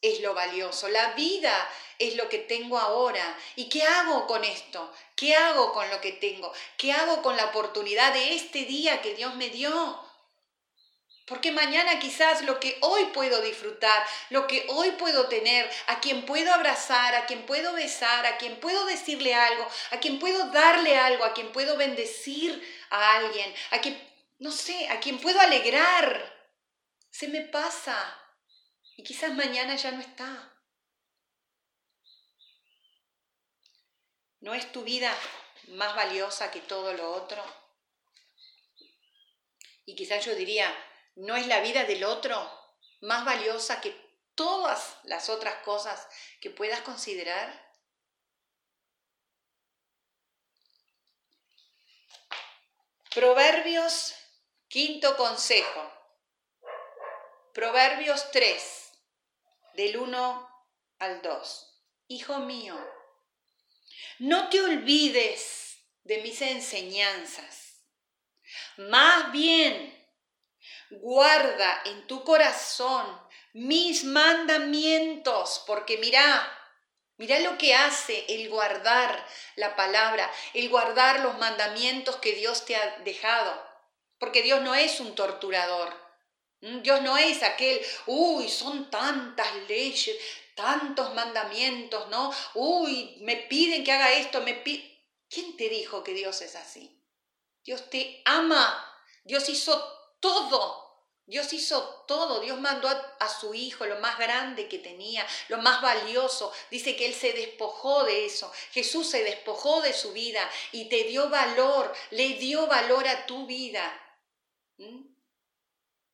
es 0.00 0.20
lo 0.20 0.34
valioso, 0.34 0.88
la 0.88 1.12
vida 1.12 1.68
es 1.98 2.16
lo 2.16 2.28
que 2.28 2.38
tengo 2.38 2.78
ahora. 2.78 3.38
¿Y 3.56 3.68
qué 3.68 3.82
hago 3.82 4.26
con 4.26 4.44
esto? 4.44 4.92
¿Qué 5.14 5.34
hago 5.34 5.72
con 5.72 5.88
lo 5.90 6.00
que 6.00 6.12
tengo? 6.12 6.52
¿Qué 6.76 6.92
hago 6.92 7.22
con 7.22 7.36
la 7.36 7.46
oportunidad 7.46 8.12
de 8.12 8.34
este 8.34 8.64
día 8.64 9.02
que 9.02 9.14
Dios 9.14 9.34
me 9.34 9.48
dio? 9.50 10.05
Porque 11.26 11.50
mañana 11.50 11.98
quizás 11.98 12.42
lo 12.42 12.60
que 12.60 12.78
hoy 12.82 13.06
puedo 13.06 13.42
disfrutar, 13.42 14.06
lo 14.30 14.46
que 14.46 14.64
hoy 14.68 14.92
puedo 14.92 15.26
tener, 15.26 15.68
a 15.88 15.98
quien 15.98 16.24
puedo 16.24 16.54
abrazar, 16.54 17.16
a 17.16 17.26
quien 17.26 17.44
puedo 17.46 17.72
besar, 17.72 18.24
a 18.24 18.38
quien 18.38 18.60
puedo 18.60 18.86
decirle 18.86 19.34
algo, 19.34 19.66
a 19.90 19.98
quien 19.98 20.20
puedo 20.20 20.52
darle 20.52 20.96
algo, 20.96 21.24
a 21.24 21.34
quien 21.34 21.50
puedo 21.50 21.76
bendecir 21.76 22.62
a 22.90 23.16
alguien, 23.16 23.52
a 23.72 23.80
quien, 23.80 24.00
no 24.38 24.52
sé, 24.52 24.88
a 24.88 25.00
quien 25.00 25.18
puedo 25.18 25.40
alegrar, 25.40 26.32
se 27.10 27.26
me 27.26 27.40
pasa. 27.40 27.96
Y 28.96 29.02
quizás 29.02 29.34
mañana 29.34 29.74
ya 29.74 29.90
no 29.90 30.00
está. 30.00 30.52
¿No 34.38 34.54
es 34.54 34.70
tu 34.70 34.84
vida 34.84 35.12
más 35.70 35.96
valiosa 35.96 36.52
que 36.52 36.60
todo 36.60 36.92
lo 36.92 37.10
otro? 37.10 37.44
Y 39.84 39.96
quizás 39.96 40.24
yo 40.24 40.34
diría, 40.36 40.72
¿No 41.16 41.34
es 41.34 41.46
la 41.46 41.60
vida 41.60 41.84
del 41.84 42.04
otro 42.04 42.36
más 43.00 43.24
valiosa 43.24 43.80
que 43.80 43.90
todas 44.34 44.98
las 45.04 45.30
otras 45.30 45.62
cosas 45.64 46.06
que 46.40 46.50
puedas 46.50 46.82
considerar? 46.82 47.66
Proverbios, 53.14 54.14
quinto 54.68 55.16
consejo. 55.16 55.90
Proverbios 57.54 58.30
3, 58.30 58.92
del 59.72 59.96
1 59.96 60.66
al 60.98 61.22
2. 61.22 61.82
Hijo 62.08 62.40
mío, 62.40 62.78
no 64.18 64.50
te 64.50 64.60
olvides 64.60 65.78
de 66.04 66.18
mis 66.18 66.42
enseñanzas. 66.42 67.82
Más 68.76 69.32
bien, 69.32 69.95
guarda 70.90 71.82
en 71.86 72.06
tu 72.06 72.24
corazón 72.24 73.20
mis 73.52 74.04
mandamientos, 74.04 75.64
porque 75.66 75.98
mira, 75.98 76.22
mira 77.16 77.40
lo 77.40 77.56
que 77.58 77.74
hace 77.74 78.26
el 78.28 78.48
guardar 78.48 79.26
la 79.56 79.76
palabra, 79.76 80.30
el 80.54 80.68
guardar 80.68 81.20
los 81.20 81.38
mandamientos 81.38 82.16
que 82.16 82.34
Dios 82.34 82.64
te 82.64 82.76
ha 82.76 82.98
dejado, 82.98 83.66
porque 84.18 84.42
Dios 84.42 84.60
no 84.62 84.74
es 84.74 85.00
un 85.00 85.14
torturador. 85.14 86.06
Dios 86.60 87.02
no 87.02 87.16
es 87.18 87.42
aquel, 87.42 87.80
uy, 88.06 88.48
son 88.48 88.90
tantas 88.90 89.54
leyes, 89.68 90.16
tantos 90.54 91.14
mandamientos, 91.14 92.08
¿no? 92.08 92.32
Uy, 92.54 93.18
me 93.20 93.36
piden 93.36 93.84
que 93.84 93.92
haga 93.92 94.12
esto, 94.12 94.40
me 94.40 94.54
piden... 94.54 94.96
¿Quién 95.28 95.56
te 95.56 95.68
dijo 95.68 96.02
que 96.02 96.12
Dios 96.12 96.40
es 96.40 96.56
así? 96.56 97.02
Dios 97.64 97.90
te 97.90 98.22
ama. 98.24 98.82
Dios 99.24 99.48
hizo 99.48 99.95
todo. 100.26 100.86
Dios 101.26 101.52
hizo 101.52 102.04
todo, 102.06 102.38
Dios 102.40 102.60
mandó 102.60 102.88
a, 102.88 103.28
su 103.28 103.52
hijo 103.52 103.84
lo 103.84 103.98
más 103.98 104.16
grande 104.16 104.68
que 104.68 104.78
tenía, 104.78 105.26
lo 105.48 105.58
más 105.58 105.82
valioso. 105.82 106.52
Dice 106.70 106.94
que 106.94 107.06
Él 107.06 107.14
se 107.14 107.32
despojó 107.32 108.04
de 108.04 108.26
eso. 108.26 108.52
Jesús 108.70 109.10
se 109.10 109.24
despojó 109.24 109.80
de 109.80 109.92
su 109.92 110.12
vida 110.12 110.48
y 110.70 110.88
te 110.88 111.04
dio 111.04 111.28
valor, 111.28 111.92
le 112.10 112.34
dio 112.34 112.68
valor 112.68 113.08
a 113.08 113.26
tu 113.26 113.44
vida. 113.46 113.92
¿Mm? 114.78 115.02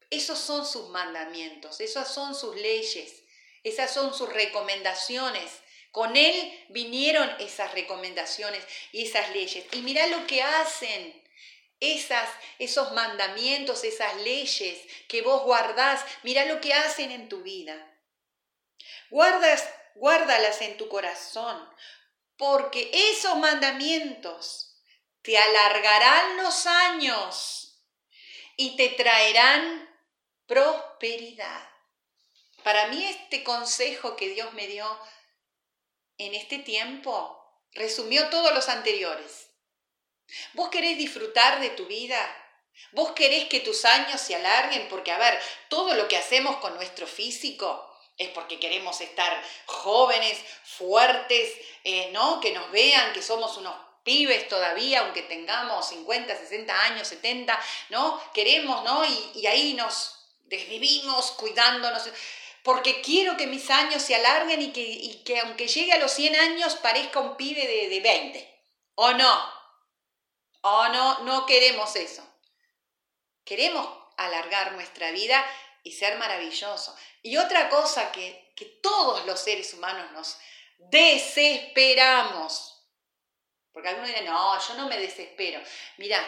Esos 0.08 0.38
son 0.38 0.66
sus 0.66 0.88
mandamientos, 0.88 1.80
esas 1.80 2.12
son 2.12 2.34
sus 2.34 2.56
leyes, 2.56 3.22
esas 3.62 3.92
son 3.92 4.14
sus 4.14 4.30
recomendaciones. 4.30 5.60
Con 5.90 6.16
Él 6.16 6.66
vinieron 6.70 7.30
esas 7.38 7.72
recomendaciones 7.72 8.64
y 8.92 9.04
esas 9.04 9.30
leyes. 9.30 9.66
Y 9.72 9.82
mira 9.82 10.06
lo 10.06 10.26
que 10.26 10.42
hacen 10.42 11.21
esas, 11.82 12.30
esos 12.60 12.92
mandamientos, 12.92 13.82
esas 13.82 14.16
leyes 14.22 14.78
que 15.08 15.20
vos 15.20 15.42
guardás, 15.42 16.04
mira 16.22 16.44
lo 16.44 16.60
que 16.60 16.72
hacen 16.72 17.10
en 17.10 17.28
tu 17.28 17.42
vida. 17.42 17.74
Guardas, 19.10 19.68
guárdalas 19.96 20.62
en 20.62 20.76
tu 20.76 20.88
corazón, 20.88 21.68
porque 22.36 22.88
esos 22.92 23.36
mandamientos 23.36 24.80
te 25.22 25.36
alargarán 25.36 26.36
los 26.36 26.66
años 26.66 27.84
y 28.56 28.76
te 28.76 28.90
traerán 28.90 29.88
prosperidad. 30.46 31.68
Para 32.62 32.86
mí 32.86 33.04
este 33.04 33.42
consejo 33.42 34.14
que 34.14 34.28
Dios 34.28 34.52
me 34.52 34.68
dio 34.68 34.86
en 36.18 36.34
este 36.34 36.60
tiempo 36.60 37.42
resumió 37.72 38.28
todos 38.28 38.54
los 38.54 38.68
anteriores. 38.68 39.51
¿Vos 40.54 40.68
querés 40.70 40.98
disfrutar 40.98 41.60
de 41.60 41.70
tu 41.70 41.86
vida? 41.86 42.18
¿Vos 42.92 43.12
querés 43.12 43.48
que 43.48 43.60
tus 43.60 43.84
años 43.84 44.20
se 44.20 44.34
alarguen? 44.34 44.88
Porque, 44.88 45.12
a 45.12 45.18
ver, 45.18 45.40
todo 45.68 45.94
lo 45.94 46.08
que 46.08 46.16
hacemos 46.16 46.56
con 46.56 46.74
nuestro 46.74 47.06
físico 47.06 47.88
es 48.18 48.28
porque 48.30 48.58
queremos 48.58 49.00
estar 49.00 49.42
jóvenes, 49.66 50.38
fuertes, 50.64 51.54
eh, 51.84 52.10
¿no? 52.12 52.40
Que 52.40 52.52
nos 52.52 52.70
vean 52.70 53.12
que 53.12 53.22
somos 53.22 53.56
unos 53.56 53.74
pibes 54.04 54.48
todavía, 54.48 55.00
aunque 55.00 55.22
tengamos 55.22 55.88
50, 55.88 56.36
60 56.36 56.82
años, 56.84 57.08
70, 57.08 57.58
¿no? 57.90 58.20
Queremos, 58.34 58.84
¿no? 58.84 59.04
Y, 59.04 59.46
ahí 59.46 59.74
nos 59.74 60.18
desvivimos 60.44 61.32
cuidándonos, 61.32 62.08
porque 62.62 63.00
quiero 63.00 63.36
que 63.36 63.46
mis 63.46 63.70
años 63.70 64.02
se 64.02 64.14
alarguen 64.14 64.60
y 64.60 64.72
que, 64.72 65.22
que 65.24 65.40
aunque 65.40 65.68
llegue 65.68 65.92
a 65.92 65.98
los 65.98 66.12
100 66.12 66.36
años 66.36 66.76
parezca 66.76 67.20
un 67.20 67.36
pibe 67.36 67.66
de, 67.66 67.88
de 67.88 68.00
20, 68.00 68.64
¿o 68.96 69.12
no? 69.12 69.61
Oh, 70.62 70.88
no, 70.88 71.20
no 71.24 71.46
queremos 71.46 71.94
eso. 71.96 72.26
Queremos 73.44 73.86
alargar 74.16 74.72
nuestra 74.72 75.10
vida 75.10 75.44
y 75.82 75.92
ser 75.92 76.16
maravilloso. 76.18 76.96
Y 77.22 77.36
otra 77.36 77.68
cosa 77.68 78.12
que, 78.12 78.52
que 78.56 78.64
todos 78.64 79.26
los 79.26 79.40
seres 79.40 79.74
humanos 79.74 80.10
nos 80.12 80.38
desesperamos. 80.78 82.72
Porque 83.72 83.88
algunos 83.88 84.08
dirán, 84.10 84.26
no, 84.26 84.68
yo 84.68 84.74
no 84.74 84.88
me 84.88 84.98
desespero. 84.98 85.60
Mira, 85.96 86.24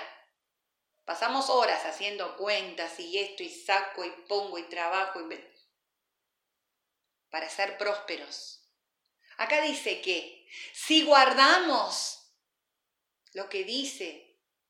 pasamos 1.05 1.51
horas 1.51 1.85
haciendo 1.85 2.37
cuentas 2.37 2.99
y 2.99 3.19
esto 3.19 3.43
y 3.43 3.51
saco 3.51 4.05
y 4.05 4.11
pongo 4.29 4.59
y 4.59 4.65
trabajo 4.65 5.21
y... 5.21 5.55
para 7.31 7.49
ser 7.49 7.79
prósperos. 7.79 8.63
Acá 9.37 9.61
dice 9.61 10.01
que 10.01 10.49
si 10.73 11.05
guardamos 11.05 12.21
lo 13.33 13.49
que 13.49 13.65
dice 13.65 14.24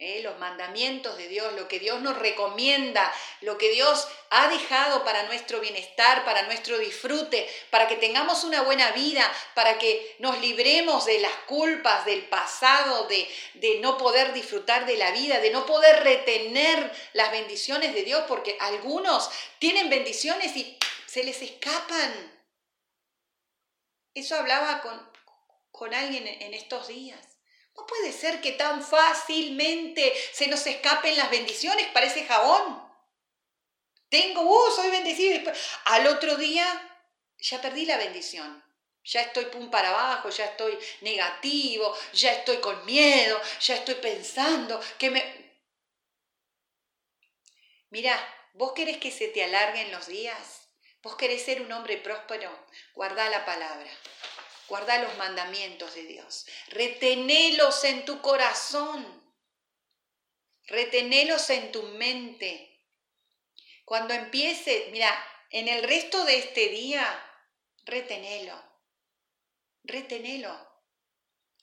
¿eh? 0.04 0.20
los 0.22 0.38
mandamientos 0.38 1.16
de 1.16 1.28
Dios, 1.28 1.52
lo 1.54 1.66
que 1.66 1.78
Dios 1.78 2.00
nos 2.02 2.18
recomienda, 2.18 3.12
lo 3.40 3.56
que 3.56 3.70
Dios 3.70 4.06
ha 4.30 4.48
dejado 4.48 5.04
para 5.04 5.22
nuestro 5.24 5.60
bienestar, 5.60 6.24
para 6.24 6.42
nuestro 6.42 6.78
disfrute, 6.78 7.48
para 7.70 7.88
que 7.88 7.96
tengamos 7.96 8.44
una 8.44 8.62
buena 8.62 8.90
vida, 8.92 9.30
para 9.54 9.78
que 9.78 10.16
nos 10.18 10.38
libremos 10.40 11.06
de 11.06 11.18
las 11.20 11.32
culpas 11.46 12.04
del 12.04 12.26
pasado, 12.26 13.06
de, 13.08 13.28
de 13.54 13.78
no 13.80 13.96
poder 13.96 14.32
disfrutar 14.32 14.84
de 14.86 14.96
la 14.96 15.10
vida, 15.12 15.40
de 15.40 15.50
no 15.50 15.64
poder 15.64 16.04
retener 16.04 16.92
las 17.14 17.30
bendiciones 17.30 17.94
de 17.94 18.02
Dios, 18.02 18.24
porque 18.28 18.56
algunos 18.60 19.30
tienen 19.58 19.88
bendiciones 19.88 20.54
y 20.56 20.78
se 21.06 21.24
les 21.24 21.40
escapan. 21.40 22.32
Eso 24.14 24.36
hablaba 24.36 24.82
con, 24.82 25.10
con 25.70 25.94
alguien 25.94 26.26
en 26.26 26.54
estos 26.54 26.88
días. 26.88 27.33
No 27.76 27.86
puede 27.86 28.12
ser 28.12 28.40
que 28.40 28.52
tan 28.52 28.82
fácilmente 28.84 30.14
se 30.32 30.46
nos 30.46 30.66
escapen 30.66 31.16
las 31.16 31.30
bendiciones, 31.30 31.88
parece 31.88 32.24
jabón. 32.24 32.82
Tengo, 34.08 34.42
uh, 34.42 34.70
soy 34.70 34.90
bendecido. 34.90 35.52
Al 35.86 36.06
otro 36.06 36.36
día 36.36 36.66
ya 37.38 37.60
perdí 37.60 37.84
la 37.84 37.96
bendición. 37.96 38.62
Ya 39.04 39.20
estoy 39.20 39.46
pum 39.46 39.70
para 39.70 39.90
abajo, 39.90 40.30
ya 40.30 40.46
estoy 40.46 40.78
negativo, 41.02 41.94
ya 42.14 42.32
estoy 42.32 42.56
con 42.58 42.86
miedo, 42.86 43.38
ya 43.60 43.74
estoy 43.74 43.96
pensando 43.96 44.80
que 44.98 45.10
me... 45.10 45.44
Mira, 47.90 48.16
vos 48.54 48.72
querés 48.72 48.96
que 48.96 49.10
se 49.10 49.28
te 49.28 49.44
alarguen 49.44 49.92
los 49.92 50.06
días, 50.06 50.68
vos 51.02 51.16
querés 51.16 51.44
ser 51.44 51.60
un 51.60 51.70
hombre 51.72 51.98
próspero, 51.98 52.50
guarda 52.94 53.28
la 53.28 53.44
palabra. 53.44 53.90
Guarda 54.68 55.02
los 55.02 55.16
mandamientos 55.18 55.94
de 55.94 56.04
Dios. 56.04 56.46
Retenelos 56.68 57.84
en 57.84 58.04
tu 58.04 58.20
corazón. 58.20 59.22
Retenelos 60.66 61.50
en 61.50 61.70
tu 61.72 61.82
mente. 61.82 62.80
Cuando 63.84 64.14
empiece, 64.14 64.88
mira, 64.92 65.12
en 65.50 65.68
el 65.68 65.82
resto 65.82 66.24
de 66.24 66.38
este 66.38 66.68
día, 66.68 67.06
retenelo. 67.84 68.62
Retenelo. 69.82 70.74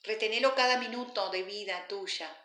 Retenelo 0.04 0.54
cada 0.54 0.78
minuto 0.78 1.30
de 1.30 1.42
vida 1.42 1.86
tuya. 1.88 2.36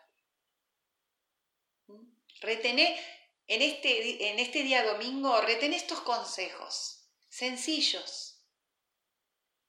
Retené 2.40 3.00
en 3.46 3.62
este, 3.62 4.30
en 4.30 4.38
este 4.38 4.62
día 4.62 4.84
domingo, 4.84 5.40
retén 5.40 5.72
estos 5.72 6.00
consejos 6.02 6.98
sencillos 7.28 8.27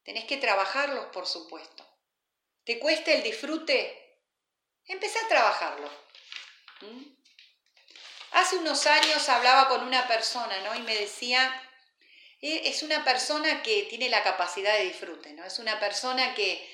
tenés 0.09 0.25
que 0.25 0.37
trabajarlos, 0.37 1.05
por 1.13 1.27
supuesto. 1.27 1.87
¿Te 2.63 2.79
cuesta 2.79 3.11
el 3.11 3.21
disfrute? 3.21 4.17
Empezá 4.87 5.23
a 5.23 5.27
trabajarlo. 5.27 5.87
¿Mm? 6.81 7.03
Hace 8.31 8.57
unos 8.57 8.87
años 8.87 9.29
hablaba 9.29 9.67
con 9.67 9.83
una 9.83 10.07
persona, 10.07 10.61
¿no? 10.61 10.73
Y 10.73 10.81
me 10.81 10.95
decía, 10.95 11.61
eh, 12.41 12.61
es 12.65 12.81
una 12.81 13.03
persona 13.03 13.61
que 13.61 13.83
tiene 13.83 14.09
la 14.09 14.23
capacidad 14.23 14.75
de 14.79 14.85
disfrute, 14.85 15.33
¿no? 15.33 15.45
Es 15.45 15.59
una 15.59 15.79
persona 15.79 16.33
que 16.33 16.67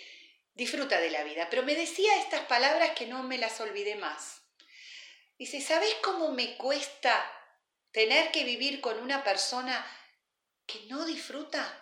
disfruta 0.53 0.97
de 1.01 1.09
la 1.09 1.25
vida. 1.25 1.49
Pero 1.49 1.63
me 1.63 1.75
decía 1.75 2.15
estas 2.15 2.45
palabras 2.45 2.91
que 2.91 3.05
no 3.05 3.21
me 3.23 3.37
las 3.37 3.59
olvidé 3.59 3.95
más. 3.95 4.43
Dice, 5.37 5.59
¿sabes 5.59 5.93
cómo 6.01 6.31
me 6.31 6.55
cuesta 6.55 7.13
tener 7.91 8.31
que 8.31 8.45
vivir 8.45 8.79
con 8.79 8.97
una 8.99 9.25
persona 9.25 9.85
que 10.65 10.85
no 10.85 11.03
disfruta? 11.03 11.81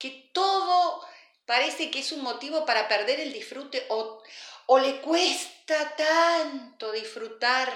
Que 0.00 0.30
todo 0.34 1.06
parece 1.46 1.90
que 1.90 2.00
es 2.00 2.10
un 2.10 2.22
motivo 2.22 2.66
para 2.66 2.88
perder 2.88 3.20
el 3.20 3.32
disfrute 3.32 3.86
o, 3.90 4.20
o 4.66 4.78
le 4.78 5.00
cuesta 5.00 5.94
tanto 5.94 6.90
disfrutar 6.90 7.72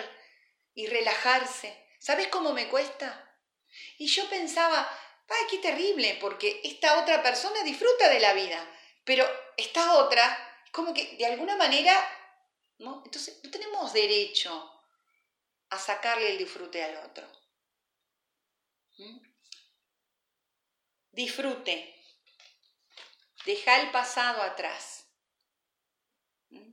y 0.74 0.86
relajarse. 0.86 1.86
¿Sabes 2.00 2.28
cómo 2.28 2.52
me 2.52 2.68
cuesta? 2.68 3.38
Y 3.98 4.06
yo 4.06 4.28
pensaba, 4.28 4.88
ay, 5.28 5.46
qué 5.50 5.58
terrible, 5.58 6.18
porque 6.20 6.60
esta 6.64 7.00
otra 7.00 7.22
persona 7.22 7.62
disfruta 7.62 8.08
de 8.08 8.20
la 8.20 8.34
vida, 8.34 8.64
pero 9.04 9.26
esta 9.56 9.94
otra, 9.94 10.36
como 10.72 10.92
que 10.92 11.16
de 11.16 11.26
alguna 11.26 11.56
manera, 11.56 11.94
¿no? 12.78 13.02
Entonces 13.04 13.40
no 13.42 13.50
tenemos 13.50 13.92
derecho 13.92 14.70
a 15.70 15.78
sacarle 15.78 16.32
el 16.32 16.38
disfrute 16.38 16.82
al 16.82 16.96
otro. 17.04 17.26
¿Mm? 18.98 19.18
Disfrute. 21.12 21.93
Deja 23.44 23.80
el 23.80 23.90
pasado 23.90 24.42
atrás. 24.42 25.06
¿Mm? 26.50 26.72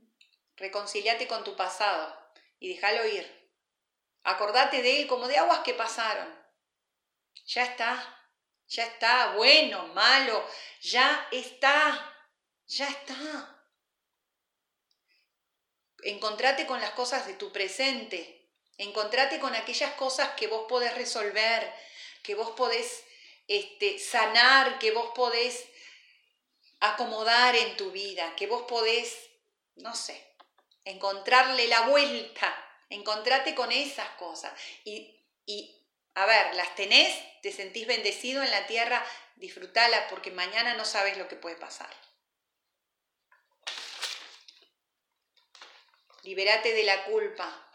Reconciliate 0.56 1.26
con 1.26 1.44
tu 1.44 1.56
pasado 1.56 2.16
y 2.58 2.74
déjalo 2.74 3.06
ir. 3.06 3.50
Acordate 4.24 4.82
de 4.82 5.02
él 5.02 5.08
como 5.08 5.28
de 5.28 5.38
aguas 5.38 5.60
que 5.60 5.74
pasaron. 5.74 6.28
Ya 7.46 7.64
está. 7.64 8.28
Ya 8.68 8.84
está. 8.84 9.34
Bueno, 9.34 9.88
malo. 9.88 10.46
Ya 10.80 11.28
está. 11.32 12.14
Ya 12.66 12.88
está. 12.88 13.66
Encontrate 16.04 16.66
con 16.66 16.80
las 16.80 16.90
cosas 16.90 17.26
de 17.26 17.34
tu 17.34 17.52
presente 17.52 18.42
Encontrate 18.78 19.38
con 19.38 19.54
aquellas 19.54 19.92
cosas 19.94 20.30
que 20.30 20.46
vos 20.46 20.66
podés 20.68 20.94
resolver, 20.94 21.72
que 22.22 22.34
vos 22.34 22.50
podés 22.52 23.04
este, 23.46 23.98
sanar, 23.98 24.78
que 24.78 24.92
vos 24.92 25.12
podés 25.14 25.68
acomodar 26.82 27.54
en 27.56 27.76
tu 27.76 27.90
vida, 27.90 28.34
que 28.36 28.46
vos 28.46 28.62
podés, 28.62 29.30
no 29.76 29.94
sé, 29.94 30.36
encontrarle 30.84 31.68
la 31.68 31.82
vuelta. 31.82 32.54
Encontrate 32.90 33.54
con 33.54 33.72
esas 33.72 34.08
cosas. 34.16 34.52
Y, 34.84 35.18
y, 35.46 35.74
a 36.14 36.26
ver, 36.26 36.54
las 36.54 36.74
tenés, 36.74 37.16
te 37.40 37.50
sentís 37.50 37.86
bendecido 37.86 38.42
en 38.42 38.50
la 38.50 38.66
tierra, 38.66 39.02
disfrutala 39.36 40.08
porque 40.08 40.30
mañana 40.30 40.74
no 40.74 40.84
sabes 40.84 41.16
lo 41.16 41.26
que 41.28 41.36
puede 41.36 41.56
pasar. 41.56 41.90
Liberate 46.22 46.74
de 46.74 46.84
la 46.84 47.04
culpa, 47.04 47.72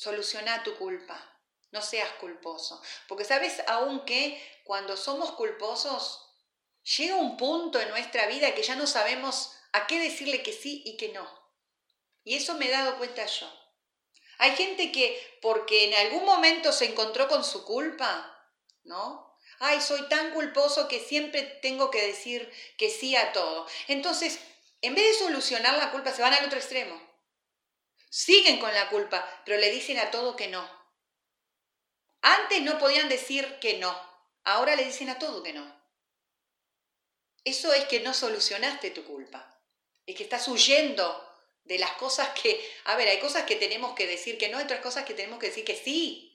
Soluciona 0.00 0.62
tu 0.62 0.76
culpa. 0.76 1.20
No 1.72 1.82
seas 1.82 2.10
culposo. 2.12 2.80
Porque 3.06 3.26
sabes 3.26 3.62
aún 3.66 4.06
que 4.06 4.42
cuando 4.64 4.96
somos 4.96 5.32
culposos, 5.32 6.29
llega 6.96 7.16
un 7.16 7.36
punto 7.36 7.80
en 7.80 7.88
nuestra 7.90 8.26
vida 8.26 8.54
que 8.54 8.62
ya 8.62 8.76
no 8.76 8.86
sabemos 8.86 9.56
a 9.72 9.86
qué 9.86 10.00
decirle 10.00 10.42
que 10.42 10.52
sí 10.52 10.82
y 10.84 10.96
que 10.96 11.10
no. 11.10 11.28
Y 12.24 12.36
eso 12.36 12.54
me 12.54 12.66
he 12.66 12.70
dado 12.70 12.98
cuenta 12.98 13.24
yo. 13.26 13.50
Hay 14.38 14.56
gente 14.56 14.90
que 14.90 15.38
porque 15.42 15.84
en 15.84 15.94
algún 15.94 16.24
momento 16.24 16.72
se 16.72 16.86
encontró 16.86 17.28
con 17.28 17.44
su 17.44 17.64
culpa, 17.64 18.36
¿no? 18.84 19.36
Ay, 19.58 19.80
soy 19.80 20.08
tan 20.08 20.32
culposo 20.32 20.88
que 20.88 20.98
siempre 20.98 21.42
tengo 21.42 21.90
que 21.90 22.06
decir 22.06 22.50
que 22.78 22.88
sí 22.88 23.14
a 23.14 23.32
todo. 23.32 23.66
Entonces, 23.88 24.40
en 24.80 24.94
vez 24.94 25.06
de 25.06 25.24
solucionar 25.24 25.76
la 25.76 25.90
culpa, 25.90 26.12
se 26.12 26.22
van 26.22 26.32
al 26.32 26.46
otro 26.46 26.58
extremo. 26.58 27.00
Siguen 28.08 28.58
con 28.58 28.72
la 28.72 28.88
culpa, 28.88 29.28
pero 29.44 29.58
le 29.58 29.70
dicen 29.70 29.98
a 29.98 30.10
todo 30.10 30.36
que 30.36 30.48
no. 30.48 30.66
Antes 32.22 32.62
no 32.62 32.78
podían 32.78 33.08
decir 33.08 33.58
que 33.60 33.78
no, 33.78 33.94
ahora 34.44 34.74
le 34.76 34.84
dicen 34.84 35.10
a 35.10 35.18
todo 35.18 35.42
que 35.42 35.52
no. 35.52 35.79
Eso 37.44 37.72
es 37.72 37.84
que 37.84 38.00
no 38.00 38.14
solucionaste 38.14 38.90
tu 38.90 39.04
culpa. 39.04 39.60
Es 40.06 40.16
que 40.16 40.22
estás 40.22 40.46
huyendo 40.48 41.26
de 41.64 41.78
las 41.78 41.92
cosas 41.92 42.30
que, 42.40 42.60
a 42.84 42.96
ver, 42.96 43.08
hay 43.08 43.20
cosas 43.20 43.44
que 43.44 43.56
tenemos 43.56 43.94
que 43.94 44.06
decir 44.06 44.38
que 44.38 44.48
no, 44.48 44.58
hay 44.58 44.64
otras 44.64 44.80
cosas 44.80 45.04
que 45.04 45.14
tenemos 45.14 45.38
que 45.38 45.48
decir 45.48 45.64
que 45.64 45.76
sí. 45.76 46.26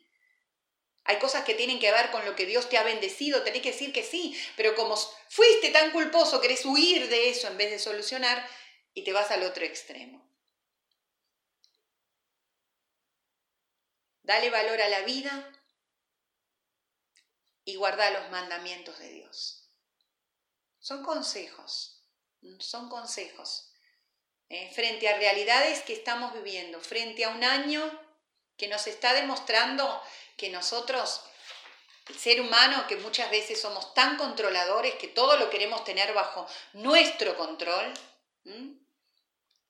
Hay 1.03 1.19
cosas 1.19 1.45
que 1.45 1.53
tienen 1.53 1.79
que 1.79 1.91
ver 1.91 2.09
con 2.09 2.25
lo 2.25 2.35
que 2.35 2.47
Dios 2.47 2.67
te 2.67 2.77
ha 2.77 2.83
bendecido, 2.83 3.43
tenés 3.43 3.61
que 3.61 3.71
decir 3.71 3.93
que 3.93 4.01
sí, 4.01 4.35
pero 4.57 4.73
como 4.73 4.97
fuiste 4.97 5.69
tan 5.69 5.91
culposo, 5.91 6.41
querés 6.41 6.65
huir 6.65 7.09
de 7.09 7.29
eso 7.29 7.47
en 7.47 7.57
vez 7.57 7.69
de 7.69 7.77
solucionar 7.77 8.47
y 8.93 9.03
te 9.03 9.13
vas 9.13 9.29
al 9.29 9.43
otro 9.43 9.63
extremo. 9.65 10.25
Dale 14.23 14.49
valor 14.49 14.81
a 14.81 14.89
la 14.89 15.01
vida 15.01 15.51
y 17.65 17.75
guarda 17.75 18.09
los 18.09 18.31
mandamientos 18.31 18.97
de 18.97 19.09
Dios. 19.09 19.64
Son 20.85 21.01
consejos, 21.01 21.99
son 22.59 22.89
consejos. 22.89 23.71
Eh, 24.49 24.71
frente 24.71 25.09
a 25.09 25.17
realidades 25.17 25.81
que 25.81 25.93
estamos 25.93 26.31
viviendo, 26.31 26.79
frente 26.79 27.25
a 27.25 27.29
un 27.29 27.43
año 27.43 27.81
que 28.55 28.67
nos 28.67 28.85
está 28.85 29.15
demostrando 29.15 29.99
que 30.37 30.51
nosotros, 30.51 31.23
el 32.07 32.19
ser 32.19 32.39
humano, 32.39 32.85
que 32.87 32.97
muchas 32.97 33.31
veces 33.31 33.59
somos 33.59 33.95
tan 33.95 34.15
controladores 34.15 34.93
que 34.93 35.07
todo 35.07 35.37
lo 35.37 35.49
queremos 35.49 35.83
tener 35.85 36.13
bajo 36.13 36.45
nuestro 36.73 37.35
control, 37.35 37.91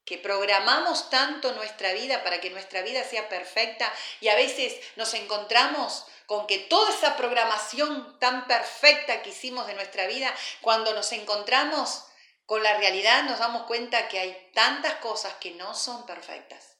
que 0.05 0.17
programamos 0.19 1.09
tanto 1.09 1.51
nuestra 1.53 1.91
vida 1.93 2.23
para 2.23 2.39
que 2.39 2.51
nuestra 2.51 2.83
vida 2.83 3.03
sea 3.03 3.27
perfecta 3.27 3.91
y 4.21 4.27
a 4.27 4.35
veces 4.35 4.79
nos 4.95 5.13
encontramos 5.15 6.05
con 6.27 6.47
que 6.47 6.59
toda 6.59 6.91
esa 6.91 7.17
programación 7.17 8.17
tan 8.19 8.47
perfecta 8.47 9.21
que 9.21 9.31
hicimos 9.31 9.67
de 9.67 9.73
nuestra 9.73 10.07
vida, 10.07 10.33
cuando 10.61 10.93
nos 10.93 11.11
encontramos 11.11 12.05
con 12.45 12.61
la 12.61 12.77
realidad 12.77 13.23
nos 13.23 13.39
damos 13.39 13.63
cuenta 13.63 14.07
que 14.07 14.19
hay 14.19 14.51
tantas 14.53 14.95
cosas 14.95 15.33
que 15.35 15.51
no 15.51 15.73
son 15.73 16.05
perfectas, 16.05 16.77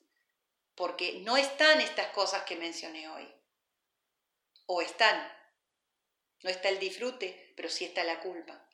porque 0.76 1.20
no 1.22 1.38
están 1.38 1.82
estas 1.82 2.08
cosas 2.08 2.44
que 2.44 2.56
mencioné 2.56 3.10
hoy, 3.10 3.32
o 4.68 4.82
están, 4.82 5.32
no 6.44 6.50
está 6.50 6.70
el 6.70 6.80
disfrute, 6.80 7.54
pero 7.56 7.70
sí 7.70 7.86
está 7.86 8.04
la 8.04 8.20
culpa. 8.20 8.68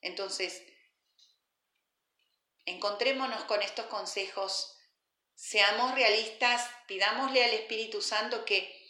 Entonces, 0.00 0.62
Encontrémonos 2.66 3.44
con 3.44 3.60
estos 3.62 3.86
consejos, 3.86 4.74
seamos 5.34 5.94
realistas, 5.94 6.68
pidámosle 6.86 7.44
al 7.44 7.50
Espíritu 7.50 8.00
Santo 8.00 8.44
que, 8.44 8.82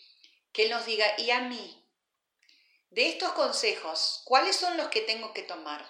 que 0.52 0.68
nos 0.68 0.86
diga, 0.86 1.06
y 1.18 1.30
a 1.30 1.40
mí, 1.40 1.84
de 2.90 3.08
estos 3.08 3.32
consejos, 3.32 4.22
¿cuáles 4.24 4.54
son 4.54 4.76
los 4.76 4.88
que 4.88 5.00
tengo 5.00 5.32
que 5.32 5.42
tomar? 5.42 5.84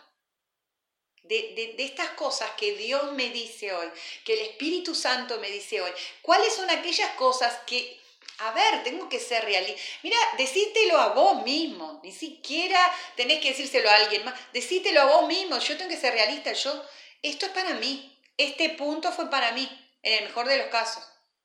De, 1.22 1.74
de, 1.76 1.84
estas 1.84 2.10
cosas 2.10 2.50
que 2.52 2.74
Dios 2.74 3.12
me 3.12 3.30
dice 3.30 3.72
hoy, 3.74 3.90
que 4.24 4.34
el 4.34 4.40
Espíritu 4.40 4.94
Santo 4.94 5.38
me 5.38 5.50
dice 5.50 5.80
hoy, 5.80 5.90
¿cuáles 6.22 6.54
son 6.54 6.68
aquellas 6.70 7.10
cosas 7.12 7.60
que, 7.66 8.00
a 8.38 8.52
ver, 8.52 8.84
tengo 8.84 9.08
que 9.08 9.18
ser 9.18 9.44
realista? 9.44 9.80
Mira, 10.02 10.18
decítelo 10.36 10.98
a 10.98 11.08
vos 11.10 11.42
mismo, 11.42 12.00
ni 12.02 12.12
siquiera 12.12 12.94
tenés 13.16 13.40
que 13.40 13.50
decírselo 13.50 13.88
a 13.88 13.96
alguien 13.96 14.24
más, 14.24 14.34
decítelo 14.52 15.00
a 15.00 15.16
vos 15.16 15.28
mismo, 15.28 15.58
yo 15.58 15.76
tengo 15.76 15.90
que 15.90 15.96
ser 15.96 16.12
realista, 16.12 16.52
yo 16.52 16.84
esto 17.24 17.46
es 17.46 17.52
para 17.52 17.74
mí, 17.74 18.22
este 18.36 18.70
punto 18.70 19.10
fue 19.10 19.30
para 19.30 19.52
mí, 19.52 19.66
en 20.02 20.12
el 20.12 20.24
mejor 20.24 20.46
de 20.46 20.58
los 20.58 20.66
casos. 20.66 21.02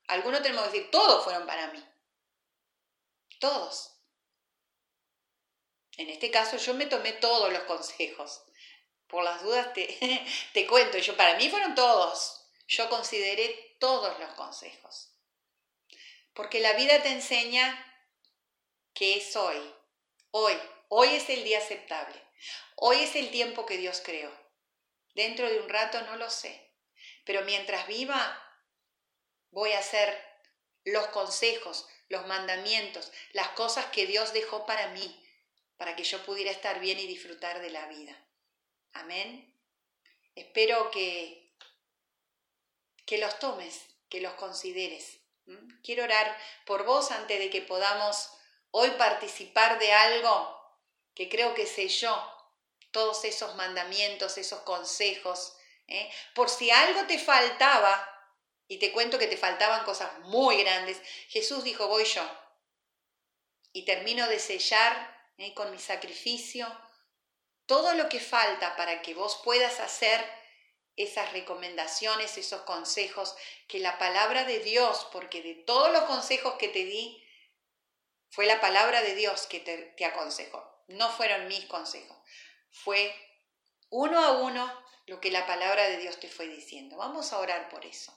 Algunos 0.08 0.42
tenemos 0.42 0.64
que 0.64 0.72
decir, 0.72 0.90
todos 0.90 1.24
fueron 1.24 1.46
para 1.46 1.68
mí. 1.68 1.82
Todos. 3.38 3.96
En 5.96 6.10
este 6.10 6.30
caso 6.30 6.58
yo 6.58 6.74
me 6.74 6.86
tomé 6.86 7.12
todos 7.14 7.50
los 7.50 7.62
consejos. 7.62 8.42
Por 9.06 9.24
las 9.24 9.42
dudas 9.42 9.72
te, 9.72 10.26
te 10.52 10.66
cuento, 10.66 10.98
yo 10.98 11.16
para 11.16 11.36
mí 11.38 11.48
fueron 11.48 11.74
todos. 11.74 12.46
Yo 12.68 12.88
consideré 12.90 13.76
todos 13.80 14.18
los 14.20 14.34
consejos. 14.34 15.14
Porque 16.34 16.60
la 16.60 16.74
vida 16.74 17.02
te 17.02 17.08
enseña 17.08 17.86
que 18.92 19.16
es 19.16 19.34
hoy. 19.34 19.74
Hoy. 20.30 20.54
Hoy 20.88 21.08
es 21.08 21.30
el 21.30 21.42
día 21.44 21.58
aceptable. 21.58 22.22
Hoy 22.76 22.98
es 22.98 23.16
el 23.16 23.30
tiempo 23.30 23.64
que 23.64 23.78
Dios 23.78 24.02
creó. 24.04 24.39
Dentro 25.14 25.48
de 25.48 25.60
un 25.60 25.68
rato 25.68 26.00
no 26.02 26.16
lo 26.16 26.30
sé. 26.30 26.70
Pero 27.24 27.42
mientras 27.42 27.86
viva, 27.86 28.40
voy 29.50 29.72
a 29.72 29.78
hacer 29.78 30.30
los 30.84 31.06
consejos, 31.08 31.86
los 32.08 32.26
mandamientos, 32.26 33.12
las 33.32 33.48
cosas 33.50 33.86
que 33.86 34.06
Dios 34.06 34.32
dejó 34.32 34.66
para 34.66 34.88
mí, 34.88 35.26
para 35.76 35.96
que 35.96 36.04
yo 36.04 36.24
pudiera 36.24 36.50
estar 36.50 36.80
bien 36.80 36.98
y 36.98 37.06
disfrutar 37.06 37.60
de 37.60 37.70
la 37.70 37.86
vida. 37.86 38.16
Amén. 38.92 39.56
Espero 40.34 40.90
que, 40.90 41.54
que 43.06 43.18
los 43.18 43.38
tomes, 43.38 43.86
que 44.08 44.20
los 44.20 44.34
consideres. 44.34 45.18
Quiero 45.82 46.04
orar 46.04 46.36
por 46.64 46.84
vos 46.84 47.10
antes 47.10 47.38
de 47.38 47.50
que 47.50 47.62
podamos 47.62 48.30
hoy 48.70 48.90
participar 48.92 49.78
de 49.78 49.92
algo 49.92 50.56
que 51.14 51.28
creo 51.28 51.54
que 51.54 51.66
sé 51.66 51.88
yo, 51.88 52.39
todos 52.90 53.24
esos 53.24 53.54
mandamientos, 53.56 54.38
esos 54.38 54.60
consejos. 54.60 55.56
¿eh? 55.86 56.10
Por 56.34 56.48
si 56.48 56.70
algo 56.70 57.04
te 57.06 57.18
faltaba, 57.18 58.06
y 58.70 58.78
te 58.78 58.92
cuento 58.92 59.18
que 59.18 59.26
te 59.26 59.36
faltaban 59.36 59.84
cosas 59.84 60.16
muy 60.20 60.62
grandes, 60.62 61.02
Jesús 61.28 61.64
dijo, 61.64 61.88
voy 61.88 62.04
yo. 62.04 62.22
Y 63.72 63.84
termino 63.84 64.28
de 64.28 64.38
sellar 64.38 65.28
¿eh? 65.38 65.52
con 65.54 65.72
mi 65.72 65.78
sacrificio, 65.80 66.68
todo 67.66 67.94
lo 67.94 68.08
que 68.08 68.20
falta 68.20 68.76
para 68.76 69.02
que 69.02 69.12
vos 69.12 69.40
puedas 69.42 69.80
hacer 69.80 70.24
esas 70.94 71.32
recomendaciones, 71.32 72.38
esos 72.38 72.60
consejos, 72.62 73.34
que 73.66 73.80
la 73.80 73.98
palabra 73.98 74.44
de 74.44 74.60
Dios, 74.60 75.08
porque 75.10 75.42
de 75.42 75.54
todos 75.54 75.90
los 75.92 76.04
consejos 76.04 76.54
que 76.54 76.68
te 76.68 76.84
di, 76.84 77.26
fue 78.30 78.46
la 78.46 78.60
palabra 78.60 79.02
de 79.02 79.16
Dios 79.16 79.48
que 79.48 79.58
te, 79.58 79.78
te 79.96 80.04
aconsejó, 80.04 80.84
no 80.86 81.10
fueron 81.10 81.48
mis 81.48 81.64
consejos, 81.64 82.16
fue 82.70 83.14
uno 83.90 84.18
a 84.18 84.32
uno 84.32 84.72
lo 85.06 85.20
que 85.20 85.30
la 85.30 85.46
palabra 85.46 85.88
de 85.88 85.98
Dios 85.98 86.20
te 86.20 86.28
fue 86.28 86.46
diciendo. 86.46 86.96
Vamos 86.96 87.32
a 87.32 87.38
orar 87.38 87.68
por 87.68 87.84
eso. 87.84 88.16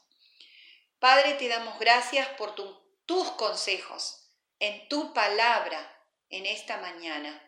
Padre, 0.99 1.33
te 1.33 1.47
damos 1.47 1.79
gracias 1.79 2.27
por 2.37 2.55
tus 2.55 3.31
consejos 3.31 4.29
en 4.59 4.87
tu 4.87 5.13
palabra 5.13 5.89
en 6.29 6.45
esta 6.45 6.77
mañana. 6.77 7.41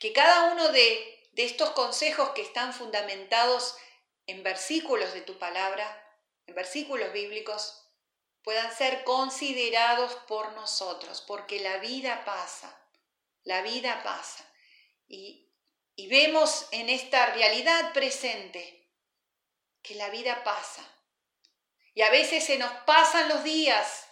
Que 0.00 0.12
cada 0.12 0.52
uno 0.52 0.70
de, 0.70 1.28
de 1.32 1.44
estos 1.44 1.70
consejos 1.70 2.30
que 2.30 2.42
están 2.42 2.72
fundamentados 2.72 3.76
en 4.26 4.42
versículos 4.42 5.12
de 5.12 5.20
tu 5.20 5.38
palabra, 5.38 5.86
en 6.46 6.54
versículos 6.54 7.12
bíblicos, 7.12 7.84
puedan 8.42 8.74
ser 8.74 9.04
considerados 9.04 10.14
por 10.26 10.52
nosotros, 10.52 11.22
porque 11.22 11.60
la 11.60 11.78
vida 11.78 12.24
pasa, 12.24 12.78
la 13.42 13.62
vida 13.62 14.02
pasa. 14.02 14.44
Y, 15.06 15.50
y 15.96 16.08
vemos 16.08 16.66
en 16.72 16.88
esta 16.88 17.26
realidad 17.26 17.92
presente 17.92 18.90
que 19.82 19.94
la 19.94 20.10
vida 20.10 20.42
pasa. 20.44 20.82
Y 21.94 22.02
a 22.02 22.10
veces 22.10 22.44
se 22.44 22.58
nos 22.58 22.72
pasan 22.84 23.28
los 23.28 23.44
días 23.44 24.08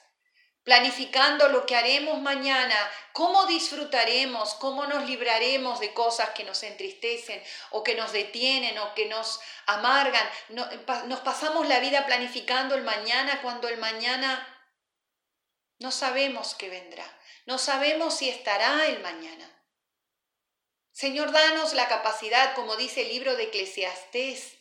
planificando 0.62 1.48
lo 1.48 1.66
que 1.66 1.74
haremos 1.74 2.20
mañana, 2.20 2.76
cómo 3.12 3.46
disfrutaremos, 3.46 4.54
cómo 4.54 4.86
nos 4.86 5.06
libraremos 5.08 5.80
de 5.80 5.92
cosas 5.92 6.30
que 6.30 6.44
nos 6.44 6.62
entristecen 6.62 7.42
o 7.70 7.82
que 7.82 7.96
nos 7.96 8.12
detienen 8.12 8.78
o 8.78 8.94
que 8.94 9.06
nos 9.06 9.40
amargan. 9.66 10.28
Nos 10.50 11.20
pasamos 11.20 11.66
la 11.66 11.80
vida 11.80 12.06
planificando 12.06 12.76
el 12.76 12.84
mañana 12.84 13.42
cuando 13.42 13.68
el 13.68 13.78
mañana 13.78 14.48
no 15.80 15.90
sabemos 15.90 16.54
qué 16.54 16.68
vendrá, 16.68 17.04
no 17.44 17.58
sabemos 17.58 18.14
si 18.18 18.28
estará 18.28 18.86
el 18.86 19.00
mañana. 19.00 19.48
Señor, 20.92 21.32
danos 21.32 21.72
la 21.74 21.88
capacidad, 21.88 22.54
como 22.54 22.76
dice 22.76 23.02
el 23.02 23.08
libro 23.08 23.34
de 23.36 23.44
Eclesiastés, 23.44 24.58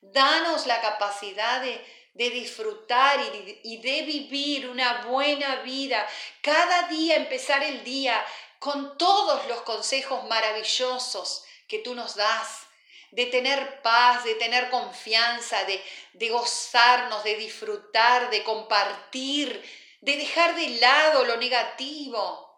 danos 0.00 0.66
la 0.66 0.80
capacidad 0.80 1.60
de 1.62 1.84
de 2.14 2.30
disfrutar 2.30 3.20
y 3.62 3.78
de, 3.78 4.02
vivir 4.02 4.68
una 4.68 5.02
buena 5.02 5.56
vida. 5.62 6.06
Cada 6.42 6.88
día 6.88 7.16
empezar 7.16 7.62
el 7.62 7.84
día 7.84 8.24
con 8.58 8.98
todos 8.98 9.46
los 9.48 9.62
consejos 9.62 10.24
maravillosos 10.24 11.44
que 11.68 11.78
tú 11.78 11.94
nos 11.94 12.16
das, 12.16 12.66
de 13.12 13.26
tener 13.26 13.80
paz, 13.82 14.24
de 14.24 14.34
tener 14.34 14.70
confianza, 14.70 15.64
de, 15.64 15.82
de 16.12 16.28
gozarnos, 16.28 17.24
de 17.24 17.36
disfrutar, 17.36 18.30
de 18.30 18.44
compartir, 18.44 19.62
de 20.00 20.16
dejar 20.16 20.54
de 20.56 20.68
lado 20.80 21.24
lo 21.24 21.36
negativo 21.36 22.48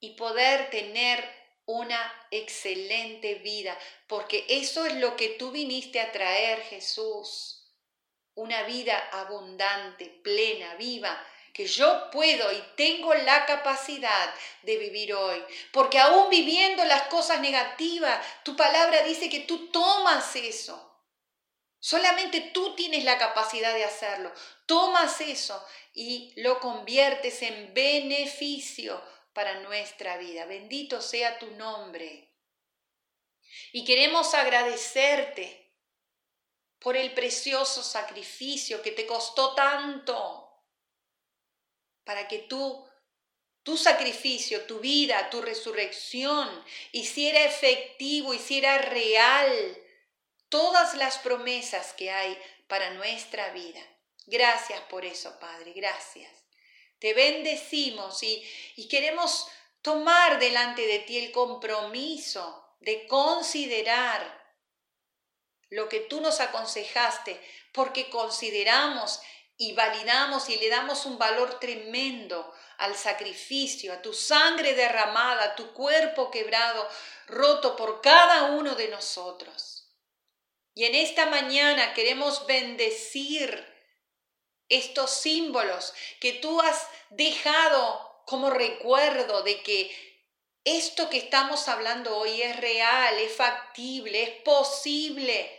y 0.00 0.10
poder 0.16 0.70
tener 0.70 1.41
una 1.66 2.26
excelente 2.30 3.36
vida, 3.36 3.78
porque 4.06 4.44
eso 4.48 4.84
es 4.86 4.94
lo 4.94 5.16
que 5.16 5.30
tú 5.30 5.50
viniste 5.50 6.00
a 6.00 6.12
traer, 6.12 6.60
Jesús 6.62 7.62
una 8.34 8.62
vida 8.62 8.96
abundante, 9.12 10.06
plena, 10.22 10.74
viva, 10.76 11.22
que 11.52 11.66
yo 11.66 12.10
puedo 12.10 12.50
y 12.50 12.62
tengo 12.76 13.12
la 13.12 13.44
capacidad 13.44 14.34
de 14.62 14.78
vivir 14.78 15.12
hoy. 15.14 15.42
Porque 15.70 15.98
aún 15.98 16.30
viviendo 16.30 16.84
las 16.84 17.02
cosas 17.04 17.40
negativas, 17.40 18.24
tu 18.42 18.56
palabra 18.56 19.02
dice 19.02 19.28
que 19.28 19.40
tú 19.40 19.68
tomas 19.68 20.34
eso. 20.36 20.88
Solamente 21.78 22.40
tú 22.54 22.74
tienes 22.74 23.04
la 23.04 23.18
capacidad 23.18 23.74
de 23.74 23.84
hacerlo. 23.84 24.32
Tomas 24.66 25.20
eso 25.20 25.62
y 25.92 26.32
lo 26.36 26.58
conviertes 26.60 27.42
en 27.42 27.74
beneficio 27.74 29.02
para 29.32 29.60
nuestra 29.60 30.16
vida. 30.16 30.44
Bendito 30.46 31.00
sea 31.00 31.38
tu 31.38 31.50
nombre. 31.52 32.32
Y 33.72 33.84
queremos 33.84 34.34
agradecerte 34.34 35.62
por 36.78 36.96
el 36.96 37.12
precioso 37.14 37.82
sacrificio 37.82 38.82
que 38.82 38.90
te 38.92 39.06
costó 39.06 39.54
tanto 39.54 40.42
para 42.04 42.26
que 42.26 42.40
tú, 42.40 42.88
tu 43.62 43.76
sacrificio, 43.76 44.62
tu 44.66 44.80
vida, 44.80 45.30
tu 45.30 45.40
resurrección, 45.40 46.64
hiciera 46.90 47.44
efectivo, 47.44 48.34
hiciera 48.34 48.78
real 48.78 49.78
todas 50.48 50.94
las 50.94 51.18
promesas 51.18 51.92
que 51.92 52.10
hay 52.10 52.36
para 52.66 52.90
nuestra 52.94 53.50
vida. 53.50 53.80
Gracias 54.26 54.80
por 54.82 55.04
eso, 55.04 55.38
Padre, 55.38 55.72
gracias. 55.72 56.30
Te 57.02 57.14
bendecimos 57.14 58.22
y, 58.22 58.48
y 58.76 58.86
queremos 58.86 59.48
tomar 59.82 60.38
delante 60.38 60.86
de 60.86 61.00
ti 61.00 61.18
el 61.18 61.32
compromiso 61.32 62.76
de 62.78 63.08
considerar 63.08 64.40
lo 65.68 65.88
que 65.88 65.98
tú 65.98 66.20
nos 66.20 66.38
aconsejaste, 66.38 67.40
porque 67.72 68.08
consideramos 68.08 69.20
y 69.56 69.72
validamos 69.72 70.48
y 70.48 70.60
le 70.60 70.68
damos 70.68 71.04
un 71.04 71.18
valor 71.18 71.58
tremendo 71.58 72.54
al 72.78 72.94
sacrificio, 72.94 73.92
a 73.92 74.00
tu 74.00 74.14
sangre 74.14 74.74
derramada, 74.74 75.42
a 75.42 75.54
tu 75.56 75.72
cuerpo 75.72 76.30
quebrado, 76.30 76.88
roto 77.26 77.74
por 77.74 78.00
cada 78.00 78.44
uno 78.52 78.76
de 78.76 78.86
nosotros. 78.86 79.92
Y 80.72 80.84
en 80.84 80.94
esta 80.94 81.26
mañana 81.26 81.94
queremos 81.94 82.46
bendecir 82.46 83.71
estos 84.68 85.10
símbolos 85.10 85.92
que 86.20 86.34
tú 86.34 86.60
has 86.60 86.86
dejado 87.10 88.22
como 88.26 88.50
recuerdo 88.50 89.42
de 89.42 89.62
que 89.62 89.94
esto 90.64 91.10
que 91.10 91.18
estamos 91.18 91.68
hablando 91.68 92.16
hoy 92.16 92.40
es 92.40 92.56
real, 92.56 93.18
es 93.18 93.34
factible, 93.34 94.22
es 94.22 94.30
posible 94.42 95.58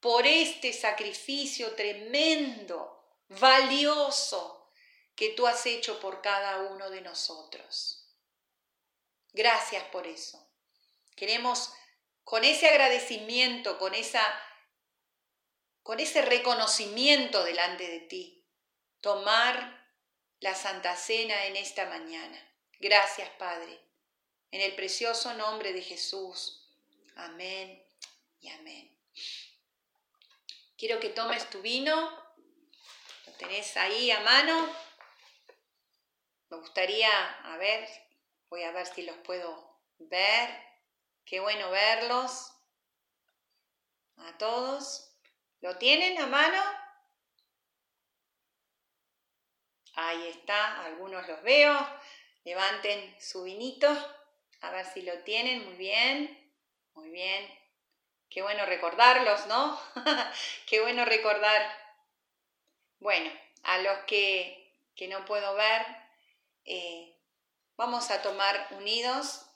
por 0.00 0.26
este 0.26 0.72
sacrificio 0.72 1.74
tremendo, 1.74 3.04
valioso 3.28 4.70
que 5.16 5.30
tú 5.30 5.46
has 5.46 5.66
hecho 5.66 5.98
por 5.98 6.22
cada 6.22 6.58
uno 6.58 6.90
de 6.90 7.00
nosotros. 7.00 8.06
Gracias 9.32 9.82
por 9.84 10.06
eso. 10.06 10.46
Queremos 11.16 11.72
con 12.22 12.44
ese 12.44 12.68
agradecimiento, 12.68 13.78
con 13.78 13.94
esa 13.94 14.22
con 15.82 16.00
ese 16.00 16.22
reconocimiento 16.22 17.44
delante 17.44 17.86
de 17.86 18.00
ti, 18.00 18.43
tomar 19.04 19.86
la 20.40 20.54
Santa 20.54 20.96
Cena 20.96 21.44
en 21.44 21.56
esta 21.56 21.84
mañana. 21.84 22.38
Gracias, 22.80 23.28
Padre. 23.38 23.78
En 24.50 24.62
el 24.62 24.74
precioso 24.74 25.34
nombre 25.34 25.74
de 25.74 25.82
Jesús. 25.82 26.66
Amén 27.14 27.86
y 28.40 28.48
amén. 28.48 28.98
Quiero 30.78 31.00
que 31.00 31.10
tomes 31.10 31.50
tu 31.50 31.60
vino, 31.60 31.94
lo 33.26 33.32
tenés 33.34 33.76
ahí 33.76 34.10
a 34.10 34.20
mano. 34.20 34.74
Me 36.48 36.56
gustaría, 36.56 37.10
a 37.52 37.58
ver, 37.58 37.86
voy 38.48 38.62
a 38.62 38.72
ver 38.72 38.86
si 38.86 39.02
los 39.02 39.18
puedo 39.18 39.82
ver. 39.98 40.48
Qué 41.26 41.40
bueno 41.40 41.70
verlos. 41.70 42.54
A 44.16 44.38
todos. 44.38 45.14
¿Lo 45.60 45.76
tienen 45.76 46.18
a 46.22 46.26
mano? 46.26 46.83
Ahí 49.96 50.28
está, 50.28 50.84
algunos 50.84 51.26
los 51.28 51.42
veo. 51.42 51.74
Levanten 52.44 53.16
su 53.20 53.44
vinito, 53.44 53.88
a 54.60 54.70
ver 54.70 54.86
si 54.86 55.02
lo 55.02 55.18
tienen. 55.20 55.64
Muy 55.64 55.74
bien, 55.76 56.52
muy 56.94 57.10
bien. 57.10 57.58
Qué 58.28 58.42
bueno 58.42 58.66
recordarlos, 58.66 59.46
¿no? 59.46 59.80
Qué 60.66 60.80
bueno 60.80 61.04
recordar. 61.04 61.62
Bueno, 62.98 63.30
a 63.62 63.78
los 63.78 63.98
que, 64.06 64.74
que 64.96 65.08
no 65.08 65.24
puedo 65.24 65.54
ver, 65.54 65.86
eh, 66.64 67.16
vamos 67.76 68.10
a 68.10 68.22
tomar 68.22 68.68
unidos 68.70 69.46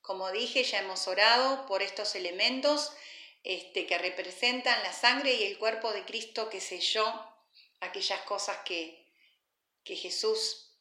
Como 0.00 0.30
dije, 0.30 0.64
ya 0.64 0.78
hemos 0.78 1.06
orado 1.08 1.66
por 1.66 1.82
estos 1.82 2.14
elementos 2.14 2.92
este, 3.44 3.86
que 3.86 3.98
representan 3.98 4.82
la 4.82 4.92
sangre 4.92 5.34
y 5.34 5.44
el 5.44 5.58
cuerpo 5.58 5.92
de 5.92 6.04
Cristo 6.04 6.48
que 6.48 6.60
selló 6.60 7.04
aquellas 7.80 8.20
cosas 8.22 8.58
que, 8.64 9.05
que 9.86 9.96
Jesús 9.96 10.76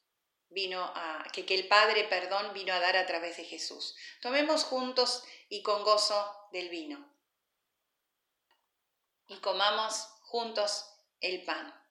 vino 0.49 0.81
a, 0.83 1.23
que, 1.31 1.45
que 1.45 1.55
el 1.55 1.67
Padre, 1.67 2.05
perdón, 2.05 2.53
vino 2.53 2.73
a 2.73 2.79
dar 2.79 2.97
a 2.97 3.05
través 3.05 3.37
de 3.37 3.45
Jesús. 3.45 3.95
Tomemos 4.21 4.63
juntos 4.63 5.23
y 5.47 5.61
con 5.61 5.83
gozo 5.83 6.49
del 6.51 6.69
vino. 6.69 7.07
Y 9.27 9.37
comamos 9.37 10.07
juntos 10.23 10.85
el 11.21 11.43
pan. 11.43 11.84